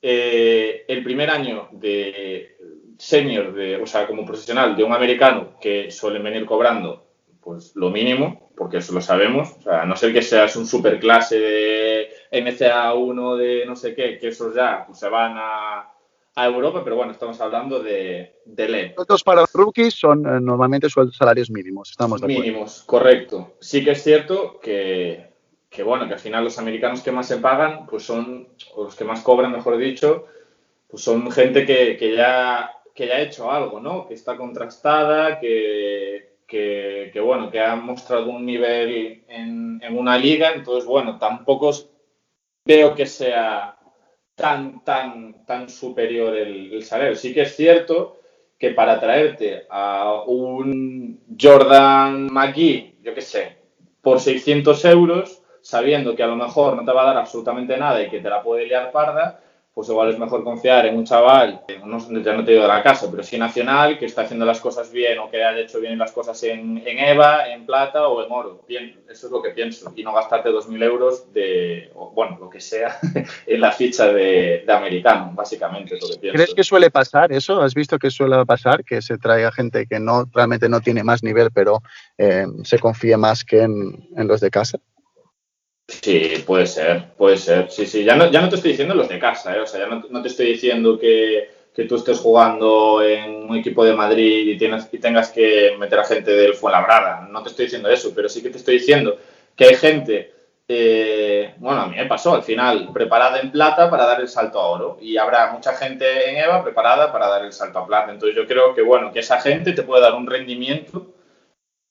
eh, 0.09 0.85
el 0.87 1.03
primer 1.03 1.29
año 1.31 1.69
de 1.73 2.57
senior, 2.97 3.53
de, 3.53 3.75
o 3.77 3.87
sea, 3.89 4.07
como 4.07 4.25
profesional 4.25 4.77
de 4.77 4.85
un 4.85 4.93
americano 4.93 5.55
que 5.61 5.91
suelen 5.91 6.23
venir 6.23 6.47
cobrando 6.47 7.05
pues 7.41 7.75
lo 7.75 7.91
mínimo, 7.91 8.53
porque 8.57 8.77
eso 8.77 8.93
lo 8.93 9.01
sabemos, 9.01 9.57
o 9.59 9.63
sea, 9.63 9.83
a 9.83 9.85
no 9.85 9.97
ser 9.97 10.13
que 10.13 10.23
seas 10.23 10.55
un 10.55 10.65
superclase 10.65 11.41
de 11.41 12.09
MCA1 12.31 13.37
de 13.37 13.67
no 13.67 13.75
sé 13.75 13.97
qué, 13.97 14.17
que 14.19 14.29
esos 14.29 14.55
ya 14.55 14.85
pues, 14.87 15.01
se 15.01 15.09
van 15.09 15.35
a, 15.37 15.93
a 16.37 16.47
Europa, 16.47 16.85
pero 16.85 16.95
bueno, 16.95 17.11
estamos 17.11 17.41
hablando 17.41 17.83
de, 17.83 18.43
de 18.45 18.69
LED. 18.69 18.95
Todos 18.95 19.25
para 19.25 19.41
los 19.41 19.53
rookies 19.53 19.95
son 19.95 20.25
eh, 20.25 20.41
normalmente 20.41 20.89
sueldos 20.89 21.17
salarios 21.17 21.51
mínimos, 21.51 21.91
estamos 21.91 22.21
de 22.21 22.27
acuerdo. 22.27 22.43
Mínimos, 22.43 22.85
correcto. 22.85 23.57
Sí 23.61 23.85
que 23.85 23.91
es 23.91 24.05
cierto 24.05 24.61
que, 24.61 25.36
que, 25.77 25.83
bueno, 25.83 26.09
que 26.09 26.15
al 26.15 26.21
final 26.21 26.43
los 26.43 26.59
americanos 26.59 27.03
que 27.03 27.13
más 27.13 27.29
se 27.29 27.37
pagan, 27.37 27.87
pues 27.87 28.03
son, 28.03 28.49
o 28.75 28.85
los 28.85 28.97
que 28.97 29.05
más 29.05 29.21
cobran, 29.21 29.53
mejor 29.53 29.77
dicho, 29.77 30.27
pues 30.89 31.03
son 31.03 31.31
gente 31.31 31.67
que, 31.67 31.99
que 31.99 32.17
ya 32.17 32.73
que 32.95 33.07
ya 33.07 33.17
ha 33.17 33.21
hecho 33.21 33.51
algo, 33.53 33.79
¿no? 33.79 34.09
Que 34.09 34.15
está 34.15 34.39
contrastada, 34.39 35.39
que, 35.39 36.39
que, 36.47 37.21
bueno, 37.23 37.51
que 37.51 37.61
ha 37.61 37.77
mostrado 37.77 38.31
un 38.31 38.47
nivel 38.47 39.23
en, 39.29 39.81
en, 39.83 39.99
una 39.99 40.17
liga, 40.17 40.53
entonces, 40.55 40.87
bueno, 40.87 41.19
tampoco 41.19 41.73
veo 42.65 42.95
que 42.95 43.05
sea 43.05 43.77
tan, 44.35 44.83
tan, 44.83 45.45
tan 45.45 45.69
superior 45.69 46.35
el, 46.35 46.73
el 46.73 46.85
salario. 46.85 47.17
Sí 47.17 47.35
que 47.35 47.43
es 47.43 47.55
cierto 47.55 48.17
que 48.59 48.71
para 48.71 48.99
traerte 48.99 49.67
a 49.69 50.23
un 50.27 51.21
Jordan 51.39 52.33
McGee, 52.33 52.97
yo 53.03 53.15
qué 53.15 53.21
sé, 53.21 53.59
por 54.01 54.21
600 54.21 54.85
euros, 54.87 55.43
sabiendo 55.67 56.15
que 56.15 56.23
a 56.23 56.29
lo 56.29 56.37
mejor 56.37 56.77
no 56.77 56.85
te 56.85 56.93
va 56.93 57.03
a 57.03 57.07
dar 57.07 57.17
absolutamente 57.17 57.77
nada 57.77 58.01
y 58.01 58.09
que 58.09 58.21
te 58.21 58.31
la 58.31 58.41
puede 58.41 58.67
liar 58.67 58.93
parda, 58.93 59.41
pues 59.75 59.89
igual 59.89 60.11
es 60.11 60.19
mejor 60.19 60.45
confiar 60.45 60.87
en 60.87 60.97
un 60.97 61.05
chaval, 61.05 61.61
no, 61.85 61.99
ya 61.99 62.35
no 62.35 62.45
te 62.45 62.53
digo 62.53 62.63
de 62.63 62.69
la 62.69 62.85
casa, 62.85 63.09
pero 63.11 63.25
sí 63.25 63.37
nacional, 63.37 63.99
que 63.99 64.07
está 64.07 64.23
haciendo 64.23 64.47
las 64.47 64.61
cosas 64.61 64.93
bien 64.93 65.19
o 65.19 65.29
que 65.29 65.43
haya 65.43 65.59
hecho 65.61 65.81
bien 65.81 65.99
las 65.99 66.13
cosas 66.13 66.41
en, 66.45 66.81
en 66.87 66.99
EVA, 66.99 67.53
en 67.53 67.67
plata 67.67 68.07
o 68.07 68.25
en 68.25 68.31
oro. 68.31 68.65
Bien, 68.67 69.01
eso 69.11 69.27
es 69.27 69.33
lo 69.33 69.43
que 69.43 69.51
pienso. 69.51 69.93
Y 69.97 70.05
no 70.05 70.15
gastarte 70.15 70.51
2.000 70.51 70.83
euros 70.85 71.33
de, 71.33 71.91
o, 71.95 72.11
bueno, 72.13 72.39
lo 72.41 72.49
que 72.49 72.61
sea, 72.61 72.99
en 73.47 73.61
la 73.61 73.73
ficha 73.73 74.07
de, 74.07 74.63
de, 74.65 74.73
americano, 74.73 75.33
básicamente 75.35 75.97
es 75.97 76.01
lo 76.01 76.09
que 76.09 76.21
pienso. 76.21 76.37
¿Crees 76.37 76.55
que 76.55 76.65
suele 76.65 76.91
pasar 76.91 77.33
eso? 77.33 77.61
¿Has 77.61 77.75
visto 77.75 77.99
que 77.99 78.11
suele 78.11 78.47
pasar 78.47 78.85
que 78.85 79.03
se 79.03 79.19
traiga 79.19 79.51
gente 79.51 79.87
que 79.87 79.99
no 79.99 80.27
realmente 80.33 80.69
no 80.69 80.81
tiene 80.81 81.03
más 81.03 81.25
nivel, 81.25 81.51
pero 81.53 81.83
eh, 82.17 82.47
se 82.63 82.79
confíe 82.79 83.17
más 83.17 83.45
que 83.45 83.63
en, 83.63 84.09
en 84.17 84.29
los 84.29 84.41
de 84.41 84.51
casa? 84.51 84.79
Sí, 85.89 86.43
puede 86.45 86.67
ser, 86.67 87.13
puede 87.17 87.37
ser. 87.37 87.71
Sí, 87.71 87.87
sí. 87.87 88.05
Ya 88.05 88.17
no, 88.17 88.31
ya 88.31 88.41
no 88.41 88.49
te 88.49 88.57
estoy 88.57 88.73
diciendo 88.73 88.95
los 88.95 89.09
de 89.09 89.21
casa, 89.21 89.57
¿eh? 89.57 89.61
O 89.61 89.67
sea, 89.67 89.81
ya 89.81 89.87
no, 89.87 90.23
te 90.23 90.29
estoy 90.29 90.47
diciendo 90.47 90.99
que, 90.99 91.49
que, 91.73 91.85
tú 91.85 91.97
estés 91.97 92.19
jugando 92.19 93.03
en 93.03 93.49
un 93.49 93.57
equipo 93.57 93.85
de 93.85 93.95
Madrid 93.95 94.49
y, 94.49 94.59
tienes, 94.59 94.89
y 94.91 94.99
tengas 94.99 95.31
que 95.31 95.77
meter 95.79 96.01
a 96.01 96.05
gente 96.05 96.33
del 96.33 96.55
Fuenlabrada. 96.55 97.29
No 97.31 97.43
te 97.43 97.51
estoy 97.51 97.67
diciendo 97.67 97.89
eso, 97.89 98.13
pero 98.15 98.29
sí 98.29 98.43
que 98.43 98.51
te 98.51 98.59
estoy 98.59 98.79
diciendo 98.79 99.17
que 99.55 99.67
hay 99.67 99.75
gente, 99.77 100.35
eh, 100.67 101.55
bueno, 101.59 101.83
a 101.83 101.87
mí 101.87 101.97
me 101.97 102.07
pasó 102.07 102.35
al 102.35 102.43
final, 102.43 102.91
preparada 102.93 103.41
en 103.41 103.53
plata 103.53 103.89
para 103.89 104.07
dar 104.07 104.21
el 104.21 104.29
salto 104.29 104.59
a 104.59 104.67
oro. 104.69 104.99
Y 105.01 105.17
habrá 105.17 105.53
mucha 105.53 105.73
gente 105.75 106.31
en 106.31 106.37
EVA 106.39 106.65
preparada 106.65 107.13
para 107.13 107.29
dar 107.29 107.45
el 107.45 107.53
salto 107.53 107.79
a 107.79 107.87
plata. 107.87 108.13
Entonces 108.13 108.37
yo 108.37 108.47
creo 108.47 108.75
que, 108.75 108.83
bueno, 108.83 109.13
que 109.13 109.21
esa 109.21 109.41
gente 109.41 109.73
te 109.73 109.85
puede 109.85 110.03
dar 110.03 110.15
un 110.15 110.27
rendimiento 110.27 111.07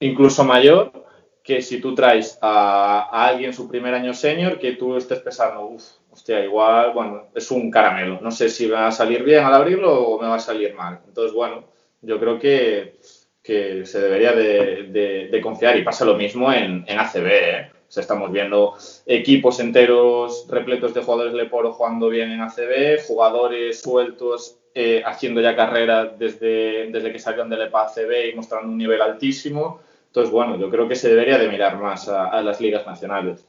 incluso 0.02 0.44
mayor 0.44 1.05
que 1.46 1.62
si 1.62 1.80
tú 1.80 1.94
traes 1.94 2.40
a, 2.42 3.08
alguien 3.12 3.54
su 3.54 3.68
primer 3.68 3.94
año 3.94 4.16
senior, 4.16 4.58
que 4.58 4.72
tú 4.74 4.98
estés 4.98 5.20
pensando, 5.20 5.68
uff, 5.68 5.84
hostia, 6.10 6.44
igual, 6.44 6.92
bueno, 6.92 7.28
es 7.36 7.52
un 7.52 7.70
caramelo. 7.70 8.20
No 8.20 8.32
sé 8.32 8.50
si 8.50 8.68
va 8.68 8.88
a 8.88 8.92
salir 8.92 9.24
bien 9.24 9.44
al 9.46 9.54
abrirlo 9.54 9.94
o 9.94 10.20
me 10.20 10.28
va 10.28 10.36
a 10.36 10.40
salir 10.40 10.74
mal. 10.74 11.02
Entonces, 11.08 11.34
bueno, 11.34 11.66
yo 12.02 12.20
creo 12.20 12.40
que, 12.40 12.96
que 13.44 13.86
se 13.86 14.02
debería 14.02 14.34
de, 14.34 14.88
de, 14.90 15.28
de, 15.32 15.42
confiar 15.42 15.78
y 15.78 15.84
pasa 15.84 16.04
lo 16.04 16.16
mismo 16.16 16.52
en, 16.52 16.84
en 16.88 17.00
ACB. 17.00 17.28
¿eh? 17.28 17.72
O 17.88 17.92
sea, 17.92 18.02
estamos 18.02 18.32
viendo 18.32 18.74
equipos 19.06 19.60
enteros 19.60 20.48
repletos 20.50 20.96
de 20.96 21.04
jugadores 21.04 21.36
Leporo 21.36 21.74
jugando 21.74 22.10
bien 22.10 22.32
en 22.32 22.42
ACB, 22.42 23.06
jugadores 23.06 23.82
sueltos 23.82 24.58
eh, 24.74 25.04
haciendo 25.06 25.42
ya 25.42 25.56
carrera 25.56 26.06
desde, 26.06 26.90
desde 26.92 27.12
que 27.12 27.20
salieron 27.20 27.52
del 27.52 27.62
EPA 27.62 27.84
ACB 27.84 28.32
y 28.34 28.36
mostrando 28.36 28.68
un 28.68 28.78
nivel 28.80 29.02
altísimo. 29.02 29.85
Entonces, 30.16 30.32
bueno, 30.32 30.56
yo 30.56 30.70
creo 30.70 30.88
que 30.88 30.96
se 30.96 31.10
debería 31.10 31.38
de 31.38 31.50
mirar 31.50 31.78
más 31.78 32.08
a, 32.08 32.30
a 32.30 32.42
las 32.42 32.62
ligas 32.62 32.88
nacionales. 32.88 33.46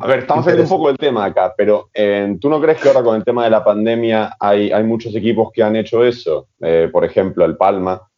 A 0.00 0.06
ver, 0.06 0.20
estamos 0.20 0.46
haciendo 0.46 0.62
un 0.62 0.68
poco 0.70 0.88
el 0.88 0.96
tema 0.96 1.26
acá, 1.26 1.52
pero 1.54 1.90
eh, 1.92 2.38
¿tú 2.40 2.48
no 2.48 2.58
crees 2.58 2.80
que 2.80 2.88
ahora 2.88 3.02
con 3.02 3.14
el 3.14 3.24
tema 3.24 3.44
de 3.44 3.50
la 3.50 3.62
pandemia 3.62 4.36
hay, 4.40 4.72
hay 4.72 4.84
muchos 4.84 5.14
equipos 5.14 5.50
que 5.52 5.62
han 5.62 5.76
hecho 5.76 6.02
eso? 6.02 6.48
Eh, 6.62 6.88
por 6.90 7.04
ejemplo, 7.04 7.44
el 7.44 7.58
Palma, 7.58 8.08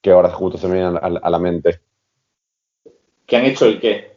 que 0.00 0.10
ahora 0.10 0.30
justo 0.30 0.56
se 0.56 0.66
me 0.68 0.76
viene 0.76 0.96
a, 0.96 1.06
a 1.22 1.30
la 1.30 1.38
mente. 1.38 1.80
¿Que 3.26 3.36
han 3.36 3.44
hecho 3.44 3.66
el 3.66 3.78
qué? 3.78 4.16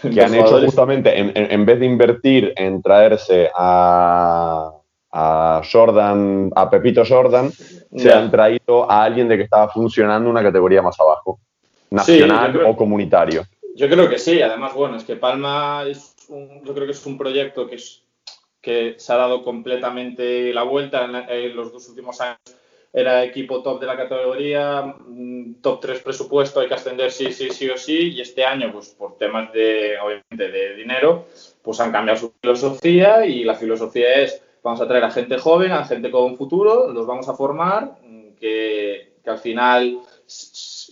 Que 0.00 0.22
han 0.22 0.34
hecho 0.36 0.60
justamente, 0.60 1.18
en, 1.18 1.32
en, 1.34 1.50
en, 1.50 1.66
vez 1.66 1.80
de 1.80 1.86
invertir 1.86 2.52
en 2.56 2.80
traerse 2.80 3.50
a, 3.56 4.70
a 5.10 5.62
Jordan, 5.68 6.52
a 6.54 6.70
Pepito 6.70 7.02
Jordan, 7.04 7.50
yeah. 7.90 8.02
se 8.02 8.12
han 8.12 8.30
traído 8.30 8.88
a 8.88 9.02
alguien 9.02 9.26
de 9.26 9.36
que 9.36 9.42
estaba 9.42 9.68
funcionando 9.68 10.30
una 10.30 10.44
categoría 10.44 10.80
más 10.80 10.98
abajo 11.00 11.40
nacional 11.90 12.52
sí, 12.52 12.58
creo, 12.58 12.70
o 12.70 12.76
comunitario. 12.76 13.44
Yo 13.74 13.88
creo 13.88 14.08
que 14.08 14.18
sí, 14.18 14.42
además, 14.42 14.74
bueno, 14.74 14.96
es 14.96 15.04
que 15.04 15.16
Palma 15.16 15.84
es 15.86 16.16
un, 16.28 16.64
yo 16.64 16.74
creo 16.74 16.86
que 16.86 16.92
es 16.92 17.06
un 17.06 17.16
proyecto 17.16 17.68
que, 17.68 17.76
es, 17.76 18.02
que 18.60 18.94
se 18.98 19.12
ha 19.12 19.16
dado 19.16 19.44
completamente 19.44 20.52
la 20.52 20.64
vuelta 20.64 21.04
en, 21.04 21.14
en, 21.14 21.56
los 21.56 21.72
dos 21.72 21.88
últimos 21.88 22.20
años. 22.20 22.38
Era 22.92 23.22
equipo 23.22 23.62
top 23.62 23.80
de 23.80 23.86
la 23.86 23.96
categoría, 23.96 24.82
mm, 24.82 25.60
top 25.60 25.80
3 25.80 26.00
presupuesto, 26.00 26.60
hay 26.60 26.68
que 26.68 26.74
ascender 26.74 27.12
sí, 27.12 27.32
sí, 27.32 27.50
sí 27.50 27.68
o 27.68 27.76
sí, 27.76 28.14
y 28.14 28.20
este 28.20 28.44
año, 28.44 28.72
pues 28.72 28.88
por 28.88 29.16
temas 29.16 29.52
de, 29.52 29.96
obviamente, 30.02 30.50
de 30.50 30.74
dinero, 30.74 31.26
pues 31.62 31.78
han 31.80 31.92
cambiado 31.92 32.18
su 32.18 32.32
filosofía 32.40 33.26
y 33.26 33.44
la 33.44 33.54
filosofía 33.54 34.14
es, 34.14 34.42
vamos 34.62 34.80
a 34.80 34.88
traer 34.88 35.04
a 35.04 35.10
gente 35.10 35.38
joven, 35.38 35.70
a 35.70 35.84
gente 35.84 36.10
con 36.10 36.36
futuro, 36.36 36.90
los 36.90 37.06
vamos 37.06 37.28
a 37.28 37.34
formar, 37.34 37.98
mm, 38.02 38.34
que, 38.40 39.12
que 39.22 39.30
al 39.30 39.38
final 39.38 40.00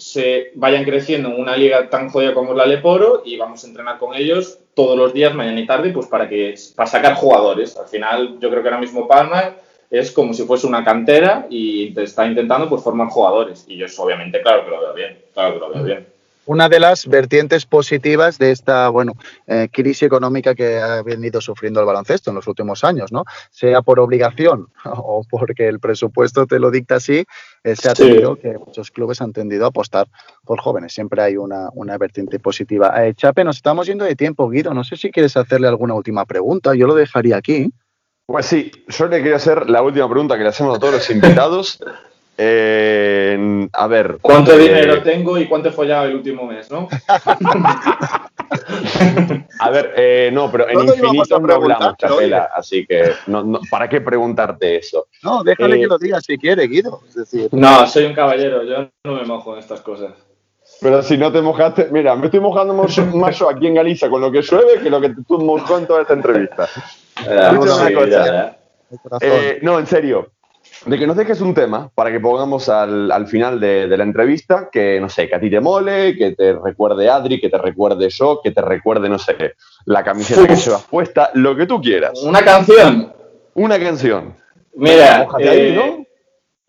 se 0.06 0.52
vayan 0.54 0.84
creciendo 0.84 1.30
en 1.30 1.40
una 1.40 1.56
liga 1.56 1.90
tan 1.90 2.10
jodida 2.10 2.32
como 2.32 2.52
es 2.52 2.56
la 2.56 2.64
Leporo 2.64 3.22
y 3.24 3.36
vamos 3.36 3.64
a 3.64 3.66
entrenar 3.66 3.98
con 3.98 4.14
ellos 4.14 4.60
todos 4.72 4.96
los 4.96 5.12
días, 5.12 5.34
mañana 5.34 5.58
y 5.58 5.66
tarde, 5.66 5.90
pues 5.90 6.06
para 6.06 6.28
que 6.28 6.54
para 6.76 6.88
sacar 6.88 7.14
jugadores. 7.14 7.76
Al 7.76 7.88
final, 7.88 8.38
yo 8.38 8.48
creo 8.48 8.62
que 8.62 8.68
ahora 8.68 8.80
mismo 8.80 9.08
Palma 9.08 9.56
es 9.90 10.12
como 10.12 10.32
si 10.32 10.44
fuese 10.44 10.68
una 10.68 10.84
cantera 10.84 11.48
y 11.50 11.92
está 12.00 12.24
intentando 12.24 12.68
pues 12.68 12.84
formar 12.84 13.08
jugadores. 13.08 13.64
Y 13.66 13.78
yo 13.78 13.86
eso, 13.86 14.04
obviamente, 14.04 14.40
claro 14.42 14.64
que 14.64 14.70
lo 14.70 14.80
veo 14.80 14.94
bien, 14.94 15.18
claro 15.34 15.54
que 15.54 15.58
lo 15.58 15.70
veo 15.70 15.82
bien 15.82 16.15
una 16.46 16.68
de 16.68 16.80
las 16.80 17.06
vertientes 17.06 17.66
positivas 17.66 18.38
de 18.38 18.52
esta 18.52 18.88
bueno, 18.88 19.12
eh, 19.46 19.68
crisis 19.70 20.04
económica 20.04 20.54
que 20.54 20.78
ha 20.78 21.02
venido 21.02 21.40
sufriendo 21.40 21.80
el 21.80 21.86
baloncesto 21.86 22.30
en 22.30 22.36
los 22.36 22.46
últimos 22.46 22.84
años, 22.84 23.12
¿no? 23.12 23.24
Sea 23.50 23.82
por 23.82 24.00
obligación 24.00 24.68
o 24.84 25.22
porque 25.28 25.68
el 25.68 25.80
presupuesto 25.80 26.46
te 26.46 26.58
lo 26.58 26.70
dicta 26.70 26.96
así, 26.96 27.24
eh, 27.64 27.76
se 27.76 27.88
ha 27.88 27.94
tenido 27.94 28.36
sí. 28.36 28.42
que 28.42 28.58
muchos 28.58 28.90
clubes 28.90 29.20
han 29.20 29.32
tendido 29.32 29.64
a 29.64 29.68
apostar 29.68 30.06
por 30.44 30.60
jóvenes. 30.60 30.92
Siempre 30.92 31.22
hay 31.22 31.36
una, 31.36 31.68
una 31.74 31.98
vertiente 31.98 32.38
positiva. 32.38 33.04
Eh, 33.04 33.14
Chape, 33.14 33.44
nos 33.44 33.56
estamos 33.56 33.86
yendo 33.86 34.04
de 34.04 34.14
tiempo, 34.14 34.48
Guido. 34.48 34.72
No 34.72 34.84
sé 34.84 34.96
si 34.96 35.10
quieres 35.10 35.36
hacerle 35.36 35.68
alguna 35.68 35.94
última 35.94 36.24
pregunta. 36.24 36.74
Yo 36.74 36.86
lo 36.86 36.94
dejaría 36.94 37.36
aquí. 37.36 37.70
Pues 38.26 38.46
sí, 38.46 38.70
yo 38.88 39.06
le 39.06 39.18
quería 39.18 39.36
hacer 39.36 39.70
la 39.70 39.82
última 39.82 40.08
pregunta 40.08 40.36
que 40.36 40.42
le 40.42 40.48
hacemos 40.48 40.76
a 40.76 40.80
todos 40.80 40.94
los 40.94 41.10
invitados. 41.10 41.78
Eh, 42.38 43.66
a 43.72 43.86
ver. 43.86 44.18
¿Cuánto 44.20 44.52
eh, 44.52 44.58
dinero 44.58 45.02
tengo 45.02 45.38
y 45.38 45.46
cuánto 45.46 45.70
he 45.70 45.72
follado 45.72 46.04
el 46.06 46.16
último 46.16 46.44
mes, 46.44 46.70
no? 46.70 46.86
a 49.58 49.70
ver, 49.70 49.94
eh, 49.96 50.28
no, 50.32 50.52
pero 50.52 50.68
en 50.68 50.80
infinito 50.80 51.40
no 51.40 51.54
hablamos, 51.54 51.96
Chapela, 51.96 52.50
así 52.54 52.86
que 52.86 53.12
no, 53.26 53.42
no, 53.42 53.60
¿para 53.70 53.88
qué 53.88 54.02
preguntarte 54.02 54.76
eso? 54.76 55.08
No, 55.22 55.42
déjale 55.42 55.80
que 55.80 55.86
lo 55.86 55.96
diga 55.98 56.20
si 56.20 56.36
quiere, 56.36 56.66
Guido. 56.66 57.00
Es 57.08 57.14
decir, 57.14 57.48
no, 57.52 57.86
soy 57.86 58.04
un 58.04 58.12
caballero, 58.12 58.62
yo 58.64 58.90
no 59.04 59.14
me 59.14 59.24
mojo 59.24 59.54
en 59.54 59.60
estas 59.60 59.80
cosas. 59.80 60.12
Pero 60.80 61.02
si 61.02 61.16
no 61.16 61.32
te 61.32 61.40
mojaste, 61.40 61.88
mira, 61.90 62.14
me 62.16 62.26
estoy 62.26 62.40
mojando 62.40 62.74
más 62.74 62.94
yo 63.38 63.48
aquí 63.48 63.66
en 63.66 63.72
Galicia 63.74 64.10
con 64.10 64.20
lo 64.20 64.30
que 64.30 64.42
llueve 64.42 64.82
que 64.82 64.90
lo 64.90 65.00
que 65.00 65.14
tú 65.26 65.38
mojó 65.38 65.78
en 65.78 65.86
toda 65.86 66.02
esta 66.02 66.12
entrevista. 66.12 66.68
no, 69.62 69.78
en 69.78 69.86
serio, 69.86 70.32
de 70.86 70.98
que 70.98 71.06
nos 71.06 71.16
dejes 71.16 71.40
un 71.40 71.52
tema 71.52 71.90
para 71.94 72.12
que 72.12 72.20
pongamos 72.20 72.68
al, 72.68 73.10
al 73.10 73.26
final 73.26 73.58
de, 73.58 73.88
de, 73.88 73.96
la 73.96 74.04
entrevista 74.04 74.68
que, 74.70 75.00
no 75.00 75.08
sé, 75.08 75.28
que 75.28 75.34
a 75.34 75.40
ti 75.40 75.50
te 75.50 75.60
mole, 75.60 76.16
que 76.16 76.32
te 76.32 76.52
recuerde 76.52 77.10
Adri, 77.10 77.40
que 77.40 77.50
te 77.50 77.58
recuerde 77.58 78.08
yo, 78.08 78.40
que 78.42 78.52
te 78.52 78.62
recuerde, 78.62 79.08
no 79.08 79.18
sé, 79.18 79.54
la 79.84 80.04
camiseta 80.04 80.46
que 80.46 80.54
llevas 80.54 80.84
puesta, 80.84 81.30
lo 81.34 81.56
que 81.56 81.66
tú 81.66 81.80
quieras. 81.80 82.22
¿Una 82.22 82.44
canción? 82.44 83.12
Una 83.54 83.78
canción. 83.80 84.36
Mira, 84.74 85.26
eh, 85.40 85.48
ahí, 85.48 85.72
¿no? 85.74 86.06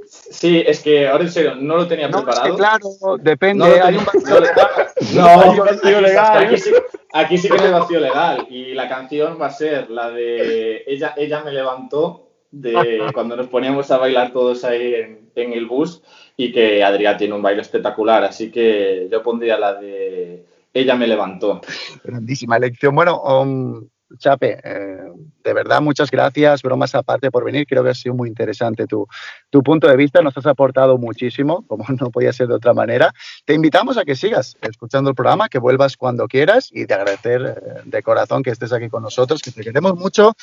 Sí, 0.07 0.63
es 0.65 0.81
que 0.81 1.07
ahora 1.07 1.25
en 1.25 1.31
serio, 1.31 1.55
no 1.55 1.75
lo 1.75 1.87
tenía 1.87 2.07
no, 2.07 2.23
preparado. 2.23 2.45
Es 2.45 2.51
que 2.51 2.57
claro, 2.57 3.17
depende, 3.19 3.67
no 3.67 3.75
hay 3.85 3.97
un 3.97 4.05
vacío 4.05 4.39
legal. 4.39 4.69
No, 5.13 5.27
hay 5.27 5.49
un 5.49 5.65
vacío 5.65 6.01
legal. 6.01 6.37
Aquí 6.45 6.57
sí, 6.57 6.71
aquí 7.13 7.37
sí 7.37 7.49
que 7.49 7.61
hay 7.61 7.71
vacío 7.71 7.99
legal. 7.99 8.47
Y 8.49 8.73
la 8.73 8.87
canción 8.87 9.37
va 9.39 9.47
a 9.47 9.51
ser 9.51 9.89
la 9.89 10.09
de 10.09 10.83
Ella, 10.87 11.13
ella 11.17 11.43
me 11.43 11.51
levantó 11.51 12.26
de 12.61 13.11
cuando 13.13 13.35
nos 13.35 13.47
poníamos 13.47 13.89
a 13.91 13.97
bailar 13.97 14.31
todos 14.31 14.63
ahí 14.63 14.93
en, 15.35 15.53
el 15.53 15.67
bus 15.67 16.01
y 16.35 16.51
que 16.51 16.83
Adrián 16.83 17.17
tiene 17.17 17.35
un 17.35 17.43
baile 17.43 17.61
espectacular, 17.61 18.23
así 18.23 18.49
que 18.49 19.07
yo 19.11 19.21
pondría 19.21 19.57
la 19.59 19.75
de 19.75 20.45
Ella 20.73 20.95
me 20.95 21.05
levantó. 21.05 21.61
Grandísima 22.03 22.57
elección. 22.57 22.95
Bueno, 22.95 23.21
um, 23.21 23.87
Chape, 24.17 24.59
eh, 24.63 25.11
de 25.43 25.53
verdad, 25.53 25.81
muchas 25.81 26.09
gracias, 26.09 26.61
bromas 26.61 26.95
aparte 26.95 27.29
por 27.29 27.43
venir. 27.43 27.67
Creo 27.67 27.83
que 27.83 27.89
ha 27.89 27.93
sido 27.93 28.15
muy 28.15 28.29
interesante 28.29 28.87
tu, 28.87 29.07
tu, 29.49 29.61
punto 29.61 29.87
de 29.87 29.97
vista. 29.97 30.21
Nos 30.21 30.37
has 30.37 30.45
aportado 30.45 30.97
muchísimo, 30.97 31.65
como 31.67 31.85
no 31.99 32.09
podía 32.09 32.31
ser 32.31 32.47
de 32.47 32.55
otra 32.55 32.73
manera. 32.73 33.13
Te 33.45 33.53
invitamos 33.53 33.97
a 33.97 34.05
que 34.05 34.15
sigas 34.15 34.55
escuchando 34.61 35.09
el 35.09 35.15
programa, 35.15 35.49
que 35.49 35.59
vuelvas 35.59 35.97
cuando 35.97 36.27
quieras 36.27 36.69
y 36.71 36.85
te 36.85 36.93
agradecer 36.93 37.41
eh, 37.41 37.81
de 37.85 38.03
corazón 38.03 38.43
que 38.43 38.51
estés 38.51 38.71
aquí 38.71 38.89
con 38.89 39.03
nosotros, 39.03 39.41
que 39.41 39.51
te 39.51 39.61
queremos 39.61 39.95
mucho, 39.95 40.33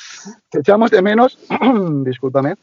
te 0.49 0.59
echamos 0.59 0.91
de 0.91 1.01
menos, 1.01 1.39
discúlpame, 2.05 2.55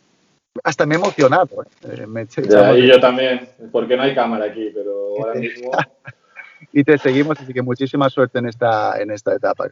hasta 0.63 0.87
me 0.87 0.95
he 0.95 0.99
emocionado. 0.99 1.65
¿eh? 1.83 2.07
Me 2.07 2.27
Ya, 2.27 2.77
y 2.77 2.87
yo 2.87 3.01
también, 3.01 3.49
porque 3.73 3.97
no 3.97 4.03
hay 4.03 4.15
cámara 4.15 4.47
aquí, 4.47 4.71
pero 4.73 5.19
ahora 5.19 5.35
mismo. 5.35 5.71
y 6.73 6.85
te 6.85 6.97
seguimos, 6.99 7.41
así 7.41 7.53
que 7.53 7.63
muchísima 7.63 8.09
suerte 8.09 8.39
en 8.39 8.47
esta, 8.47 9.01
en 9.01 9.11
esta 9.11 9.35
etapa. 9.35 9.69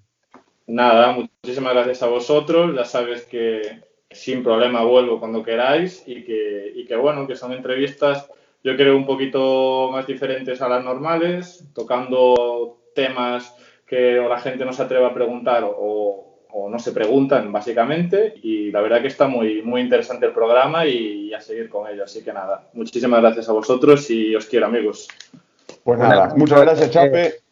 Nada, 0.66 1.12
muchísimas 1.12 1.74
gracias 1.74 2.02
a 2.02 2.08
vosotros. 2.08 2.74
Ya 2.74 2.84
sabes 2.84 3.24
que 3.24 3.80
sin 4.10 4.42
problema 4.42 4.82
vuelvo 4.82 5.20
cuando 5.20 5.42
queráis 5.42 6.02
y 6.06 6.24
que, 6.24 6.72
y 6.74 6.84
que 6.86 6.96
bueno, 6.96 7.26
que 7.26 7.36
son 7.36 7.52
entrevistas, 7.52 8.28
yo 8.62 8.76
creo, 8.76 8.96
un 8.96 9.06
poquito 9.06 9.90
más 9.90 10.06
diferentes 10.06 10.60
a 10.60 10.68
las 10.68 10.84
normales, 10.84 11.64
tocando 11.74 12.78
temas 12.94 13.54
que 13.86 14.16
la 14.16 14.38
gente 14.38 14.64
no 14.64 14.72
se 14.72 14.82
atreve 14.82 15.06
a 15.06 15.14
preguntar 15.14 15.64
o, 15.64 16.30
o 16.52 16.68
no 16.68 16.78
se 16.78 16.92
preguntan, 16.92 17.52
básicamente. 17.52 18.34
Y 18.42 18.70
la 18.70 18.80
verdad 18.80 19.00
que 19.00 19.08
está 19.08 19.26
muy, 19.26 19.62
muy 19.62 19.80
interesante 19.80 20.26
el 20.26 20.32
programa 20.32 20.86
y, 20.86 21.32
a 21.32 21.40
seguir 21.40 21.68
con 21.68 21.88
ello. 21.88 22.04
Así 22.04 22.22
que 22.22 22.32
nada, 22.32 22.68
muchísimas 22.72 23.20
gracias 23.20 23.48
a 23.48 23.52
vosotros 23.52 24.10
y 24.10 24.34
os 24.34 24.46
quiero, 24.46 24.66
amigos. 24.66 25.08
Pues 25.84 25.98
nada, 25.98 26.34
muchas 26.36 26.60
gracias, 26.60 26.90
Chape. 26.90 27.49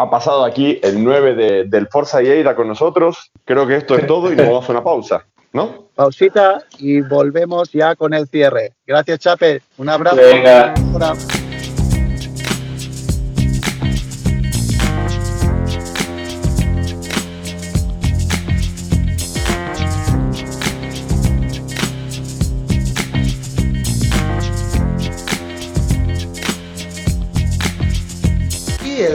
Ha 0.00 0.08
pasado 0.08 0.44
aquí 0.44 0.78
el 0.84 1.02
9 1.02 1.34
de- 1.34 1.64
del 1.64 1.88
Forza 1.88 2.20
Lleida 2.20 2.54
con 2.54 2.68
nosotros. 2.68 3.32
Creo 3.44 3.66
que 3.66 3.74
esto 3.76 3.96
es 3.96 4.06
todo 4.06 4.32
y 4.32 4.36
nos 4.36 4.46
vamos 4.46 4.68
a 4.68 4.72
una 4.72 4.84
pausa, 4.84 5.24
¿no? 5.52 5.88
Pausita 5.96 6.62
y 6.78 7.00
volvemos 7.00 7.72
ya 7.72 7.96
con 7.96 8.14
el 8.14 8.28
cierre. 8.28 8.74
Gracias, 8.86 9.18
Chape. 9.18 9.60
Un 9.76 9.88
abrazo. 9.88 10.14
Venga. 10.16 10.72
Una- 10.94 11.14
Y 11.14 11.47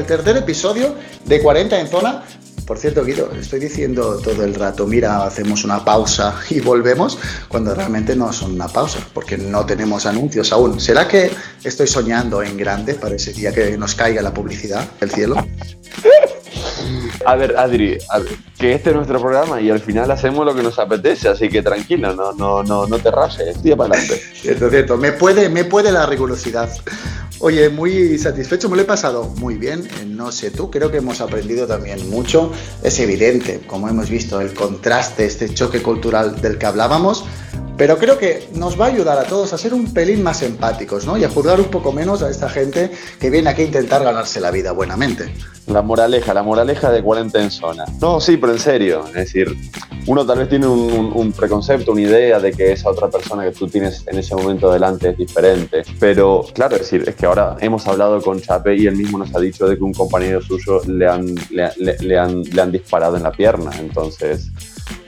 el 0.04 0.08
tercer 0.08 0.36
episodio 0.36 0.96
de 1.24 1.42
40 1.42 1.80
en 1.80 1.88
zona. 1.88 2.24
Por 2.68 2.78
cierto, 2.78 3.04
Guido, 3.04 3.32
estoy 3.40 3.60
diciendo 3.60 4.20
todo 4.22 4.44
el 4.44 4.54
rato, 4.54 4.86
mira, 4.86 5.26
hacemos 5.26 5.64
una 5.64 5.84
pausa 5.84 6.36
y 6.50 6.60
volvemos, 6.60 7.18
cuando 7.48 7.74
realmente 7.74 8.16
no 8.16 8.32
son 8.32 8.54
una 8.54 8.68
pausa, 8.68 9.00
porque 9.14 9.38
no 9.38 9.66
tenemos 9.66 10.06
anuncios 10.06 10.52
aún. 10.52 10.80
¿Será 10.80 11.08
que 11.08 11.32
estoy 11.64 11.88
soñando 11.88 12.42
en 12.42 12.58
grande 12.58 12.96
para 12.96 13.16
ese 13.16 13.34
día 13.34 13.54
que 13.54 13.78
nos 13.78 13.96
caiga 13.96 14.22
la 14.22 14.34
publicidad 14.34 14.86
del 15.00 15.12
cielo? 15.12 15.36
A 17.26 17.36
ver, 17.36 17.56
Adri, 17.58 17.98
a 18.10 18.20
ver, 18.20 18.34
que 18.58 18.74
este 18.74 18.90
es 18.90 18.96
nuestro 18.96 19.20
programa 19.20 19.62
y 19.62 19.70
al 19.70 19.80
final 19.80 20.12
hacemos 20.12 20.46
lo 20.46 20.54
que 20.54 20.62
nos 20.62 20.78
apetece, 20.78 21.30
así 21.30 21.48
que 21.48 21.62
tranquilo, 21.62 22.14
no, 22.14 22.34
no, 22.34 22.64
no, 22.64 22.86
no 22.86 23.00
te 23.00 23.12
rases, 23.12 23.62
tira 23.62 23.78
para 23.78 23.96
adelante. 23.96 24.22
Cierto, 24.34 24.70
cierto. 24.70 24.98
Me 24.98 25.14
puede, 25.14 25.48
me 25.48 25.64
puede 25.64 25.92
la 25.92 26.06
rigurosidad. 26.06 26.70
Oye, 27.40 27.68
muy 27.70 28.18
satisfecho, 28.18 28.70
me 28.70 28.78
lo 28.78 28.84
he 28.84 28.86
pasado 28.86 29.26
muy 29.38 29.56
bien. 29.56 29.88
Eh, 30.02 30.06
No 30.06 30.32
sé 30.32 30.52
tú, 30.52 30.72
creo 30.72 30.92
que 30.92 30.98
hemos 30.98 31.20
aprendido 31.20 31.68
también 31.68 32.10
mucho. 32.10 32.52
Es 32.84 33.00
evidente, 33.00 33.62
como 33.68 33.90
hemos 33.90 34.10
visto, 34.10 34.40
el 34.40 34.54
contraste, 34.54 35.26
este 35.26 35.54
choque 35.54 35.82
cultural 35.82 36.40
del 36.42 36.58
que 36.58 36.66
hablábamos. 36.66 37.26
Pero 37.84 37.98
creo 37.98 38.18
que 38.18 38.48
nos 38.56 38.80
va 38.80 38.86
a 38.86 38.88
ayudar 38.88 39.18
a 39.20 39.24
todos 39.26 39.52
a 39.52 39.58
ser 39.58 39.74
un 39.74 39.94
pelín 39.94 40.24
más 40.24 40.42
empáticos, 40.42 41.06
¿no? 41.06 41.18
Y 41.18 41.26
a 41.26 41.30
juzgar 41.30 41.60
un 41.60 41.66
poco 41.68 41.92
menos 41.92 42.24
a 42.24 42.30
esta 42.30 42.48
gente 42.48 42.90
que 43.20 43.30
viene 43.30 43.50
aquí 43.50 43.64
a 43.64 43.66
intentar 43.66 44.02
ganarse 44.06 44.40
la 44.40 44.52
vida 44.52 44.72
buenamente. 44.72 45.34
La 45.68 45.82
moraleja, 45.82 46.34
la 46.34 46.44
moraleja 46.44 46.90
de 46.94 47.04
40 47.04 47.42
en 47.42 47.52
zona. 47.52 47.84
No, 48.00 48.22
sí, 48.22 48.38
pero 48.38 48.54
en 48.54 48.60
serio. 48.60 49.04
Es 49.08 49.14
decir, 49.16 49.54
uno 50.08 50.26
tal 50.26 50.40
vez 50.40 50.48
tiene 50.48 50.66
un, 50.66 50.80
un- 50.94 51.12
un 51.14 51.32
preconcepto, 51.34 51.92
una 51.92 52.00
idea 52.04 52.40
de 52.40 52.54
que 52.54 52.72
esa 52.72 52.90
otra 52.90 53.10
persona 53.10 53.44
que 53.44 53.52
tú 53.52 53.68
tienes 53.68 54.02
en 54.08 54.18
ese 54.18 54.34
momento 54.34 54.72
delante 54.72 55.10
es 55.10 55.18
diferente. 55.18 55.84
Pero, 56.00 56.46
claro, 56.54 56.76
es 56.78 56.84
decir, 56.84 57.04
es 57.06 57.16
que 57.16 57.26
ahora 57.26 57.58
hemos 57.60 57.86
hablado 57.86 58.22
con 58.22 58.40
Chape 58.40 58.78
y 58.78 58.88
él 58.88 58.96
mismo 58.96 59.18
nos 59.18 59.36
ha 59.36 59.42
dicho 59.42 59.68
de 59.68 59.76
que 59.76 59.84
un 59.84 59.94
compañero 59.94 60.42
suyo 60.42 60.80
le 60.88 61.06
han, 61.06 61.36
le, 61.50 61.70
le- 61.76 61.98
le 62.00 62.18
han, 62.18 62.44
le 62.44 62.62
han 62.62 62.72
disparado 62.72 63.18
en 63.18 63.24
la 63.24 63.32
pierna. 63.34 63.72
Entonces, 63.78 64.48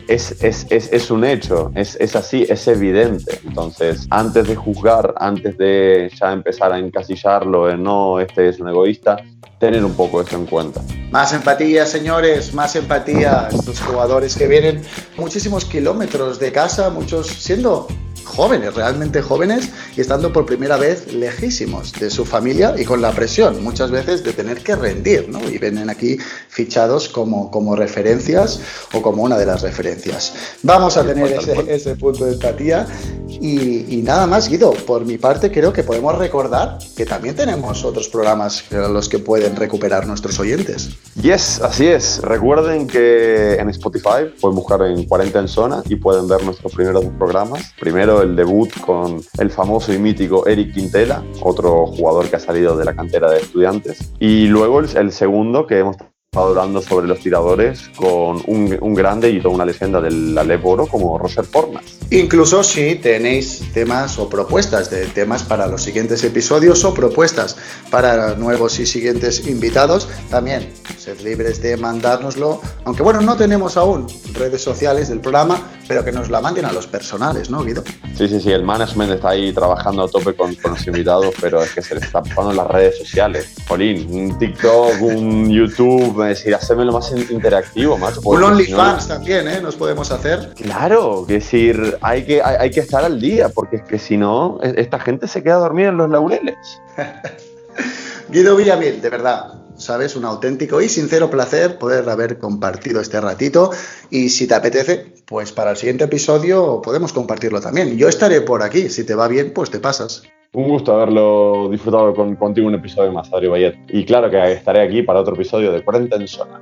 es, 0.08 0.44
es, 0.44 0.66
es, 0.70 0.92
es 0.92 1.12
un 1.12 1.26
hecho, 1.26 1.72
es, 1.76 1.96
es 2.00 2.16
así, 2.16 2.46
es 2.48 2.68
evidente. 2.68 3.40
Entonces, 3.46 4.08
antes 4.10 4.48
de 4.48 4.56
juzgar, 4.56 5.14
antes 5.18 5.58
de 5.58 6.12
ya 6.20 6.32
empezar 6.32 6.72
a 6.74 6.80
encasillarlo 6.80 7.70
en 7.70 7.84
no, 7.84 8.20
este 8.20 8.50
es 8.50 8.60
un 8.60 8.70
egoísta, 8.70 9.18
tener 9.60 9.84
un 9.84 9.94
poco 9.94 10.22
eso 10.22 10.36
en 10.36 10.46
cuenta. 10.46 10.82
Más 11.12 11.34
empatía, 11.34 11.86
señores, 11.86 12.54
más 12.54 12.76
empatía. 12.76 13.48
Estos 13.52 13.80
jugadores 13.82 14.36
que 14.36 14.48
vienen 14.48 14.82
muchísimos 15.18 15.66
kilómetros 15.66 16.40
de 16.40 16.52
casa, 16.52 16.90
muchos 16.90 17.28
siendo 17.28 17.88
jóvenes, 18.26 18.74
realmente 18.74 19.22
jóvenes, 19.22 19.70
y 19.96 20.02
estando 20.02 20.34
por 20.34 20.46
primera 20.46 20.78
vez 20.78 21.14
lejísimos 21.14 21.94
de 21.94 22.10
su 22.10 22.26
familia 22.26 22.76
y 22.78 22.84
con 22.84 23.02
la 23.02 23.12
presión 23.12 23.64
muchas 23.64 23.92
veces 23.92 24.24
de 24.24 24.34
tener 24.34 24.62
que 24.62 24.76
rendir, 24.76 25.30
¿no? 25.30 25.40
Y 25.48 25.58
vienen 25.58 25.90
aquí 25.90 26.18
fichados 26.56 27.10
como, 27.10 27.52
como 27.52 27.76
referencias 27.76 28.62
o 28.94 29.02
como 29.02 29.24
una 29.24 29.38
de 29.38 29.46
las 29.46 29.62
referencias. 29.62 30.34
Vamos 30.64 30.96
a 30.96 31.06
tener 31.06 31.34
ese, 31.34 31.66
ese 31.68 31.96
punto 31.98 32.24
de 32.24 32.34
empatía. 32.34 32.88
Y, 33.28 33.94
y 33.94 34.02
nada 34.02 34.26
más, 34.26 34.48
Guido, 34.48 34.72
por 34.72 35.06
mi 35.06 35.18
parte 35.18 35.52
creo 35.52 35.74
que 35.74 35.84
podemos 35.84 36.18
recordar 36.18 36.78
que 36.96 37.06
también 37.06 37.36
tenemos 37.36 37.84
otros 37.84 38.08
programas 38.08 38.64
a 38.72 38.88
los 38.88 39.10
que 39.10 39.20
pueden 39.20 39.58
recuperar 39.58 40.08
nuestros 40.08 40.40
oyentes. 40.40 40.92
Yes, 41.22 41.60
así 41.62 41.88
es. 41.88 42.22
Recuerden 42.22 42.88
que 42.88 43.56
en 43.56 43.70
Spotify 43.72 44.32
pueden 44.40 44.56
buscar 44.56 44.82
en 44.84 45.04
40 45.04 45.40
en 45.40 45.48
zona 45.50 45.84
y 45.90 45.98
pueden 45.98 46.26
ver 46.30 46.42
nuestros 46.44 46.74
primeros 46.74 47.04
dos 47.04 47.14
programas. 47.18 47.74
Primero 47.78 48.22
el 48.22 48.34
debut 48.38 48.72
con 48.80 49.22
el 49.40 49.52
famoso 49.52 49.92
y 49.92 49.98
mítico 49.98 50.48
Eric 50.48 50.74
Quintela, 50.74 51.22
otro 51.42 51.88
jugador 51.88 52.30
que 52.30 52.38
ha 52.38 52.40
salido 52.40 52.78
de 52.78 52.86
la 52.86 52.96
cantera 52.96 53.30
de 53.30 53.40
estudiantes. 53.42 54.14
Y 54.20 54.48
luego 54.48 54.80
el, 54.80 54.96
el 54.96 55.12
segundo 55.12 55.68
que 55.68 55.80
hemos 55.80 55.98
hablando 56.36 56.82
sobre 56.82 57.08
los 57.08 57.20
tiradores 57.20 57.90
con 57.96 58.42
un, 58.48 58.94
grande 58.96 59.30
y 59.30 59.42
toda 59.42 59.56
una 59.56 59.66
leyenda 59.66 60.00
del 60.00 60.38
Alep 60.38 60.66
Oro 60.66 60.88
como 60.88 61.18
Roger 61.18 61.46
Fornas. 61.46 61.84
Incluso 62.12 62.64
si 62.64 62.96
tenéis 62.96 63.64
temas 63.74 64.18
o 64.20 64.30
propuestas 64.30 64.90
de 64.90 65.06
temas 65.08 65.44
para 65.44 65.68
los 65.68 65.82
siguientes 65.82 66.24
episodios 66.24 66.84
o 66.86 66.94
propuestas 66.94 67.58
para 67.90 68.36
nuevos 68.36 68.80
y 68.80 68.86
siguientes 68.86 69.48
invitados, 69.48 70.08
también 70.30 70.72
sed 70.98 71.20
libres 71.22 71.62
de 71.62 71.78
mandárnoslo. 71.78 72.62
Aunque 72.86 73.04
bueno, 73.04 73.22
no 73.22 73.36
tenemos 73.36 73.78
aún 73.78 74.08
redes 74.34 74.62
sociales 74.62 75.10
del 75.10 75.20
programa, 75.20 75.62
pero 75.88 76.04
que 76.04 76.12
nos 76.12 76.30
la 76.30 76.42
manden 76.42 76.66
a 76.66 76.72
los 76.72 76.88
personales, 76.88 77.50
¿no, 77.50 77.64
Guido? 77.64 77.84
Sí, 78.16 78.28
sí, 78.28 78.40
sí, 78.42 78.52
el 78.52 78.64
management 78.64 79.12
está 79.14 79.30
ahí 79.30 79.52
trabajando 79.54 80.04
a 80.04 80.08
tope 80.08 80.34
con, 80.34 80.54
con 80.56 80.72
los 80.72 80.88
invitados, 80.88 81.34
pero 81.40 81.62
es 81.62 81.72
que 81.74 81.82
se 81.82 81.96
les 81.96 82.04
está 82.06 82.22
pasando 82.24 82.52
en 82.52 82.58
las 82.58 82.68
redes 82.68 82.98
sociales. 82.98 83.54
Jolín, 83.68 84.08
un 84.12 84.38
TikTok, 84.40 85.02
un 85.02 85.50
YouTube, 85.50 86.22
es 86.24 86.40
decir, 86.40 86.56
hacémelo 86.56 86.92
más 86.94 87.12
in- 87.12 87.28
interactivo, 87.30 87.98
macho. 87.98 88.22
Un 88.24 88.36
si 88.38 88.42
no- 88.42 88.48
OnlyFans 88.48 89.08
también, 89.08 89.48
¿eh? 89.48 89.62
Nos 89.62 89.76
podemos 89.76 90.12
hacer. 90.12 90.54
Claro, 90.56 91.22
es 91.24 91.28
decir, 91.28 91.98
hay 92.02 92.26
que, 92.26 92.42
hay, 92.42 92.56
hay 92.60 92.72
que 92.72 92.80
estar 92.80 93.04
al 93.04 93.20
día, 93.20 93.50
porque 93.50 93.78
es 93.78 93.84
que 93.84 94.00
si 94.00 94.18
no, 94.18 94.60
e- 94.64 94.74
esta 94.78 95.00
gente 95.00 95.28
se 95.28 95.44
queda 95.44 95.56
dormida 95.56 95.90
en 95.90 95.98
los 95.98 96.10
laureles. 96.10 96.56
Guido 98.30 98.56
Villamil, 98.56 99.02
de 99.02 99.10
verdad, 99.10 99.54
sabes, 99.78 100.16
un 100.16 100.26
auténtico 100.26 100.82
y 100.82 100.90
sincero 100.90 101.30
placer 101.30 101.78
poder 101.78 102.08
haber 102.10 102.38
compartido 102.38 103.02
este 103.02 103.20
ratito. 103.22 103.72
Y 104.10 104.30
si 104.30 104.48
te 104.48 104.56
apetece, 104.56 105.14
pues 105.26 105.52
para 105.52 105.72
el 105.72 105.78
siguiente 105.78 106.06
episodio 106.06 106.82
podemos 106.82 107.14
compartirlo 107.14 107.62
también. 107.62 107.98
Yo 107.98 108.08
estaré 108.08 108.42
por 108.42 108.64
aquí, 108.64 108.90
si 108.90 109.04
te 109.04 109.16
va 109.16 109.28
bien, 109.28 109.52
pues 109.54 109.70
te 109.70 109.80
pasas. 109.80 110.24
Un 110.54 110.70
gusto 110.70 110.94
haberlo 110.94 111.68
disfrutado 111.70 112.14
con, 112.16 112.36
contigo 112.38 112.68
un 112.68 112.76
episodio 112.76 113.12
más, 113.12 113.32
Adri 113.34 113.48
Bayet. 113.48 113.76
Y 113.90 114.06
claro 114.06 114.30
que 114.30 114.54
estaré 114.54 114.82
aquí 114.82 115.04
para 115.04 115.20
otro 115.20 115.36
episodio 115.36 115.72
de 115.72 115.84
40 115.84 116.16
en 116.16 116.28
zona. 116.28 116.62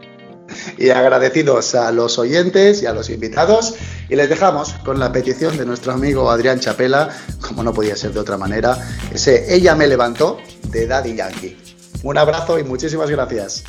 Y 0.77 0.89
agradecidos 0.89 1.75
a 1.75 1.91
los 1.91 2.17
oyentes 2.17 2.81
y 2.81 2.87
a 2.87 2.93
los 2.93 3.09
invitados. 3.09 3.75
Y 4.09 4.15
les 4.15 4.29
dejamos 4.29 4.73
con 4.85 4.99
la 4.99 5.11
petición 5.11 5.57
de 5.57 5.65
nuestro 5.65 5.93
amigo 5.93 6.29
Adrián 6.29 6.59
Chapela, 6.59 7.09
como 7.47 7.63
no 7.63 7.73
podía 7.73 7.95
ser 7.95 8.13
de 8.13 8.19
otra 8.19 8.37
manera, 8.37 8.77
ese 9.13 9.53
Ella 9.53 9.75
me 9.75 9.87
levantó 9.87 10.39
de 10.69 10.87
Daddy 10.87 11.15
Yankee. 11.15 11.62
Un 12.03 12.17
abrazo 12.17 12.59
y 12.59 12.63
muchísimas 12.63 13.09
gracias. 13.09 13.63